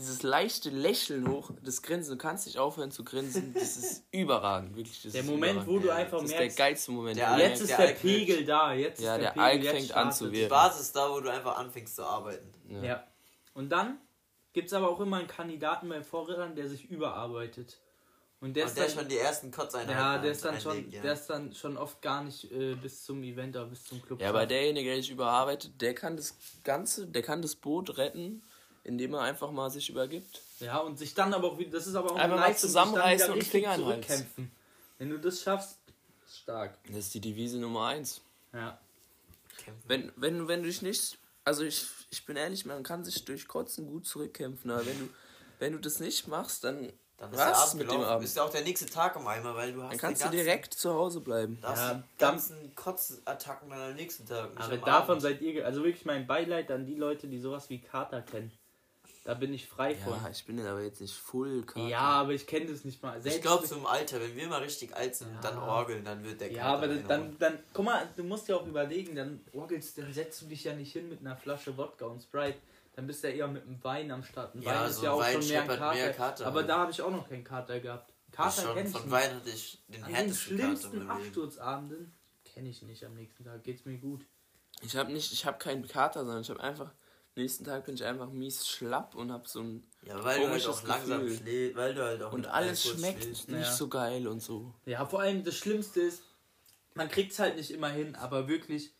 dieses 0.00 0.22
leichte 0.22 0.70
Lächeln 0.70 1.28
hoch, 1.28 1.50
das 1.62 1.82
Grinsen, 1.82 2.16
du 2.16 2.18
kannst 2.22 2.46
nicht 2.46 2.58
aufhören 2.58 2.90
zu 2.90 3.04
grinsen, 3.04 3.54
das 3.54 3.76
ist 3.76 4.04
überragend, 4.12 4.74
wirklich. 4.76 5.02
Das 5.02 5.12
Der 5.12 5.20
ist 5.22 5.26
Moment, 5.28 5.52
überragend. 5.52 5.72
wo 5.74 5.78
du 5.78 5.88
Ja, 5.88 5.94
einfach 5.94 6.18
Das 6.18 6.24
ist 6.24 6.32
der 6.32 6.40
merkst, 6.40 6.56
geilste 6.58 6.90
Moment. 6.92 7.16
Der 7.18 7.30
Alk- 7.30 7.38
jetzt 7.40 7.48
merkst, 7.48 7.62
ist 7.62 7.68
der 7.70 7.76
der 7.78 7.86
Alk 7.88 8.00
Pegel 8.00 8.44
da, 8.44 8.72
jetzt 8.74 9.00
Ja, 9.00 9.14
ist 9.16 9.22
der 9.22 9.32
der, 9.34 9.42
Alk 9.42 9.52
Pegel, 9.60 9.64
jetzt 9.74 9.76
fängt 9.86 9.92
an 9.96 10.12
zu 10.12 10.16
startet. 10.16 10.34
Die 10.34 10.40
wirken. 10.40 10.50
Basis 10.50 10.92
da, 10.92 11.10
wo 11.10 11.20
du 11.20 11.30
einfach 11.30 11.58
anfängst 11.58 11.96
zu 11.96 12.04
arbeiten. 12.04 12.50
Ja. 12.82 13.04
Und 13.54 13.68
dann 13.70 13.98
gibt 14.52 14.66
es 14.68 14.72
aber 14.72 14.88
auch 14.90 15.00
immer 15.00 15.18
einen 15.18 15.28
Kandidaten 15.28 15.88
bei 15.88 16.02
Vorrittern, 16.02 16.54
der 16.56 16.68
sich 16.68 16.84
überarbeitet. 16.90 17.78
Und 18.42 18.54
der 18.56 18.64
Und 18.64 18.68
ist 18.70 18.78
der 18.78 18.86
dann, 18.86 18.94
schon 18.94 19.08
die 19.08 19.18
ersten 19.18 19.50
Kotzeinheiten 19.50 20.00
ja, 20.00 20.16
der 20.16 20.30
ist 20.32 20.42
dann 20.42 20.58
schon, 20.58 20.90
ja. 20.90 21.02
der 21.02 21.12
ist 21.12 21.26
dann 21.26 21.52
schon 21.54 21.76
oft 21.76 22.00
gar 22.00 22.24
nicht 22.24 22.50
äh, 22.50 22.74
bis 22.74 23.04
zum 23.04 23.22
Event 23.22 23.54
oder 23.54 23.66
bis 23.66 23.84
zum 23.84 24.00
Club. 24.00 24.18
Ja, 24.18 24.30
aber 24.30 24.46
derjenige, 24.46 24.88
der 24.88 24.96
sich 24.96 25.10
überarbeitet, 25.10 25.78
der 25.82 25.94
kann 25.94 26.16
das 26.16 26.34
Ganze, 26.64 27.06
der 27.06 27.20
kann 27.20 27.42
das 27.42 27.54
Boot 27.54 27.98
retten, 27.98 28.42
indem 28.84 29.14
er 29.14 29.22
einfach 29.22 29.50
mal 29.50 29.70
sich 29.70 29.88
übergibt. 29.90 30.40
Ja, 30.60 30.78
und 30.78 30.98
sich 30.98 31.14
dann 31.14 31.32
aber 31.34 31.52
auch 31.52 31.58
wieder, 31.58 31.70
das 31.70 31.86
ist 31.86 31.94
aber 31.94 32.12
auch 32.12 32.16
Einfach 32.16 32.36
mal 32.38 32.52
sich 32.52 32.60
dann 32.60 32.68
zusammenreißen 32.70 33.32
und 33.32 33.44
Finger 33.44 33.76
zurückkämpfen. 33.76 34.50
Wenn 34.98 35.10
du 35.10 35.18
das 35.18 35.42
schaffst, 35.42 35.78
ist 36.26 36.38
stark. 36.40 36.78
Das 36.88 36.96
ist 36.96 37.14
die 37.14 37.20
Devise 37.20 37.58
Nummer 37.58 37.86
eins. 37.86 38.20
Ja. 38.52 38.78
Wenn, 39.86 40.12
wenn, 40.16 40.48
wenn 40.48 40.62
du 40.62 40.68
dich 40.68 40.82
nicht, 40.82 41.18
also 41.44 41.64
ich, 41.64 41.86
ich 42.10 42.24
bin 42.24 42.36
ehrlich, 42.36 42.64
man 42.64 42.82
kann 42.82 43.04
sich 43.04 43.24
durch 43.24 43.46
Kotzen 43.46 43.86
gut 43.86 44.06
zurückkämpfen, 44.06 44.70
aber 44.70 44.86
wenn 44.86 44.98
du, 44.98 45.08
wenn 45.58 45.72
du 45.72 45.78
das 45.78 46.00
nicht 46.00 46.26
machst, 46.28 46.64
dann, 46.64 46.90
Dann 47.18 47.30
ist 47.30 47.38
der 47.38 47.50
was 47.50 47.68
Abend 47.68 47.82
mit 47.82 47.90
dem. 47.92 48.00
Abend. 48.00 48.24
Ist 48.24 48.36
ja 48.36 48.42
auch 48.42 48.50
der 48.50 48.62
nächste 48.62 48.86
Tag 48.86 49.16
im 49.16 49.26
Eimer, 49.26 49.54
weil 49.54 49.72
du 49.72 49.82
hast 49.82 49.92
Dann 49.92 49.98
kannst 49.98 50.22
den 50.22 50.30
du 50.30 50.36
ganzen, 50.36 50.44
direkt 50.46 50.74
zu 50.74 50.92
Hause 50.94 51.20
bleiben. 51.20 51.58
Da 51.60 51.68
hast 51.68 51.78
Ja, 51.78 52.02
ganzen 52.18 52.74
Kotzattacken 52.74 53.68
dann 53.70 53.80
am 53.90 53.94
nächsten 53.94 54.26
Tag. 54.26 54.50
Aber 54.56 54.72
am 54.72 54.80
davon 54.80 55.10
Abend. 55.10 55.22
seid 55.22 55.40
ihr, 55.42 55.64
also 55.66 55.84
wirklich 55.84 56.06
mein 56.06 56.26
Beileid 56.26 56.70
an 56.70 56.86
die 56.86 56.94
Leute, 56.96 57.28
die 57.28 57.38
sowas 57.38 57.68
wie 57.68 57.80
Kater 57.80 58.22
kennen. 58.22 58.50
Da 59.22 59.34
bin 59.34 59.52
ich 59.52 59.68
frei 59.68 59.94
von. 59.94 60.14
Ja, 60.14 60.30
ich 60.30 60.44
bin 60.46 60.56
jetzt 60.56 60.66
aber 60.66 60.80
jetzt 60.82 61.00
nicht 61.00 61.14
full 61.14 61.62
Karte. 61.64 61.88
Ja, 61.88 62.00
aber 62.00 62.32
ich 62.32 62.46
kenne 62.46 62.66
das 62.72 62.84
nicht 62.84 63.02
mal. 63.02 63.20
Selbst 63.20 63.36
Ich 63.36 63.42
glaube, 63.42 63.66
zum 63.66 63.84
Alter, 63.86 64.18
wenn 64.20 64.34
wir 64.34 64.48
mal 64.48 64.62
richtig 64.62 64.96
alt 64.96 65.14
sind 65.14 65.28
und 65.34 65.44
dann 65.44 65.58
orgeln, 65.58 66.02
dann 66.04 66.24
wird 66.24 66.40
der 66.40 66.50
Ja, 66.50 66.62
Kater 66.62 66.76
aber 66.78 66.88
dann, 66.88 67.06
dann, 67.08 67.38
dann, 67.38 67.58
guck 67.74 67.84
mal, 67.84 68.08
du 68.16 68.24
musst 68.24 68.48
ja 68.48 68.56
auch 68.56 68.66
überlegen, 68.66 69.14
dann 69.14 69.40
orgelst, 69.52 69.98
dann 69.98 70.10
setzt 70.12 70.40
du 70.40 70.46
dich 70.46 70.64
ja 70.64 70.72
nicht 70.74 70.92
hin 70.92 71.08
mit 71.10 71.20
einer 71.20 71.36
Flasche 71.36 71.76
Wodka 71.76 72.06
und 72.06 72.22
Sprite. 72.22 72.58
Dann 72.96 73.06
bist 73.06 73.22
du 73.22 73.28
ja 73.28 73.34
eher 73.34 73.48
mit 73.48 73.62
einem 73.64 73.82
Wein 73.84 74.10
am 74.10 74.24
Start. 74.24 74.54
Ein 74.54 74.62
Ja, 74.62 74.80
Wein 74.82 74.90
ist 74.90 74.96
so 74.96 75.04
ja 75.04 75.10
ein 75.10 75.14
auch 75.16 75.20
Wein 75.20 75.32
schon 75.42 75.48
mehr 75.50 75.66
Kater. 75.66 75.92
mehr 75.94 76.12
Kater 76.14 76.46
aber 76.46 76.60
rein. 76.60 76.68
da 76.68 76.78
habe 76.78 76.90
ich 76.92 77.02
auch 77.02 77.10
noch 77.10 77.28
keinen 77.28 77.44
Kater 77.44 77.78
gehabt. 77.80 78.12
Kater 78.32 78.74
kenne 78.74 78.86
ich 78.88 78.92
von 78.92 79.02
nicht. 79.02 79.10
Wein 79.10 79.34
hatte 79.36 79.50
ich 79.50 79.82
den 79.88 80.02
An 80.02 80.12
den 80.14 80.16
Kater 80.26 80.34
schlimmsten. 80.34 81.10
Absturzabenden 81.10 82.14
kenne 82.44 82.68
ich 82.70 82.82
nicht 82.82 83.04
am 83.04 83.14
nächsten 83.14 83.44
Tag. 83.44 83.62
Geht's 83.64 83.84
mir 83.84 83.98
gut. 83.98 84.24
Ich 84.82 84.96
habe 84.96 85.12
nicht, 85.12 85.30
ich 85.32 85.44
habe 85.44 85.58
keinen 85.58 85.86
Kater, 85.86 86.20
sondern 86.24 86.40
ich 86.42 86.48
habe 86.50 86.60
einfach, 86.60 86.92
nächsten 87.36 87.64
Tag 87.64 87.84
bin 87.86 87.94
ich 87.94 88.04
einfach 88.04 88.30
mies 88.30 88.66
schlapp 88.66 89.14
und 89.14 89.32
habe 89.32 89.48
so 89.48 89.60
ein, 89.60 89.86
Ja, 90.02 90.14
weil 90.24 90.38
du 90.40 90.48
halt 90.48 90.64
Komisches 90.64 90.66
auch 90.68 90.82
langsam 90.84 91.20
Gefühl. 91.24 91.36
schläfst, 91.38 91.76
weil 91.76 91.94
du 91.94 92.04
halt 92.04 92.22
auch 92.22 92.32
und 92.32 92.46
alles 92.46 92.84
Alkohol 92.84 92.98
schmeckt 92.98 93.22
schläfst. 93.24 93.48
nicht 93.48 93.66
Ja. 93.66 93.72
so 93.72 93.88
geil 93.88 94.26
und 94.28 94.40
so. 94.40 94.74
Ja, 94.86 95.06
vor 95.06 95.20
allem 95.20 95.44
das 95.44 95.56
Schlimmste 95.56 96.00
ist, 96.00 96.22
man 96.94 97.08
kriegt 97.08 97.32
es 97.32 97.38
halt 97.38 97.56
nicht 97.56 97.70
immer 97.70 97.88
hin, 97.88 98.14
aber 98.16 98.48
wirklich, 98.48 98.92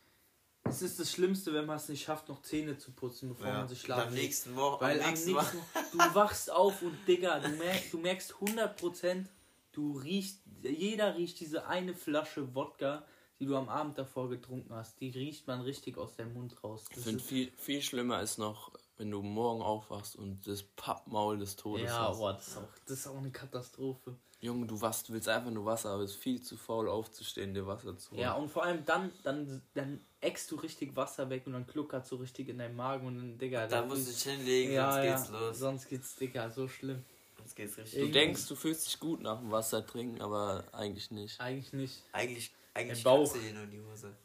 Es 0.64 0.82
ist 0.82 1.00
das 1.00 1.10
Schlimmste, 1.10 1.54
wenn 1.54 1.64
man 1.64 1.76
es 1.76 1.88
nicht 1.88 2.04
schafft, 2.04 2.28
noch 2.28 2.42
Zähne 2.42 2.76
zu 2.76 2.92
putzen, 2.92 3.30
bevor 3.30 3.46
Ja. 3.46 3.58
man 3.60 3.68
sich 3.68 3.80
schlafen 3.80 4.08
am 4.08 4.14
nächsten 4.14 4.54
Woche, 4.56 4.84
Weil 4.84 5.00
am 5.00 5.08
nächsten 5.08 5.32
nächsten, 5.32 5.56
Mal, 5.56 5.64
du 5.92 6.14
wachst 6.14 6.50
auf 6.52 6.82
und 6.82 6.96
Digga, 7.08 7.40
du, 7.40 7.48
merk, 7.48 7.90
du 7.90 7.98
merkst 7.98 8.34
100%, 8.34 9.24
du 9.72 9.92
riechst, 9.98 10.40
jeder 10.62 11.16
riecht 11.16 11.40
diese 11.40 11.66
eine 11.66 11.94
Flasche 11.94 12.54
Wodka, 12.54 13.06
die 13.40 13.46
du 13.46 13.57
am 13.57 13.68
Abend 13.68 13.96
davor 13.98 14.29
getrunken 14.29 14.72
hast. 14.74 15.00
Die 15.00 15.09
riecht 15.11 15.46
man 15.46 15.62
richtig 15.62 15.96
aus 15.96 16.14
dem 16.16 16.35
Mund 16.35 16.62
raus. 16.62 16.85
Ich 16.90 16.96
Das 16.96 17.05
finde 17.05 17.20
ist, 17.20 17.26
viel, 17.29 17.50
viel 17.57 17.81
schlimmer 17.83 18.20
ist 18.20 18.38
noch, 18.38 18.70
wenn 18.98 19.11
du 19.11 19.22
morgen 19.22 19.62
aufwachst 19.62 20.14
und 20.14 20.46
das 20.46 20.62
Pappmaul 20.62 21.38
des 21.38 21.57
Todes 21.57 21.87
ja, 21.87 22.09
hast. 22.09 22.18
boah, 22.18 22.35
das 22.35 22.48
ist, 22.48 22.57
auch, 22.59 22.68
das 22.87 22.98
ist 22.98 23.07
auch 23.07 23.16
eine 23.16 23.31
Katastrophe. 23.31 24.14
Junge, 24.42 24.66
du 24.66 24.81
wachst, 24.81 25.09
du 25.09 25.12
willst 25.12 25.29
einfach 25.29 25.50
nur 25.50 25.66
Wasser, 25.66 25.90
aber 25.90 26.03
bist 26.03 26.16
viel 26.16 26.40
zu 26.40 26.57
faul 26.57 26.88
aufzustehen, 26.88 27.53
dir 27.53 27.66
Wasser 27.66 27.96
zu 27.96 28.12
holen. 28.12 28.20
Ja, 28.20 28.35
und 28.35 28.50
vor 28.50 28.64
allem 28.64 28.85
dann, 28.87 29.11
dann, 29.22 29.62
dann 29.74 30.00
eckst 30.20 30.50
du 30.50 30.57
richtig 30.57 30.96
Wasser 30.96 31.29
weg 31.29 31.42
und 31.46 31.53
dann 31.53 31.66
kluckert 31.66 32.07
so 32.07 32.16
richtig 32.16 32.48
in 32.48 32.59
deinem 32.59 32.76
Magen 32.76 33.07
und 33.07 33.16
dann, 33.18 33.38
Digga, 33.38 33.66
da 33.66 33.81
dann 33.81 33.88
musst 33.88 34.07
du 34.07 34.12
dich 34.12 34.22
hinlegen, 34.22 34.72
ja, 34.72 34.92
sonst 34.92 35.05
ja, 35.05 35.14
geht's 35.16 35.29
los. 35.31 35.59
Sonst 35.59 35.88
geht's, 35.88 36.16
Digga, 36.16 36.50
so 36.50 36.68
schlimm. 36.68 37.05
Sonst 37.37 37.55
geht's 37.55 37.74
Du 37.74 37.83
richtig. 37.83 38.12
denkst, 38.12 38.48
du 38.48 38.55
fühlst 38.55 38.87
dich 38.87 38.98
gut 38.98 39.20
nach 39.20 39.40
dem 39.40 39.50
Wasser 39.50 39.87
trinken, 39.87 40.20
aber 40.22 40.64
eigentlich 40.72 41.11
nicht. 41.11 41.38
Eigentlich 41.40 41.72
nicht. 41.74 42.03
Eigentlich, 42.12 42.53
eigentlich 42.74 42.98
Im 42.98 43.04
Bauch. 43.04 43.18
kackst 43.33 43.37
du 43.37 43.40
dir 43.40 43.52
nur 43.54 43.62
in 43.64 43.70
die 43.70 43.80
Hose. 43.80 44.16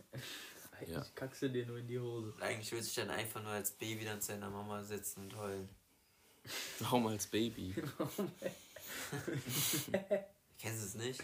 Eigentlich 0.77 0.89
Ja. 0.95 1.05
kackst 1.15 1.41
du 1.41 1.49
dir 1.49 1.65
nur 1.65 1.77
in 1.77 1.87
die 1.87 1.99
Hose. 1.99 2.33
Eigentlich 2.41 2.71
willst 2.71 2.95
du 2.95 3.01
dich 3.01 3.07
dann 3.07 3.17
einfach 3.17 3.41
nur 3.41 3.51
als 3.51 3.71
Baby 3.71 4.05
dann 4.05 4.21
zu 4.21 4.33
deiner 4.33 4.49
Mama 4.49 4.83
sitzen 4.83 5.21
und 5.21 5.35
heulen. 5.37 5.69
Warum 6.79 7.07
als 7.07 7.27
Baby? 7.27 7.73
Kennst 10.57 10.81
du 10.81 10.85
es 10.87 10.95
nicht? 10.95 11.23